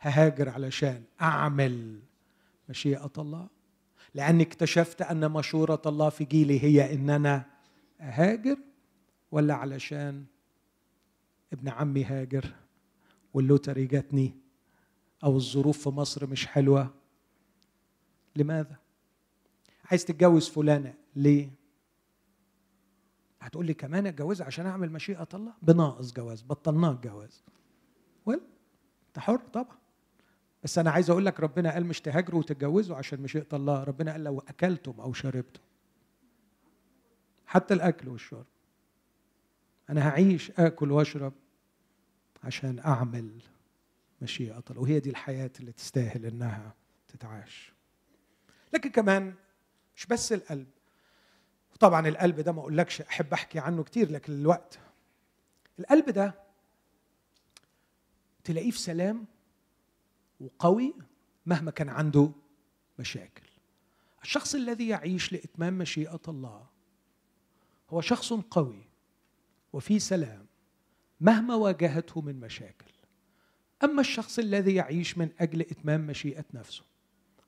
ههاجر 0.00 0.48
علشان 0.48 1.04
أعمل 1.20 2.00
مشيئة 2.68 3.12
الله. 3.18 3.48
لأني 4.14 4.42
اكتشفت 4.42 5.02
أن 5.02 5.30
مشورة 5.30 5.82
الله 5.86 6.08
في 6.08 6.24
جيلي 6.24 6.62
هي 6.64 6.94
ان 6.94 7.10
أنا 7.10 7.46
اهاجر 8.00 8.58
ولا 9.32 9.54
علشان 9.54 10.24
ابن 11.52 11.68
عمي 11.68 12.04
هاجر 12.04 12.54
واللوتري 13.34 13.86
جاتني 13.86 14.36
أو 15.24 15.36
الظروف 15.36 15.82
في 15.82 15.88
مصر 15.88 16.26
مش 16.26 16.46
حلوة. 16.46 16.94
لماذا؟ 18.36 18.76
عايز 19.84 20.04
تتجوز 20.04 20.48
فلانة 20.48 20.94
ليه؟ 21.16 21.50
هتقول 23.40 23.66
لي 23.66 23.74
كمان 23.74 24.06
أتجوزها 24.06 24.46
عشان 24.46 24.66
أعمل 24.66 24.92
مشيئة 24.92 25.28
الله؟ 25.34 25.52
بناقص 25.62 26.12
جواز 26.12 26.42
بطلناه 26.42 26.92
الجواز 26.92 27.42
ويل 28.26 28.40
انت 29.08 29.18
حر 29.18 29.36
طبعا. 29.52 29.76
بس 30.64 30.78
أنا 30.78 30.90
عايز 30.90 31.10
أقول 31.10 31.26
لك 31.26 31.40
ربنا 31.40 31.72
قال 31.72 31.86
مش 31.86 32.00
تهاجروا 32.00 32.40
وتتجوزوا 32.40 32.96
عشان 32.96 33.20
مشيئه 33.20 33.46
الله. 33.52 33.84
ربنا 33.84 34.12
قال 34.12 34.24
لو 34.24 34.40
أكلتم 34.48 35.00
أو 35.00 35.12
شربتم. 35.12 35.60
حتى 37.46 37.74
الأكل 37.74 38.08
والشرب. 38.08 38.46
أنا 39.90 40.08
هعيش 40.08 40.50
آكل 40.50 40.92
وأشرب 40.92 41.32
عشان 42.44 42.78
أعمل 42.78 43.40
مشيئة 44.22 44.62
الله 44.70 44.82
وهي 44.82 45.00
دي 45.00 45.10
الحياة 45.10 45.50
اللي 45.60 45.72
تستاهل 45.72 46.26
إنها 46.26 46.74
تتعاش. 47.08 47.72
لكن 48.72 48.90
كمان 48.90 49.34
مش 49.96 50.06
بس 50.06 50.32
القلب. 50.32 50.66
طبعا 51.80 52.08
القلب 52.08 52.40
ده 52.40 52.52
ما 52.52 52.60
أقولكش 52.60 53.00
أحب 53.00 53.32
أحكي 53.32 53.58
عنه 53.58 53.82
كتير 53.82 54.10
لكن 54.10 54.32
الوقت. 54.32 54.78
القلب 55.78 56.10
ده 56.10 56.34
تلاقيه 58.44 58.70
في 58.70 58.78
سلام 58.78 59.26
وقوي 60.44 60.94
مهما 61.46 61.70
كان 61.70 61.88
عنده 61.88 62.30
مشاكل. 62.98 63.42
الشخص 64.22 64.54
الذي 64.54 64.88
يعيش 64.88 65.32
لإتمام 65.32 65.78
مشيئة 65.78 66.20
الله 66.28 66.66
هو 67.90 68.00
شخص 68.00 68.32
قوي 68.32 68.84
وفي 69.72 69.98
سلام 69.98 70.46
مهما 71.20 71.54
واجهته 71.54 72.20
من 72.20 72.40
مشاكل. 72.40 72.92
أما 73.84 74.00
الشخص 74.00 74.38
الذي 74.38 74.74
يعيش 74.74 75.18
من 75.18 75.28
أجل 75.40 75.60
إتمام 75.60 76.06
مشيئة 76.06 76.44
نفسه 76.54 76.82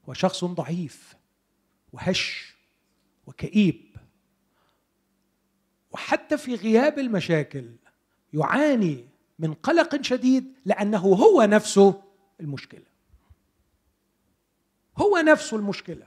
هو 0.08 0.12
شخص 0.12 0.44
ضعيف 0.44 1.16
وهش 1.92 2.54
وكئيب. 3.26 3.96
وحتى 5.90 6.38
في 6.38 6.54
غياب 6.54 6.98
المشاكل 6.98 7.70
يعاني 8.32 9.04
من 9.38 9.54
قلق 9.54 10.02
شديد 10.02 10.54
لأنه 10.64 10.98
هو 10.98 11.42
نفسه 11.42 12.02
المشكلة. 12.40 12.86
هو 14.98 15.16
نفسه 15.16 15.56
المشكلة. 15.56 16.06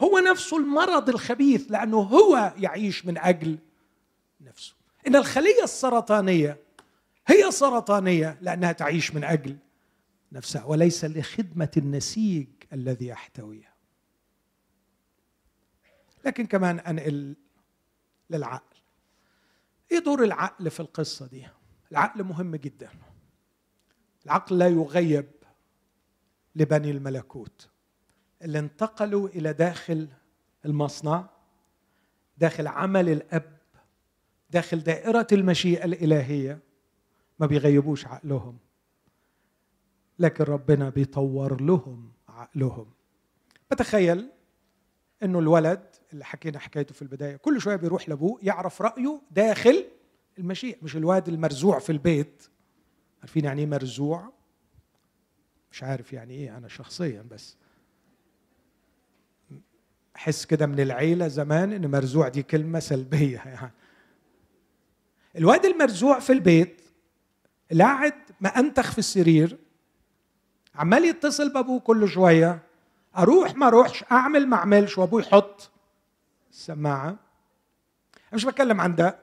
هو 0.00 0.18
نفسه 0.18 0.56
المرض 0.56 1.08
الخبيث 1.08 1.70
لأنه 1.70 1.96
هو 1.96 2.54
يعيش 2.56 3.06
من 3.06 3.18
أجل 3.18 3.58
نفسه. 4.40 4.74
إن 5.06 5.16
الخلية 5.16 5.62
السرطانية 5.62 6.56
هي 7.26 7.50
سرطانية 7.50 8.38
لأنها 8.40 8.72
تعيش 8.72 9.14
من 9.14 9.24
أجل 9.24 9.56
نفسها 10.32 10.64
وليس 10.64 11.04
لخدمة 11.04 11.70
النسيج 11.76 12.46
الذي 12.72 13.06
يحتويها. 13.06 13.74
لكن 16.24 16.46
كمان 16.46 16.78
أنقل 16.78 17.36
للعقل. 18.30 18.76
إيه 19.92 19.98
دور 19.98 20.24
العقل 20.24 20.70
في 20.70 20.80
القصة 20.80 21.26
دي؟ 21.26 21.46
العقل 21.92 22.22
مهم 22.24 22.56
جدا. 22.56 22.90
العقل 24.24 24.58
لا 24.58 24.68
يغيب 24.68 25.26
لبني 26.56 26.90
الملكوت. 26.90 27.68
اللي 28.42 28.58
انتقلوا 28.58 29.28
إلى 29.28 29.52
داخل 29.52 30.08
المصنع 30.64 31.28
داخل 32.38 32.66
عمل 32.66 33.08
الأب 33.08 33.58
داخل 34.50 34.80
دائرة 34.80 35.26
المشيئة 35.32 35.84
الإلهية 35.84 36.58
ما 37.38 37.46
بيغيبوش 37.46 38.06
عقلهم. 38.06 38.58
لكن 40.18 40.44
ربنا 40.44 40.88
بيطور 40.88 41.60
لهم 41.62 42.12
عقلهم. 42.28 42.86
بتخيل 43.70 44.30
إنه 45.22 45.38
الولد 45.38 45.82
اللي 46.12 46.24
حكينا 46.24 46.58
حكايته 46.58 46.94
في 46.94 47.02
البداية 47.02 47.36
كل 47.36 47.60
شوية 47.60 47.76
بيروح 47.76 48.08
لأبوه 48.08 48.38
يعرف 48.42 48.82
رأيه 48.82 49.20
داخل 49.30 49.84
المشيئة 50.38 50.76
مش 50.82 50.96
الواد 50.96 51.28
المرزوع 51.28 51.78
في 51.78 51.92
البيت. 51.92 52.48
عارفين 53.24 53.44
يعني 53.44 53.60
إيه 53.60 53.66
مرزوع 53.66 54.32
مش 55.72 55.82
عارف 55.82 56.12
يعني 56.12 56.34
إيه 56.34 56.56
أنا 56.56 56.68
شخصيا 56.68 57.24
بس 57.30 57.56
أحس 60.16 60.44
كده 60.44 60.66
من 60.66 60.80
العيلة 60.80 61.28
زمان 61.28 61.72
إن 61.72 61.90
مرزوع 61.90 62.28
دي 62.28 62.42
كلمة 62.42 62.78
سلبية 62.78 63.36
يعني. 63.46 63.70
الواد 65.36 65.64
المرزوع 65.64 66.18
في 66.18 66.32
البيت 66.32 66.80
قاعد 67.80 68.14
مأنتخ 68.40 68.92
في 68.92 68.98
السرير 68.98 69.58
عمال 70.74 71.04
يتصل 71.04 71.52
بأبوه 71.52 71.80
كل 71.80 72.08
شوية 72.08 72.62
أروح 73.16 73.54
ما 73.56 73.66
أروحش 73.66 74.04
أعمل 74.12 74.46
ما 74.46 74.56
أعملش 74.56 74.98
وأبوه 74.98 75.20
يحط 75.20 75.70
السماعة. 76.50 77.16
مش 78.32 78.44
بتكلم 78.44 78.80
عن 78.80 78.94
ده. 78.94 79.18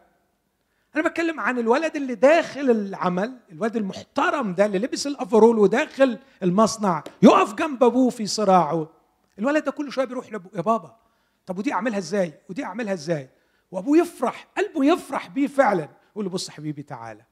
أنا 0.96 1.10
بتكلم 1.10 1.40
عن 1.40 1.60
الولد 1.60 1.96
اللي 1.96 2.16
داخل 2.16 2.70
العمل 2.72 3.40
الولد 3.52 3.76
المحترم 3.76 4.54
ده 4.54 4.66
اللي 4.66 4.80
لبس 4.80 5.08
الأفرول 5.08 5.60
وداخل 5.60 6.18
المصنع 6.44 7.04
يقف 7.22 7.54
جنب 7.54 7.84
أبوه 7.84 8.10
في 8.10 8.28
صراعه. 8.28 8.90
الولد 9.40 9.64
ده 9.64 9.72
كل 9.72 9.92
شوية 9.92 10.06
بيروح 10.06 10.32
لابوه 10.32 10.52
يا 10.56 10.62
بابا 10.62 10.96
طب 11.46 11.58
ودي 11.58 11.74
أعملها 11.74 11.98
إزاي؟ 11.98 12.34
ودي 12.50 12.64
أعملها 12.64 12.94
إزاي؟ 12.94 13.30
وأبوه 13.72 13.98
يفرح 13.98 14.48
قلبه 14.58 14.86
يفرح 14.86 15.28
بيه 15.28 15.48
فعلا 15.48 15.90
يقول 16.12 16.26
له 16.26 16.32
بص 16.32 16.50
حبيبي 16.50 16.84
تعالى. 16.84 17.26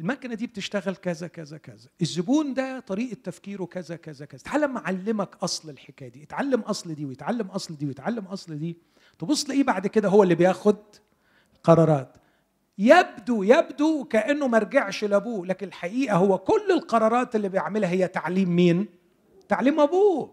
المكنة 0.00 0.34
دي 0.34 0.46
بتشتغل 0.46 0.96
كذا 0.96 1.26
كذا 1.26 1.58
كذا. 1.58 1.88
الزبون 2.02 2.54
ده 2.54 2.80
طريقة 2.80 3.16
تفكيره 3.24 3.64
كذا 3.64 3.96
كذا 3.96 4.24
كذا. 4.26 4.40
تعال 4.42 4.60
لما 4.60 4.78
أعلمك 4.86 5.36
أصل 5.42 5.70
الحكاية 5.70 6.08
دي. 6.08 6.22
اتعلم 6.22 6.60
أصل 6.60 6.94
دي 6.94 7.04
ويتعلم 7.04 7.46
أصل 7.46 7.76
دي 7.76 7.86
ويتعلم 7.86 8.24
أصل 8.24 8.58
دي. 8.58 8.76
تبص 9.18 9.44
تلاقيه 9.44 9.62
بعد 9.62 9.86
كده 9.86 10.08
هو 10.08 10.22
اللي 10.22 10.34
بياخد 10.34 10.76
قرارات. 11.62 12.16
يبدو 12.78 13.42
يبدو 13.42 14.04
كأنه 14.04 14.48
ما 14.48 14.58
رجعش 14.58 15.04
لأبوه 15.04 15.46
لكن 15.46 15.66
الحقيقة 15.66 16.16
هو 16.16 16.38
كل 16.38 16.70
القرارات 16.72 17.36
اللي 17.36 17.48
بيعملها 17.48 17.90
هي 17.90 18.08
تعليم 18.08 18.56
مين؟ 18.56 18.86
تعليم 19.48 19.80
أبوه. 19.80 20.32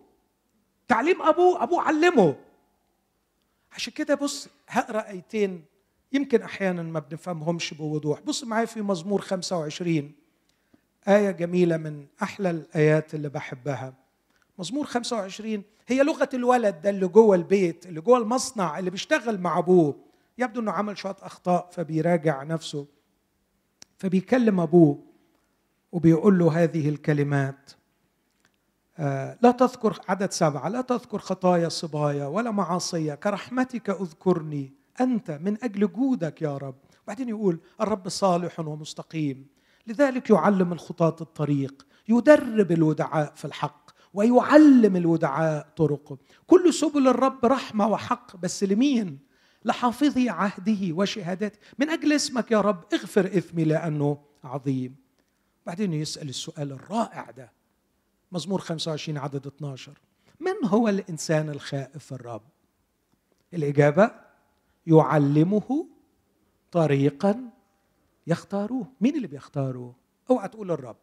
تعليم 0.87 1.21
أبوه 1.21 1.63
أبوه 1.63 1.81
علمه. 1.81 2.35
عشان 3.71 3.93
كده 3.93 4.15
بص 4.15 4.47
هقرأ 4.67 5.09
آيتين 5.09 5.63
يمكن 6.13 6.41
أحيانا 6.41 6.83
ما 6.83 6.99
بنفهمهمش 6.99 7.73
بوضوح. 7.73 8.19
بص 8.21 8.43
معايا 8.43 8.65
في 8.65 8.81
مزمور 8.81 9.21
25 9.21 10.11
آية 11.07 11.31
جميلة 11.31 11.77
من 11.77 12.05
أحلى 12.23 12.49
الآيات 12.49 13.13
اللي 13.13 13.29
بحبها. 13.29 13.93
مزمور 14.59 14.85
25 14.85 15.63
هي 15.87 16.03
لغة 16.03 16.29
الولد 16.33 16.81
ده 16.81 16.89
اللي 16.89 17.07
جوه 17.07 17.35
البيت 17.35 17.85
اللي 17.85 18.01
جوه 18.01 18.17
المصنع 18.17 18.79
اللي 18.79 18.89
بيشتغل 18.89 19.37
مع 19.41 19.57
أبوه. 19.59 19.95
يبدو 20.37 20.61
أنه 20.61 20.71
عمل 20.71 20.97
شوية 20.97 21.15
أخطاء 21.21 21.69
فبيراجع 21.71 22.43
نفسه 22.43 22.87
فبيكلم 23.97 24.59
أبوه 24.59 25.03
وبيقول 25.91 26.39
له 26.39 26.63
هذه 26.63 26.89
الكلمات. 26.89 27.71
آه 28.97 29.37
لا 29.41 29.51
تذكر 29.51 29.99
عدد 30.07 30.31
سبعة 30.31 30.69
لا 30.69 30.81
تذكر 30.81 31.19
خطايا 31.19 31.69
صبايا 31.69 32.27
ولا 32.27 32.51
معاصية 32.51 33.15
كرحمتك 33.15 33.89
أذكرني 33.89 34.73
أنت 35.01 35.31
من 35.31 35.63
أجل 35.63 35.91
جودك 35.91 36.41
يا 36.41 36.57
رب. 36.57 36.75
وبعدين 37.03 37.29
يقول 37.29 37.59
الرب 37.81 38.09
صالح 38.09 38.59
ومستقيم. 38.59 39.47
لذلك 39.87 40.29
يعلم 40.29 40.73
الخطاة 40.73 41.15
الطريق 41.21 41.85
يدرب 42.07 42.71
الودعاء 42.71 43.33
في 43.35 43.45
الحق 43.45 43.91
ويعلم 44.13 44.95
الودعاء 44.95 45.67
طرقه. 45.75 46.17
كل 46.47 46.73
سبل 46.73 47.07
الرب 47.07 47.45
رحمة 47.45 47.87
وحق 47.87 48.37
بس 48.37 48.63
لمين؟ 48.63 49.19
لحافظي 49.65 50.29
عهده 50.29 50.95
وشهادته. 50.95 51.59
من 51.79 51.89
أجل 51.89 52.13
اسمك 52.13 52.51
يا 52.51 52.61
رب 52.61 52.83
اغفر 52.93 53.25
إثمي 53.25 53.63
لأنه 53.63 54.23
عظيم. 54.43 54.95
بعدين 55.65 55.93
يسأل 55.93 56.29
السؤال 56.29 56.71
الرائع 56.71 57.31
ده 57.31 57.51
مزمور 58.31 58.59
25 58.61 59.17
عدد 59.17 59.47
12 59.47 59.99
من 60.39 60.65
هو 60.65 60.89
الإنسان 60.89 61.49
الخائف 61.49 62.13
الرب؟ 62.13 62.41
الإجابة 63.53 64.11
يعلمه 64.87 65.87
طريقا 66.71 67.49
يختاروه. 68.27 68.87
مين 69.01 69.15
اللي 69.15 69.27
بيختاروه 69.27 69.95
أوعى 70.29 70.47
تقول 70.47 70.71
الرب. 70.71 70.95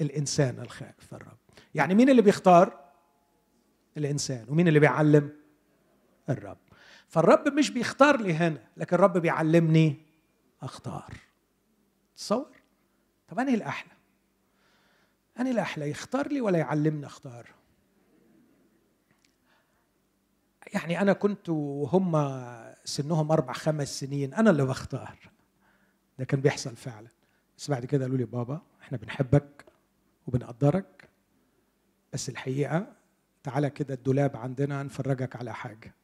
الإنسان 0.00 0.60
الخائف 0.60 1.14
الرب. 1.14 1.38
يعني 1.74 1.94
مين 1.94 2.10
اللي 2.10 2.22
بيختار؟ 2.22 2.80
الإنسان. 3.96 4.46
ومين 4.48 4.68
اللي 4.68 4.80
بيعلم؟ 4.80 5.39
الرب. 6.30 6.58
فالرب 7.08 7.48
مش 7.48 7.70
بيختار 7.70 8.20
لي 8.20 8.34
هنا 8.34 8.62
لكن 8.76 8.96
الرب 8.96 9.18
بيعلمني 9.18 10.06
أختار. 10.62 11.14
تصور؟ 12.16 12.56
طب 13.28 13.38
أنهي 13.38 13.54
الأحلى؟ 13.54 13.92
أنهي 15.40 15.50
الأحلى 15.50 15.90
يختار 15.90 16.28
لي 16.28 16.40
ولا 16.40 16.58
يعلمني 16.58 17.06
أختار؟ 17.06 17.46
يعني 20.74 21.00
أنا 21.00 21.12
كنت 21.12 21.48
وهم 21.48 22.12
سنهم 22.84 23.32
أربع 23.32 23.52
خمس 23.52 24.00
سنين 24.00 24.34
أنا 24.34 24.50
اللي 24.50 24.64
بختار. 24.66 25.18
ده 26.18 26.24
كان 26.24 26.40
بيحصل 26.40 26.76
فعلا. 26.76 27.08
بس 27.58 27.70
بعد 27.70 27.84
كده 27.84 28.04
قالوا 28.04 28.18
لي 28.18 28.24
بابا 28.24 28.60
إحنا 28.82 28.98
بنحبك 28.98 29.64
وبنقدرك 30.26 31.08
بس 32.12 32.28
الحقيقة 32.28 32.92
تعالى 33.42 33.70
كده 33.70 33.94
الدولاب 33.94 34.36
عندنا 34.36 34.82
نفرجك 34.82 35.36
على 35.36 35.54
حاجة. 35.54 35.94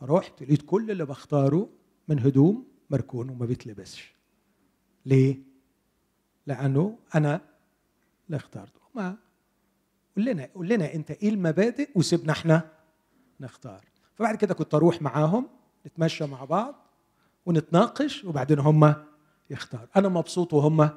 فرحت 0.00 0.42
لقيت 0.42 0.62
كل 0.62 0.90
اللي 0.90 1.06
بختاره 1.06 1.68
من 2.08 2.18
هدوم 2.18 2.66
مركون 2.90 3.28
وما 3.30 3.46
بيتلبسش. 3.46 4.14
ليه؟ 5.06 5.38
لأنه 6.46 6.98
أنا 7.14 7.40
اللي 8.26 8.36
اخترته. 8.36 8.80
ما 8.94 9.16
قول 10.16 10.24
لنا 10.24 10.48
قول 10.54 10.68
لنا 10.68 10.94
أنت 10.94 11.10
إيه 11.10 11.28
المبادئ 11.28 11.90
وسيبنا 11.94 12.32
إحنا 12.32 12.70
نختار. 13.40 13.84
فبعد 14.14 14.36
كده 14.36 14.54
كنت 14.54 14.74
أروح 14.74 15.02
معاهم 15.02 15.48
نتمشى 15.86 16.26
مع 16.26 16.44
بعض 16.44 16.74
ونتناقش 17.46 18.24
وبعدين 18.24 18.58
هم 18.58 18.94
يختار 19.50 19.88
أنا 19.96 20.08
مبسوط 20.08 20.52
وهم 20.52 20.90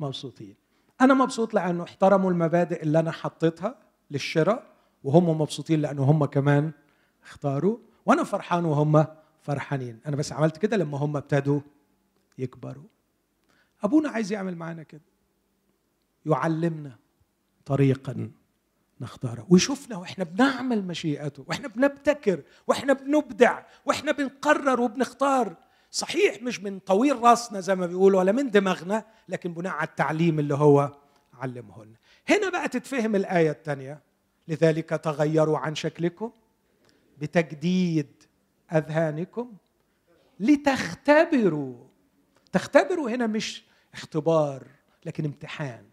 مبسوطين. 0.00 0.54
أنا 1.00 1.14
مبسوط 1.14 1.54
لأنه 1.54 1.84
احترموا 1.84 2.30
المبادئ 2.30 2.82
اللي 2.82 2.98
أنا 2.98 3.10
حطيتها 3.10 3.78
للشراء 4.10 4.72
وهم 5.04 5.40
مبسوطين 5.40 5.80
لأنه 5.80 6.02
هم 6.02 6.24
كمان 6.24 6.72
اختاروا. 7.22 7.78
وأنا 8.06 8.24
فرحان 8.24 8.64
وهم 8.64 9.06
فرحانين. 9.42 10.00
أنا 10.06 10.16
بس 10.16 10.32
عملت 10.32 10.56
كده 10.56 10.76
لما 10.76 10.98
هم 10.98 11.16
ابتدوا 11.16 11.60
يكبروا. 12.38 12.84
ابونا 13.82 14.08
عايز 14.08 14.32
يعمل 14.32 14.56
معانا 14.56 14.82
كده. 14.82 15.00
يعلمنا 16.26 16.98
طريقا 17.64 18.30
نختاره. 19.00 19.46
ويشوفنا 19.50 19.96
وإحنا 19.96 20.24
بنعمل 20.24 20.84
مشيئته 20.86 21.44
وإحنا 21.48 21.68
بنبتكر 21.68 22.42
وإحنا 22.66 22.92
بنبدع 22.92 23.62
وإحنا 23.84 24.12
بنقرر 24.12 24.80
وبنختار. 24.80 25.56
صحيح 25.90 26.42
مش 26.42 26.60
من 26.60 26.78
طويل 26.78 27.22
راسنا 27.22 27.60
زي 27.60 27.74
ما 27.74 27.86
بيقولوا 27.86 28.20
ولا 28.20 28.32
من 28.32 28.50
دماغنا 28.50 29.04
لكن 29.28 29.54
بناء 29.54 29.72
على 29.72 29.88
التعليم 29.88 30.38
اللي 30.38 30.54
هو 30.54 30.92
علمه 31.34 31.84
لنا 31.84 31.96
هنا 32.28 32.50
بقى 32.50 32.68
تتفهم 32.68 33.16
الآية 33.16 33.50
الثانية. 33.50 34.00
لذلك 34.48 34.88
تغيروا 34.88 35.58
عن 35.58 35.74
شكلكم. 35.74 36.32
بتجديد 37.22 38.22
أذهانكم 38.72 39.52
لتختبروا. 40.40 41.86
تختبروا 42.52 43.10
هنا 43.10 43.26
مش 43.26 43.64
اختبار 43.94 44.66
لكن 45.04 45.24
امتحان. 45.24 45.84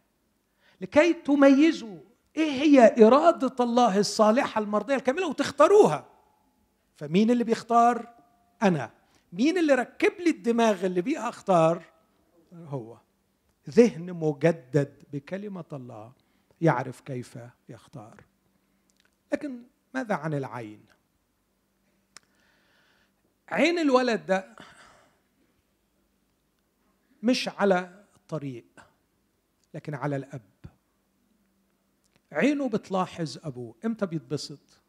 لكي 0.82 1.13
تميزوا 1.13 1.97
إيه 2.38 2.51
هي 2.51 3.05
إرادة 3.05 3.55
الله 3.63 3.99
الصالحة 3.99 4.61
المرضية 4.61 4.95
الكاملة 4.95 5.27
وتختاروها. 5.27 6.05
فمين 6.97 7.32
اللي 7.32 7.43
بيختار؟ 7.43 8.13
أنا. 8.63 8.91
مين 9.34 9.57
اللي 9.57 9.73
ركب 9.75 10.13
لي 10.19 10.30
الدماغ 10.30 10.86
اللي 10.86 11.01
بيها 11.01 11.30
أختار؟ 11.30 11.84
هو. 12.53 12.97
ذهن 13.69 14.13
مجدد 14.13 15.03
بكلمة 15.13 15.65
الله 15.73 16.11
يعرف 16.61 17.01
كيف 17.01 17.38
يختار. 17.69 18.23
لكن 19.34 19.63
ماذا 19.93 20.15
عن 20.15 20.34
العين؟ 20.34 20.99
عين 23.52 23.80
الولد 23.80 24.26
ده 24.26 24.56
مش 27.24 27.50
على 27.50 28.06
الطريق 28.16 28.66
لكن 29.74 29.93
على 29.93 30.16
الأب. 30.16 30.41
عينه 32.32 32.70
بتلاحظ 32.70 33.38
أبوه 33.43 33.76
إمتى 33.86 34.06
بيتبسط 34.06 34.82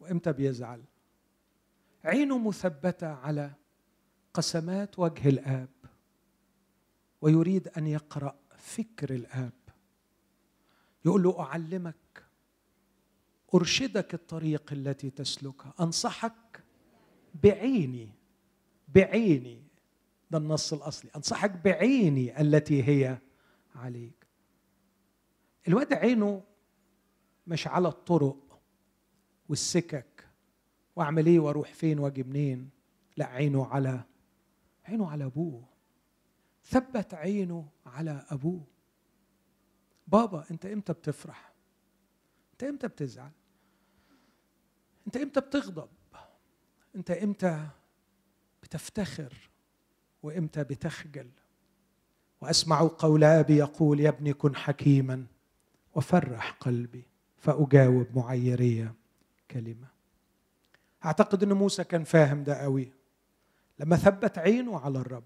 وإمتى 0.00 0.32
بيزعل. 0.32 0.84
عينه 2.04 2.38
مثبتة 2.38 3.06
على 3.06 3.52
قسمات 4.34 4.98
وجه 4.98 5.28
الآب 5.28 5.68
ويريد 7.20 7.68
أن 7.68 7.86
يقرأ 7.86 8.38
فكر 8.58 9.14
الآب. 9.14 9.52
يقول 11.04 11.22
له 11.22 11.40
أعلمك 11.40 12.26
أرشدك 13.54 14.14
الطريق 14.14 14.72
التي 14.72 15.10
تسلكها 15.10 15.74
أنصحك 15.80 16.32
بعيني 17.42 18.12
بعيني 18.88 19.62
ده 20.30 20.38
النص 20.38 20.72
الأصلي. 20.72 21.10
أنصحك 21.16 21.50
بعيني 21.50 22.40
التي 22.40 22.82
هي 22.82 23.18
عليك. 23.74 24.26
الواد 25.68 25.92
عينه 25.92 26.42
مش 27.46 27.66
على 27.66 27.88
الطرق 27.88 28.60
والسكك 29.48 30.28
وأعمل 30.96 31.26
إيه 31.26 31.38
وأروح 31.38 31.74
فين 31.74 31.98
واجي 31.98 32.22
منين؟ 32.22 32.70
لا 33.16 33.26
عينه 33.26 33.66
على 33.66 34.04
عينه 34.84 35.10
على 35.10 35.24
أبوه. 35.24 35.64
ثبت 36.64 37.14
عينه 37.14 37.68
على 37.86 38.26
أبوه. 38.30 38.64
بابا 40.06 40.44
أنت 40.50 40.66
إمتى 40.66 40.92
بتفرح؟ 40.92 41.52
أنت 42.52 42.64
إمتى 42.64 42.88
بتزعل؟ 42.88 43.30
أنت 45.06 45.16
إمتى 45.16 45.40
بتغضب؟ 45.40 45.88
أنت 46.96 47.10
إمتى 47.10 47.66
بتفتخر 48.62 49.32
وإمتى 50.22 50.64
بتخجل؟ 50.64 51.30
وأسمع 52.40 52.90
قول 52.98 53.24
ابي 53.24 53.56
يقول 53.56 54.00
يا 54.00 54.08
ابني 54.08 54.32
كن 54.32 54.56
حكيما 54.56 55.26
وفرح 55.94 56.50
قلبي 56.50 57.04
فأجاوب 57.36 58.06
معيريه 58.14 58.94
كلمة. 59.50 59.86
أعتقد 61.04 61.42
إن 61.42 61.52
موسى 61.52 61.84
كان 61.84 62.04
فاهم 62.04 62.44
ده 62.44 62.54
قوي. 62.62 62.92
لما 63.78 63.96
ثبت 63.96 64.38
عينه 64.38 64.78
على 64.78 64.98
الرب 64.98 65.24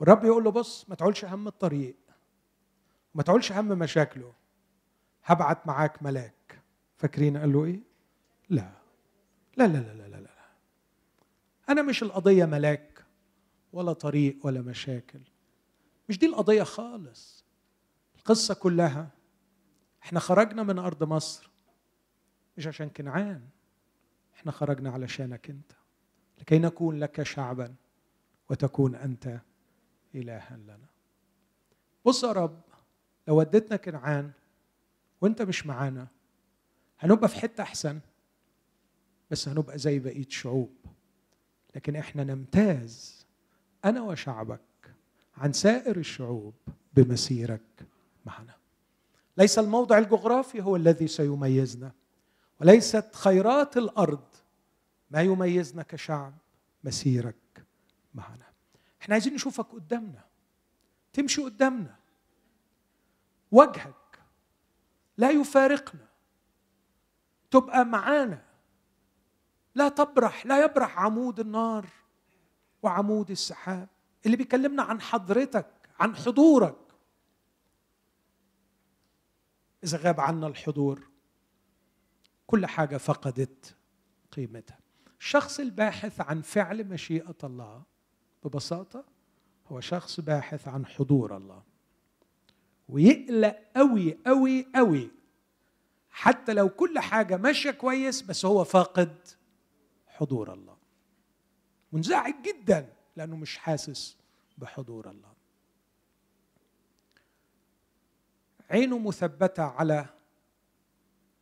والرب 0.00 0.24
يقول 0.24 0.44
له 0.44 0.50
بص 0.50 0.88
ما 0.88 0.94
تعولش 0.94 1.24
هم 1.24 1.48
الطريق 1.48 1.96
ما 3.14 3.22
تعولش 3.22 3.52
هم 3.52 3.68
مشاكله. 3.68 4.32
هبعت 5.24 5.66
معاك 5.66 6.02
ملاك. 6.02 6.62
فاكرين 6.96 7.36
قال 7.36 7.52
له 7.52 7.64
إيه؟ 7.64 7.80
لا 8.48 8.70
لا 9.56 9.66
لا. 9.66 9.78
لا 9.78 9.78
لا 9.78 9.92
لا, 9.94 10.02
لا. 10.02 10.05
أنا 11.68 11.82
مش 11.82 12.02
القضية 12.02 12.44
ملاك 12.44 13.04
ولا 13.72 13.92
طريق 13.92 14.38
ولا 14.46 14.60
مشاكل. 14.62 15.20
مش 16.08 16.18
دي 16.18 16.26
القضية 16.26 16.62
خالص. 16.62 17.44
القصة 18.16 18.54
كلها 18.54 19.08
إحنا 20.02 20.20
خرجنا 20.20 20.62
من 20.62 20.78
أرض 20.78 21.04
مصر 21.04 21.50
مش 22.56 22.66
عشان 22.66 22.88
كنعان. 22.88 23.48
إحنا 24.34 24.52
خرجنا 24.52 24.90
علشانك 24.90 25.50
أنت. 25.50 25.72
لكي 26.38 26.58
نكون 26.58 26.98
لك 26.98 27.22
شعبا 27.22 27.74
وتكون 28.50 28.94
أنت 28.94 29.40
الها 30.14 30.56
لنا. 30.56 30.86
بص 32.04 32.24
يا 32.24 32.32
رب 32.32 32.60
لو 33.28 33.38
وديتنا 33.38 33.76
كنعان 33.76 34.32
وأنت 35.20 35.42
مش 35.42 35.66
معانا 35.66 36.08
هنبقى 36.98 37.28
في 37.28 37.36
حتة 37.36 37.62
أحسن 37.62 38.00
بس 39.30 39.48
هنبقى 39.48 39.78
زي 39.78 39.98
بقية 39.98 40.26
شعوب. 40.28 40.76
لكن 41.76 41.96
إحنا 41.96 42.24
نمتاز 42.24 43.26
أنا 43.84 44.02
وشعبك 44.02 44.60
عن 45.36 45.52
سائر 45.52 45.96
الشعوب 45.96 46.54
بمسيرك 46.94 47.86
معنا. 48.26 48.54
ليس 49.36 49.58
الموضع 49.58 49.98
الجغرافي 49.98 50.62
هو 50.62 50.76
الذي 50.76 51.08
سيميزنا 51.08 51.92
وليست 52.60 53.14
خيرات 53.14 53.76
الأرض 53.76 54.24
ما 55.10 55.20
يميزنا 55.20 55.82
كشعب 55.82 56.34
مسيرك 56.84 57.64
معنا. 58.14 58.46
إحنا 59.02 59.14
عايزين 59.14 59.34
نشوفك 59.34 59.66
قدامنا 59.66 60.24
تمشي 61.12 61.42
قدامنا. 61.42 61.96
وجهك 63.52 64.20
لا 65.16 65.30
يفارقنا. 65.30 66.06
تبقى 67.50 67.84
معانا. 67.84 68.45
لا 69.76 69.88
تبرح 69.88 70.46
لا 70.46 70.64
يبرح 70.64 70.98
عمود 70.98 71.40
النار 71.40 71.86
وعمود 72.82 73.30
السحاب. 73.30 73.88
اللي 74.26 74.36
بيكلمنا 74.36 74.82
عن 74.82 75.00
حضرتك 75.00 75.66
عن 76.00 76.16
حضورك. 76.16 76.76
إذا 79.84 79.98
غاب 79.98 80.20
عنا 80.20 80.46
الحضور 80.46 81.08
كل 82.46 82.66
حاجة 82.66 82.96
فقدت 82.96 83.76
قيمتها. 84.32 84.78
الشخص 85.20 85.60
الباحث 85.60 86.20
عن 86.20 86.42
فعل 86.42 86.88
مشيئة 86.88 87.36
الله 87.44 87.82
ببساطة 88.44 89.04
هو 89.68 89.80
شخص 89.80 90.20
باحث 90.20 90.68
عن 90.68 90.86
حضور 90.86 91.36
الله. 91.36 91.62
ويقلق 92.88 93.56
قوي 93.76 94.18
قوي 94.26 94.66
قوي 94.74 95.10
حتى 96.10 96.52
لو 96.52 96.68
كل 96.68 96.98
حاجة 96.98 97.36
ماشية 97.36 97.70
كويس 97.70 98.22
بس 98.22 98.44
هو 98.44 98.64
فاقد 98.64 99.16
حضور 100.16 100.52
الله. 100.52 100.76
منزعج 101.92 102.34
جدا 102.42 102.92
لأنه 103.16 103.36
مش 103.36 103.58
حاسس 103.58 104.16
بحضور 104.58 105.10
الله. 105.10 105.32
عينه 108.70 108.98
مثبتة 108.98 109.62
على 109.62 110.06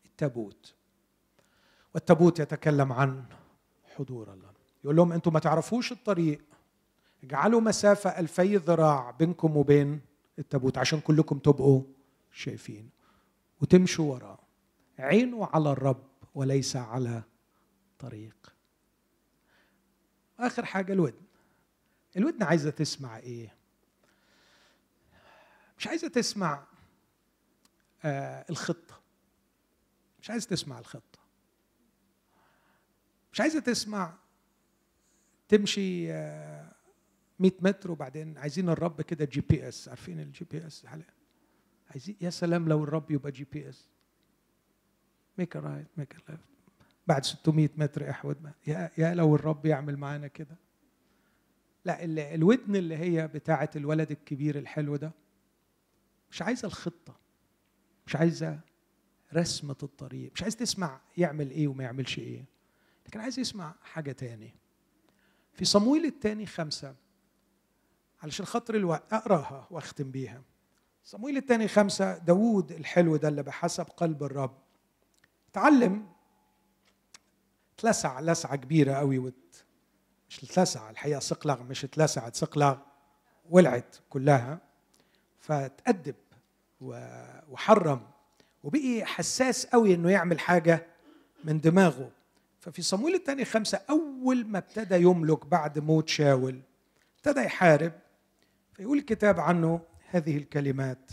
التابوت. 0.07 0.75
والتابوت 1.95 2.41
يتكلم 2.41 2.93
عن 2.93 3.25
حضور 3.97 4.33
الله. 4.33 4.53
يقول 4.85 4.97
لهم 4.97 5.13
أنتم 5.13 5.33
ما 5.33 5.41
تعرفوش 5.41 5.93
الطريق. 5.93 6.45
اجعلوا 7.25 7.61
مسافة 7.61 8.11
ألفي 8.11 8.57
ذراع 8.57 9.11
بينكم 9.11 9.57
وبين 9.57 10.01
التابوت 10.39 10.79
عشان 10.79 11.01
كلكم 11.01 11.39
تبقوا 11.39 11.83
شايفين. 12.33 12.91
وتمشوا 13.63 14.15
وراه 14.15 14.39
عينه 14.99 15.47
على 15.47 15.73
الرب 15.73 16.07
وليس 16.35 16.77
على 16.77 17.23
طريق. 17.99 18.54
آخر 20.39 20.65
حاجة 20.65 20.93
الودن. 20.93 21.23
الودن 22.17 22.43
عايزة 22.43 22.71
تسمع 22.71 23.17
إيه؟ 23.19 23.55
مش 25.79 25.87
عايزة 25.87 26.09
تسمع 26.09 26.67
آه 28.05 28.45
الخطة. 28.51 29.01
مش 30.23 30.31
عايزة 30.31 30.49
تسمع 30.49 30.79
الخطة. 30.79 31.19
مش 33.33 33.41
عايزة 33.41 33.61
تسمع 33.61 34.15
تمشي 35.49 36.13
آه 36.13 36.73
100 37.39 37.53
متر 37.61 37.91
وبعدين 37.91 38.39
عايزين 38.39 38.69
الرب 38.69 39.03
كده 39.03 39.25
GPS 39.25 39.89
عارفين 39.89 40.21
ال 40.21 40.45
GPS 40.45 40.87
عايزين 41.91 42.17
يا 42.21 42.31
سلام 42.31 42.69
لو 42.69 42.85
الرب 42.85 43.11
يبقى 43.11 43.33
GPS 43.33 43.89
make 45.39 45.57
right 45.57 45.87
make 45.97 46.15
left 46.29 46.45
بعد 47.07 47.25
600 47.25 47.69
متر 47.77 48.11
أحود 48.11 48.51
يا 48.67 48.91
يا 48.99 49.15
لو 49.15 49.35
الرب 49.35 49.67
يعمل 49.67 49.97
معانا 49.97 50.27
كده. 50.27 50.57
لا 51.85 52.05
الودن 52.35 52.77
اللي 52.77 52.97
هي 52.97 53.29
بتاعه 53.29 53.71
الولد 53.77 54.11
الكبير 54.11 54.59
الحلو 54.59 54.97
ده 54.97 55.13
مش 56.31 56.43
عايزة 56.43 56.67
الخطة. 56.67 57.17
مش 58.07 58.17
عايزة 58.17 58.61
رسمة 59.35 59.77
الطريق. 59.83 60.33
مش 60.35 60.43
عايز 60.43 60.57
تسمع 60.57 61.01
يعمل 61.17 61.51
إيه 61.51 61.69
وما 61.69 61.85
يعملش 61.85 62.19
إيه. 62.19 62.45
لكن 63.07 63.21
عايز 63.21 63.39
يسمع 63.39 63.75
حاجة 63.83 64.13
تاني. 64.13 64.55
في 65.53 65.65
صمويل 65.65 66.05
الثاني 66.05 66.47
خمسة 66.47 66.95
علشان 68.23 68.47
خاطر 68.47 68.75
الوقت 68.75 69.13
أقراها 69.13 69.67
وأختم 69.71 70.11
بيها. 70.11 70.43
صمويل 71.05 71.37
الثاني 71.37 71.69
خمسة 71.69 72.19
داوود 72.19 72.73
الحلو 72.73 73.17
ده 73.17 73.29
اللي 73.29 73.43
بحسب 73.43 73.85
قلب 73.85 74.23
الرب. 74.23 74.59
تعلم 75.53 76.07
اتلسع 77.79 78.21
لسعة 78.21 78.57
كبيرة 78.57 78.93
قوي 78.93 79.19
وت... 79.19 79.35
مش 80.29 80.45
اتلسع 80.45 80.91
الحقيقة 80.91 81.21
صقلغ 81.21 81.63
مش 81.63 81.85
اتلسعت 81.85 82.37
صقلغ 82.37 82.77
ولعت 83.51 83.97
كلها. 84.11 84.59
فتأدب 85.39 86.15
وحرم. 87.51 88.01
وبقي 88.65 89.05
حساس 89.05 89.67
قوي 89.67 89.95
إنه 89.95 90.11
يعمل 90.11 90.41
حاجة 90.41 90.87
من 91.45 91.61
دماغه. 91.61 92.11
ففي 92.61 92.83
صمويل 92.83 93.15
الثاني 93.15 93.45
خمسة 93.45 93.81
أول 93.91 94.47
ما 94.47 94.59
ابتدى 94.59 94.95
يملك 94.95 95.47
بعد 95.47 95.79
موت 95.79 96.09
شاول 96.09 96.61
ابتدى 97.17 97.41
يحارب. 97.41 97.93
فيقول 98.73 98.99
الكتاب 98.99 99.41
عنه 99.41 99.81
هذه 100.11 100.37
الكلمات 100.37 101.11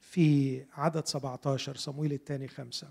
في 0.00 0.64
عدد 0.74 1.06
17 1.06 1.76
صمويل 1.76 2.12
الثاني 2.12 2.48
خمسة. 2.48 2.90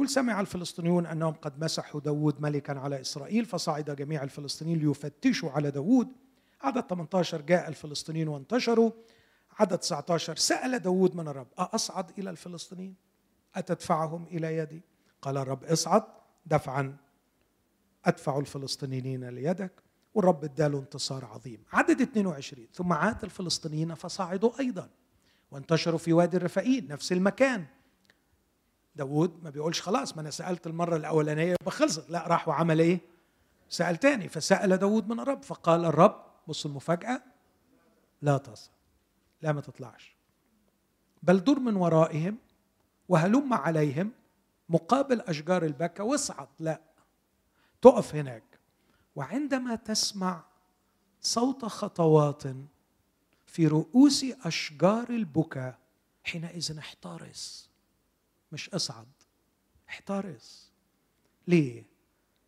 يقول 0.00 0.08
سمع 0.08 0.40
الفلسطينيون 0.40 1.06
أنهم 1.06 1.32
قد 1.32 1.64
مسحوا 1.64 2.00
داود 2.00 2.40
ملكا 2.40 2.78
على 2.78 3.00
إسرائيل 3.00 3.44
فصعد 3.44 3.90
جميع 3.90 4.22
الفلسطينيين 4.22 4.78
ليفتشوا 4.78 5.50
على 5.50 5.70
داود 5.70 6.08
عدد 6.60 6.80
18 6.80 7.40
جاء 7.40 7.68
الفلسطينيين 7.68 8.28
وانتشروا. 8.28 8.90
عدد 9.58 9.78
19 9.78 10.36
سأل 10.36 10.78
داود 10.78 11.16
من 11.16 11.28
الرب 11.28 11.46
أصعد 11.58 12.18
إلى 12.18 12.30
الفلسطينيين؟ 12.30 12.94
أتدفعهم 13.54 14.26
إلى 14.26 14.56
يدي؟ 14.56 14.82
قال 15.22 15.36
الرب 15.36 15.64
اصعد 15.64 16.02
دفعا 16.46 16.96
أدفع 18.04 18.38
الفلسطينيين 18.38 19.28
ليدك. 19.28 19.72
والرب 20.14 20.44
اداله 20.44 20.78
انتصار 20.78 21.24
عظيم. 21.24 21.64
عدد 21.72 22.00
22 22.00 22.66
ثم 22.72 22.92
عاد 22.92 23.24
الفلسطينيين 23.24 23.94
فصعدوا 23.94 24.58
أيضا 24.60 24.90
وانتشروا 25.50 25.98
في 25.98 26.12
وادي 26.12 26.36
الرفائيل 26.36 26.88
نفس 26.88 27.12
المكان. 27.12 27.66
داود 29.00 29.44
ما 29.44 29.50
بيقولش 29.50 29.80
خلاص 29.80 30.16
ما 30.16 30.20
أنا 30.22 30.30
سألت 30.30 30.66
المرة 30.66 30.96
الأولانية 30.96 31.52
يبقى 31.60 31.70
خلصت. 31.70 32.10
لا 32.10 32.26
راح 32.28 32.48
وعمل 32.48 32.80
إيه؟ 32.80 33.00
سأل 33.68 33.96
تاني 33.96 34.28
فسأل 34.28 34.76
داود 34.76 35.08
من 35.08 35.20
الرب 35.20 35.42
فقال 35.42 35.84
الرب 35.84 36.24
بص 36.48 36.66
المفاجأة 36.66 37.22
لا 38.22 38.36
تصل 38.38 38.70
لا 39.42 39.52
ما 39.52 39.60
تطلعش. 39.60 40.16
بل 41.22 41.44
دور 41.44 41.60
من 41.60 41.76
ورائهم 41.76 42.38
وهلم 43.08 43.54
عليهم 43.54 44.12
مقابل 44.68 45.20
أشجار 45.20 45.64
البكا 45.64 46.02
واصعد 46.02 46.48
لا 46.58 46.80
تقف 47.82 48.14
هناك 48.14 48.42
وعندما 49.16 49.74
تسمع 49.74 50.44
صوت 51.20 51.64
خطوات 51.64 52.42
في 53.46 53.66
رؤوس 53.66 54.24
أشجار 54.24 55.10
البكا 55.10 55.74
حينئذ 56.24 56.78
احترس. 56.78 57.69
مش 58.52 58.70
اصعد 58.70 59.08
احترس 59.88 60.72
ليه؟ 61.48 61.84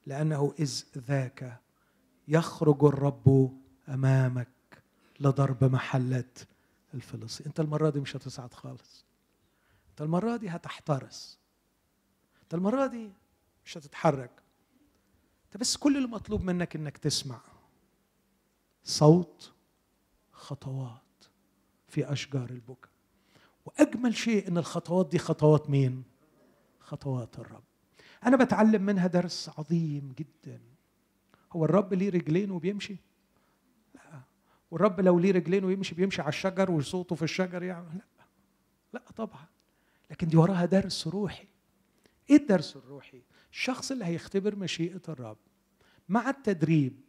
لأنه 0.07 0.55
إذ 0.59 0.83
ذاك 0.99 1.61
يخرج 2.29 2.85
الرب 2.85 3.59
أمامك 3.89 4.49
لضرب 5.21 5.65
محلة 5.65 6.31
الفلسطين. 6.95 7.47
أنت 7.47 7.61
المرة 7.61 7.91
دي 7.91 8.01
مش 8.01 8.17
هتصعد 8.17 8.55
خالص. 8.55 9.05
أنت 9.91 10.03
المرة 10.03 10.37
دي 10.37 10.49
هتحترس 10.49 11.39
أنت 12.43 12.55
المرة 12.55 12.87
دي 12.87 13.13
مش 13.65 13.79
هتتحرك. 13.79 14.43
أنت 15.45 15.57
بس 15.57 15.77
كل 15.77 15.97
اللي 15.97 16.09
مطلوب 16.09 16.43
منك 16.43 16.77
إنك 16.77 16.99
تسمع 16.99 17.41
صوت 18.85 19.53
خطوات 20.33 21.25
في 21.89 22.13
أشجار 22.13 22.51
البكا 22.51 22.89
وأجمل 23.65 24.15
شيء 24.17 24.49
إن 24.49 24.59
الخطوات 24.59 25.09
دي 25.09 25.19
خطوات 25.19 25.71
مين؟ 25.71 26.03
خطوات 26.81 27.39
الرب. 27.39 27.63
أنا 28.27 28.37
بتعلم 28.37 28.83
منها 28.83 29.07
درس 29.07 29.51
عظيم 29.59 30.15
جدا. 30.19 30.61
هو 31.53 31.65
الرب 31.65 31.95
ليه 31.95 32.11
رجلين 32.11 32.51
وبيمشي؟ 32.51 32.97
لا. 33.95 34.21
والرب 34.71 35.01
لو 35.01 35.19
ليه 35.19 35.33
رجلين 35.33 35.65
ويمشي 35.65 35.95
بيمشي 35.95 36.23
على 36.23 36.29
الشجر 36.29 36.71
وصوته 36.71 37.17
في 37.17 37.23
الشجر 37.23 37.63
يعني؟ 37.63 37.87
لا. 38.19 38.25
لا 38.93 39.03
طبعا. 39.17 39.47
لكن 40.11 40.29
دي 40.29 40.37
وراها 40.37 40.65
درس 40.65 41.07
روحي. 41.07 41.47
إيه 42.31 42.37
الدرس 42.37 42.77
الروحي؟ 42.77 43.23
الشخص 43.53 43.91
اللي 43.91 44.05
هيختبر 44.05 44.57
مشيئة 44.57 45.03
الرب. 45.09 45.39
مع 46.09 46.31
التدريب 46.31 47.01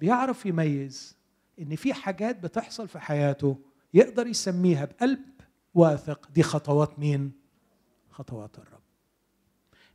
بيعرف 0.00 0.46
يميز 0.46 1.16
إن 1.58 1.76
في 1.76 1.94
حاجات 1.94 2.38
بتحصل 2.38 2.88
في 2.88 2.98
حياته 2.98 3.58
يقدر 3.94 4.26
يسميها 4.26 4.84
بقلب 4.84 5.20
واثق 5.74 6.28
دي 6.30 6.42
خطوات 6.42 6.98
مين؟ 6.98 7.32
خطوات 8.10 8.58
الرب. 8.58 8.80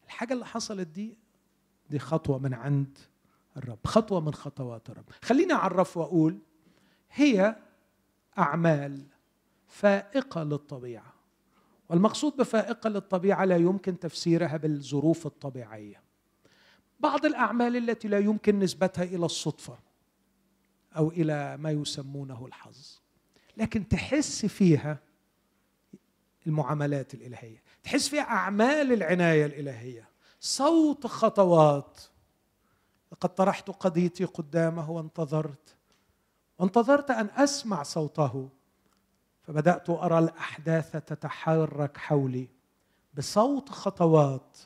الحاجة 0.06 0.34
اللي 0.34 0.46
حصلت 0.46 0.88
دي 0.88 1.18
دي 1.90 2.00
خطوة 2.00 2.38
من 2.38 2.54
عند 2.54 2.98
الرب 3.58 3.80
خطوة 3.86 4.20
من 4.20 4.34
خطوات 4.34 4.90
الرب. 4.90 5.06
خليني 5.22 5.54
أعرف 5.54 5.98
وأقول 5.98 6.40
هي 7.12 7.56
أعمال 8.38 9.06
فائقة 9.68 10.44
للطبيعة. 10.44 11.14
والمقصود 11.90 12.36
بفائقة 12.38 12.90
للطبيعة 12.90 13.46
لا 13.46 13.58
يمكن 13.58 14.00
تفسيرها 14.00 14.58
بالظروف 14.58 15.26
الطبيعية. 15.26 16.02
بعض 17.00 17.26
الأعمال 17.26 17.76
التي 17.76 18.08
لا 18.08 18.20
يمكن 18.20 18.60
نسبتها 18.60 19.04
إلى 19.04 19.26
الصدفة 19.26 19.80
أو 20.98 21.10
إلى 21.10 21.58
ما 21.58 21.72
يسمونه 21.72 22.46
الحظ. 22.46 23.00
لكن 23.58 23.88
تحس 23.88 24.46
فيها 24.46 25.00
المعاملات 26.48 27.14
الإلهية. 27.14 27.64
تحس 27.84 28.10
فيها 28.10 28.24
أعمال 28.24 28.94
العناية 28.94 29.46
الإلهية. 29.46 30.10
صوت 30.40 31.08
خطوات. 31.08 32.02
لقد 33.12 33.36
طرحت 33.36 33.70
قضيتي 33.70 34.26
قدامه 34.26 34.92
وانتظرت. 34.92 35.76
وانتظرت 36.60 37.12
أن 37.12 37.30
أسمع 37.36 37.84
صوته. 37.84 38.50
فبدأت 39.42 39.90
أرى 39.90 40.20
الأحداث 40.20 40.92
تتحرك 40.92 41.98
حولي. 41.98 42.48
بصوت 43.14 43.70
خطوات 43.70 44.58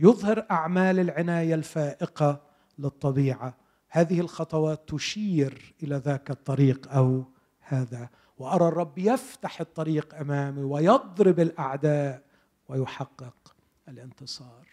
يظهر 0.00 0.46
أعمال 0.50 1.00
العناية 1.00 1.54
الفائقة 1.54 2.40
للطبيعة. 2.78 3.54
هذه 3.88 4.20
الخطوات 4.20 4.88
تشير 4.88 5.74
إلى 5.82 5.96
ذاك 5.96 6.30
الطريق 6.30 6.92
أو 6.92 7.24
هذا. 7.60 8.08
وأرى 8.38 8.68
الرب 8.68 8.98
يفتح 8.98 9.60
الطريق 9.60 10.14
أمامي 10.14 10.62
ويضرب 10.62 11.40
الأعداء 11.40 12.22
ويحقق 12.68 13.54
الانتصار. 13.88 14.68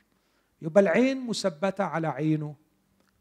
يبقى 0.62 0.82
العين 0.82 1.28
مثبتة 1.28 1.84
على 1.84 2.08
عينه 2.08 2.56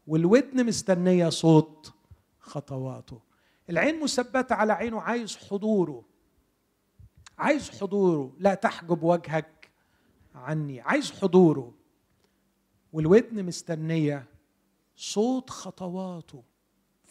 والودن 0.07 0.65
مستنية 0.65 1.29
صوت 1.29 1.93
خطواته. 2.39 3.21
العين 3.69 4.03
مثبتة 4.03 4.55
على 4.55 4.73
عينه 4.73 5.01
عايز 5.01 5.37
حضوره. 5.37 6.05
عايز 7.37 7.81
حضوره. 7.81 8.33
لا 8.39 8.53
تحجب 8.53 9.03
وجهك 9.03 9.69
عني. 10.35 10.81
عايز 10.81 11.11
حضوره. 11.11 11.73
والودن 12.93 13.45
مستنية 13.45 14.25
صوت 14.95 15.49
خطواته. 15.49 16.43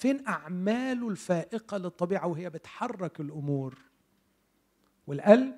فين 0.05 0.27
اعماله 0.29 1.09
الفائقة 1.09 1.77
للطبيعة 1.77 2.27
وهي 2.27 2.51
بتحرك 2.51 3.21
الأمور؟ 3.21 3.79
والقلب؟ 5.07 5.55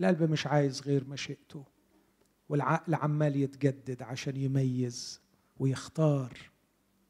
القلب 0.00 0.22
مش 0.30 0.46
عايز 0.46 0.82
غير 0.82 1.04
مشيئته. 1.04 1.64
والعقل 2.48 2.94
عمال 2.94 3.36
يتجدد 3.36 4.02
عشان 4.02 4.36
يميز 4.36 5.20
ويختار 5.58 6.38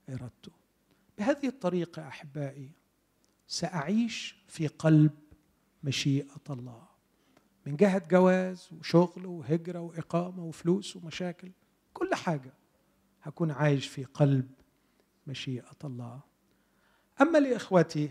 إرادته. 0.09 0.53
بهذه 1.19 1.47
الطريقة 1.47 2.09
أحبائي 2.09 2.71
سأعيش 3.47 4.37
في 4.49 4.67
قلب 4.67 5.13
مشيئة 5.85 6.43
الله. 6.51 6.87
من 7.67 7.77
جهة 7.77 8.09
جواز 8.09 8.69
وشغل 8.73 9.27
وهجرة 9.27 9.81
وإقامة 9.81 10.45
وفلوس 10.45 10.97
ومشاكل 10.97 11.51
كل 11.95 12.15
حاجة 12.15 12.53
هكون 13.23 13.51
عايش 13.51 13.89
في 13.89 14.05
قلب 14.05 14.51
مشيئة 15.27 15.77
الله. 15.85 16.34
أما 17.21 17.39
لإخوتي 17.39 18.11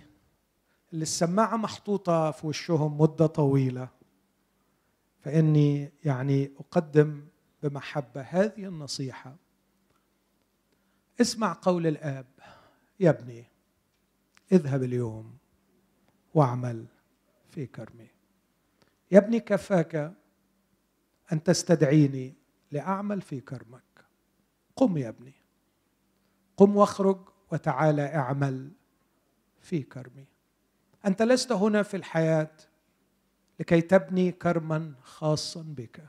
اللي 0.93 1.03
السماعة 1.03 1.57
محطوطة 1.57 2.31
في 2.31 2.47
وشهم 2.47 3.01
مدة 3.01 3.25
طويلة 3.27 3.89
فإني 5.19 5.91
يعني 6.05 6.51
أقدم 6.59 7.25
بمحبة 7.63 8.21
هذه 8.21 8.65
النصيحة. 8.65 9.35
اسمع 11.21 11.57
قول 11.61 11.87
الآب. 11.87 12.25
يا 12.99 13.09
ابني 13.09 13.45
اذهب 14.51 14.83
اليوم 14.83 15.37
واعمل 16.33 16.85
في 17.49 17.65
كرمي. 17.65 18.07
يا 19.11 19.17
ابني 19.17 19.39
كفاك 19.39 20.13
أن 21.31 21.43
تستدعيني 21.43 22.33
لأعمل 22.71 23.21
في 23.21 23.39
كرمك. 23.39 24.05
قم 24.75 24.97
يا 24.97 25.09
ابني. 25.09 25.33
قم 26.57 26.75
واخرج 26.75 27.29
وتعالى 27.51 28.15
اعمل 28.15 28.71
في 29.63 29.83
كرمي. 29.83 30.25
أنت 31.05 31.21
لست 31.21 31.51
هنا 31.51 31.83
في 31.83 31.97
الحياة 31.97 32.51
لكي 33.59 33.81
تبني 33.81 34.31
كرما 34.31 34.93
خاصا 35.01 35.61
بك 35.61 36.03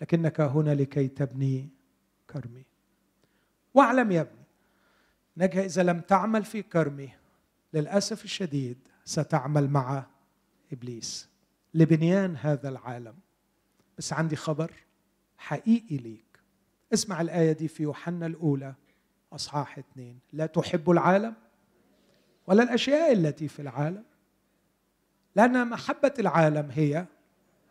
لكنك 0.00 0.40
هنا 0.40 0.74
لكي 0.74 1.08
تبني 1.08 1.68
كرمي. 2.30 2.64
واعلم 3.74 4.12
يا 4.12 4.20
ابني 4.20 4.42
أنك 5.38 5.56
إذا 5.56 5.82
لم 5.82 6.00
تعمل 6.00 6.44
في 6.44 6.62
كرمي 6.62 7.10
للأسف 7.74 8.24
الشديد 8.24 8.78
ستعمل 9.04 9.70
مع 9.70 10.06
إبليس 10.72 11.28
لبنيان 11.74 12.36
هذا 12.36 12.68
العالم. 12.68 13.14
بس 13.98 14.12
عندي 14.12 14.36
خبر 14.36 14.72
حقيقي 15.38 15.96
ليك. 15.96 16.24
اسمع 16.92 17.20
الآية 17.20 17.52
دي 17.52 17.68
في 17.68 17.82
يوحنا 17.82 18.26
الأولى 18.26 18.74
أصحاح 19.32 19.78
اثنين. 19.78 20.18
لا 20.32 20.46
تحب 20.46 20.90
العالم 20.90 21.34
ولا 22.46 22.62
الأشياء 22.62 23.12
التي 23.12 23.48
في 23.48 23.62
العالم. 23.62 24.04
لأن 25.36 25.68
محبة 25.68 26.14
العالم 26.18 26.70
هي 26.70 27.06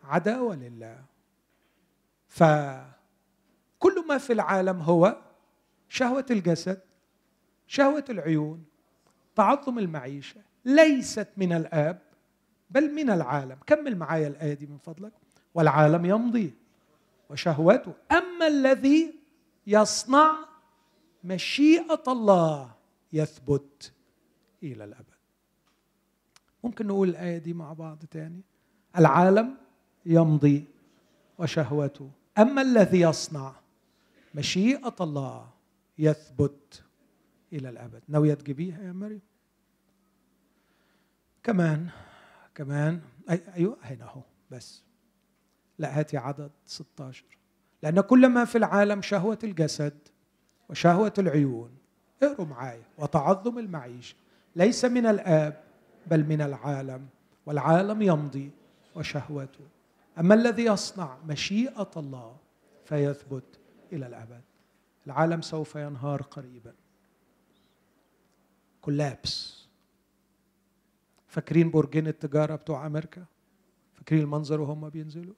عداوة 0.04 0.56
لله. 0.56 1.04
فكل 2.28 4.04
ما 4.08 4.18
في 4.18 4.32
العالم 4.32 4.80
هو 4.80 5.16
شهوة 5.88 6.26
الجسد 6.30 6.80
شهوة 7.66 8.04
العيون 8.10 8.64
تعظم 9.34 9.78
المعيشة. 9.78 10.40
ليست 10.64 11.28
من 11.36 11.52
الآب 11.52 11.98
بل 12.70 12.94
من 12.94 13.10
العالم. 13.10 13.58
كمل 13.66 13.96
معايا 13.96 14.28
الآية 14.28 14.54
دي 14.54 14.66
من 14.66 14.78
فضلك. 14.78 15.12
والعالم 15.54 16.04
يمضي 16.04 16.54
وشهوته. 17.30 17.92
أما 18.12 18.46
الذي 18.46 19.14
يصنع 19.66 20.34
مشيئة 21.24 22.02
الله 22.08 22.74
يثبت 23.12 23.92
إلى 24.62 24.84
الأبد. 24.84 25.06
ممكن 26.64 26.86
نقول 26.86 27.08
الآية 27.08 27.38
دي 27.38 27.52
مع 27.52 27.72
بعض 27.72 27.98
تاني. 28.10 28.40
العالم 28.98 29.56
يمضي 30.06 30.64
وشهوته. 31.38 32.10
أما 32.38 32.62
الذي 32.62 33.00
يصنع 33.00 33.54
مشيئة 34.34 34.94
الله 35.00 35.50
يثبت 35.98 36.82
إلى 37.52 37.68
الأبد. 37.68 38.02
ناويه 38.08 38.34
تجيبيها 38.34 38.82
يا 38.82 38.92
مريم. 38.92 39.20
كمان 41.42 41.88
كمان 42.54 43.00
أي 43.30 43.42
أيوه 43.54 43.76
هنا 43.82 44.04
أهو 44.04 44.22
بس. 44.50 44.82
لا 45.78 45.98
هاتي 45.98 46.16
عدد 46.16 46.50
16 46.66 47.24
لأن 47.82 48.00
كل 48.00 48.26
ما 48.26 48.44
في 48.44 48.58
العالم 48.58 49.02
شهوة 49.02 49.38
الجسد 49.44 49.98
وشهوة 50.68 51.12
العيون 51.18 51.70
اقروا 52.22 52.46
معايا 52.46 52.84
وتعظم 52.98 53.58
المعيشة. 53.58 54.16
ليس 54.56 54.84
من 54.84 55.06
الآب 55.06 55.62
بل 56.06 56.24
من 56.24 56.40
العالم 56.40 57.08
والعالم 57.46 58.02
يمضي 58.02 58.50
وشهوته. 58.94 59.64
أما 60.18 60.34
الذي 60.34 60.64
يصنع 60.64 61.18
مشيئة 61.26 61.90
الله 61.96 62.36
فيثبت 62.84 63.44
إلى 63.92 64.06
الأبد. 64.06 64.42
العالم 65.06 65.42
سوف 65.42 65.74
ينهار 65.74 66.22
قريبا. 66.22 66.74
collapse 68.80 69.66
فاكرين 71.26 71.70
برجين 71.70 72.06
التجارة 72.06 72.56
بتوع 72.56 72.86
أمريكا؟ 72.86 73.24
فاكرين 73.94 74.22
المنظر 74.22 74.60
وهم 74.60 74.88
بينزلوا؟ 74.88 75.34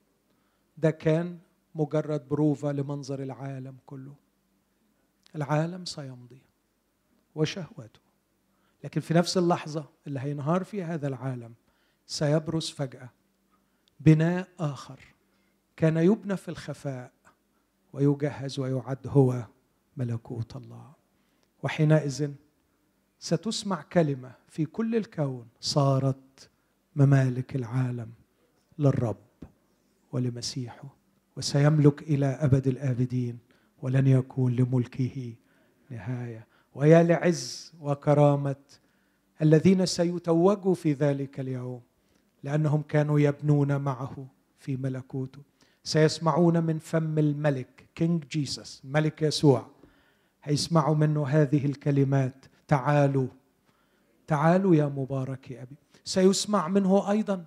ده 0.79 0.91
كان 0.91 1.39
مجرد 1.75 2.29
بروفا 2.29 2.69
لمنظر 2.73 3.23
العالم 3.23 3.77
كله. 3.87 4.15
العالم 5.37 5.85
سيمضي 5.85 6.43
وشهوته. 7.35 8.04
لكن 8.85 9.01
في 9.01 9.15
نفس 9.15 9.39
اللحظة 9.39 9.89
اللي 10.07 10.21
هينهار 10.21 10.65
فيها 10.65 10.95
هذا 10.95 11.09
العالم 11.09 11.55
سيبرز 12.07 12.71
فجأة 12.71 13.11
بناء 14.01 14.49
آخر. 14.59 15.01
كان 15.77 15.97
يبنى 15.97 16.37
في 16.37 16.49
الخفاء 16.49 17.13
ويجهز 17.93 18.59
ويعد 18.59 19.07
هو 19.07 19.47
ملكوت 19.97 20.57
الله. 20.57 20.93
وحينئذ 21.63 22.31
ستسمع 23.19 23.83
كلمة 23.83 24.33
في 24.49 24.65
كل 24.65 24.97
الكون 24.97 25.49
صارت 25.61 26.51
ممالك 26.97 27.57
العالم 27.57 28.13
للرب 28.79 29.27
ولمسيحه 30.13 30.97
وسيملك 31.37 32.03
إلى 32.03 32.27
أبد 32.27 32.67
الآبدين 32.67 33.39
ولن 33.83 34.07
يكون 34.07 34.53
لملكه 34.53 35.35
نهاية. 35.91 36.47
ويا 36.75 37.03
لعز 37.03 37.73
وكرامة 37.81 38.57
الذين 39.43 39.87
سيتوجوا 39.87 40.75
في 40.75 40.93
ذلك 40.93 41.41
اليوم 41.41 41.81
لأنهم 42.43 42.83
كانوا 42.83 43.21
يبنون 43.21 43.77
معه 43.77 44.27
في 44.59 44.77
ملكوته. 44.77 45.43
سيسمعون 45.85 46.65
من 46.65 46.79
فم 46.79 47.19
الملك 47.19 47.89
King 47.95 48.25
Jesus 48.25 48.81
ملك 48.85 49.23
يسوع 49.23 49.67
هيسمعوا 50.43 50.95
منه 50.95 51.27
هذه 51.27 51.67
الكلمات 51.67 52.45
تعالوا 52.69 53.27
تعالوا 54.27 54.75
يا 54.77 54.87
مبارك 54.87 55.53
أبي. 55.53 55.77
سيسمع 56.05 56.69
منه 56.69 57.11
أيضا 57.11 57.45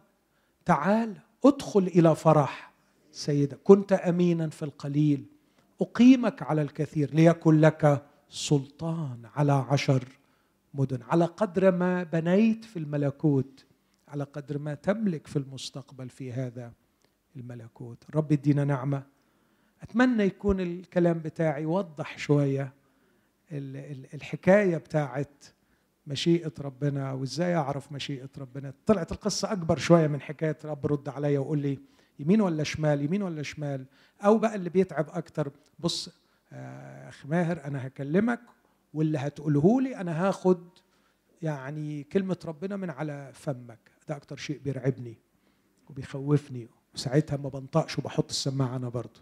تعال 0.66 1.18
ادخل 1.46 1.80
إلى 1.88 2.16
فرح 2.16 2.74
سيدك 3.12 3.60
كنت 3.64 3.92
امينا 3.94 4.50
في 4.50 4.64
القليل 4.64 5.26
أقيمك 5.82 6.42
على 6.44 6.62
الكثير 6.62 7.14
ليكن 7.14 7.60
لك 7.62 8.06
سلطان 8.30 9.20
على 9.36 9.52
عشر 9.52 10.04
مدن 10.74 11.00
على 11.02 11.26
قدر 11.26 11.72
ما 11.72 12.04
بنيت 12.04 12.66
في 12.66 12.80
الملكوت 12.80 13.66
على 14.08 14.24
قدر 14.24 14.58
ما 14.58 14.74
تملك 14.74 15.28
في 15.28 15.36
المستقبل 15.36 16.10
في 16.10 16.34
هذا 16.34 16.74
الملكوت. 17.36 18.04
رب 18.16 18.32
ادينا 18.32 18.64
نعمة. 18.64 19.04
أتمنى 19.82 20.24
يكون 20.24 20.60
الكلام 20.60 21.20
بتاعي 21.20 21.66
وضح 21.66 22.18
شوية 22.18 22.74
الحكاية 24.14 24.78
بتاعت 24.78 25.44
مشيئة 26.08 26.52
ربنا 26.60 27.14
وإزاي 27.14 27.56
أعرف 27.56 27.92
مشيئة 27.92 28.30
ربنا. 28.38 28.74
طلعت 28.86 29.12
القصة 29.12 29.52
أكبر 29.52 29.78
شوية 29.78 30.08
من 30.08 30.22
حكاية 30.22 30.58
رب 30.66 30.86
رد 30.86 31.10
عليا 31.10 31.40
وقول 31.40 31.60
لي 31.60 31.80
يمين 32.20 32.42
ولا 32.42 32.64
شمال 32.64 33.02
يمين 33.02 33.22
ولا 33.24 33.44
شمال 33.44 33.86
أو 34.22 34.38
بقى 34.38 34.56
اللي 34.56 34.70
بيتعب 34.70 35.10
أكتر. 35.10 35.52
بص 35.80 36.10
أخ 36.52 37.26
ماهر 37.26 37.64
أنا 37.66 37.88
هكلمك 37.88 38.42
واللي 38.94 39.18
هتقوله 39.18 39.82
لي 39.82 39.96
أنا 39.96 40.28
هاخد 40.28 40.70
يعني 41.42 42.04
كلمة 42.04 42.38
ربنا 42.46 42.76
من 42.76 42.90
على 42.90 43.32
فمك. 43.34 43.80
ده 44.10 44.16
أكتر 44.16 44.38
شيء 44.38 44.60
بيرعبني 44.60 45.18
وبيخوفني 45.90 46.68
وساعتها 46.94 47.38
ما 47.38 47.50
بنطقش 47.50 48.00
وبحط 48.00 48.30
السماعة 48.30 48.76
أنا 48.76 48.90
برضه. 48.90 49.22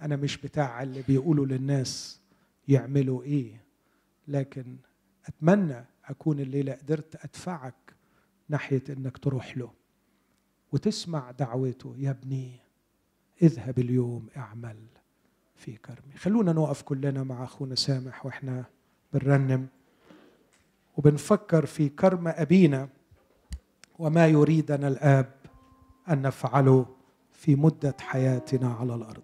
أنا 0.00 0.16
مش 0.16 0.36
بتاع 0.36 0.82
اللي 0.82 1.02
بيقولوا 1.02 1.46
للناس 1.46 2.20
يعملوا 2.68 3.22
إيه 3.22 3.60
لكن 4.28 4.76
أتمنى 5.26 5.84
أكون 6.04 6.40
الليلة 6.40 6.72
قدرت 6.72 7.24
أدفعك 7.24 7.94
ناحية 8.48 8.82
إنك 8.90 9.18
تروح 9.18 9.56
له 9.58 9.72
وتسمع 10.72 11.30
دعوته. 11.30 11.94
يا 11.98 12.10
ابني 12.10 12.60
اذهب 13.42 13.78
اليوم 13.78 14.26
اعمل. 14.36 14.76
في 15.62 15.76
كرمي. 15.76 16.16
خلونا 16.18 16.52
نقف 16.52 16.82
كلنا 16.82 17.22
مع 17.22 17.44
أخونا 17.44 17.74
سامح 17.74 18.26
وإحنا 18.26 18.64
بنرنم 19.12 19.66
وبنفكر 20.96 21.66
في 21.66 21.88
كرم 21.88 22.28
أبينا 22.28 22.88
وما 23.98 24.26
يريدنا 24.26 24.88
الآب 24.88 25.34
أن 26.08 26.22
نفعله 26.22 26.86
في 27.32 27.56
مدة 27.56 27.96
حياتنا 28.00 28.72
على 28.72 28.94
الأرض. 28.94 29.22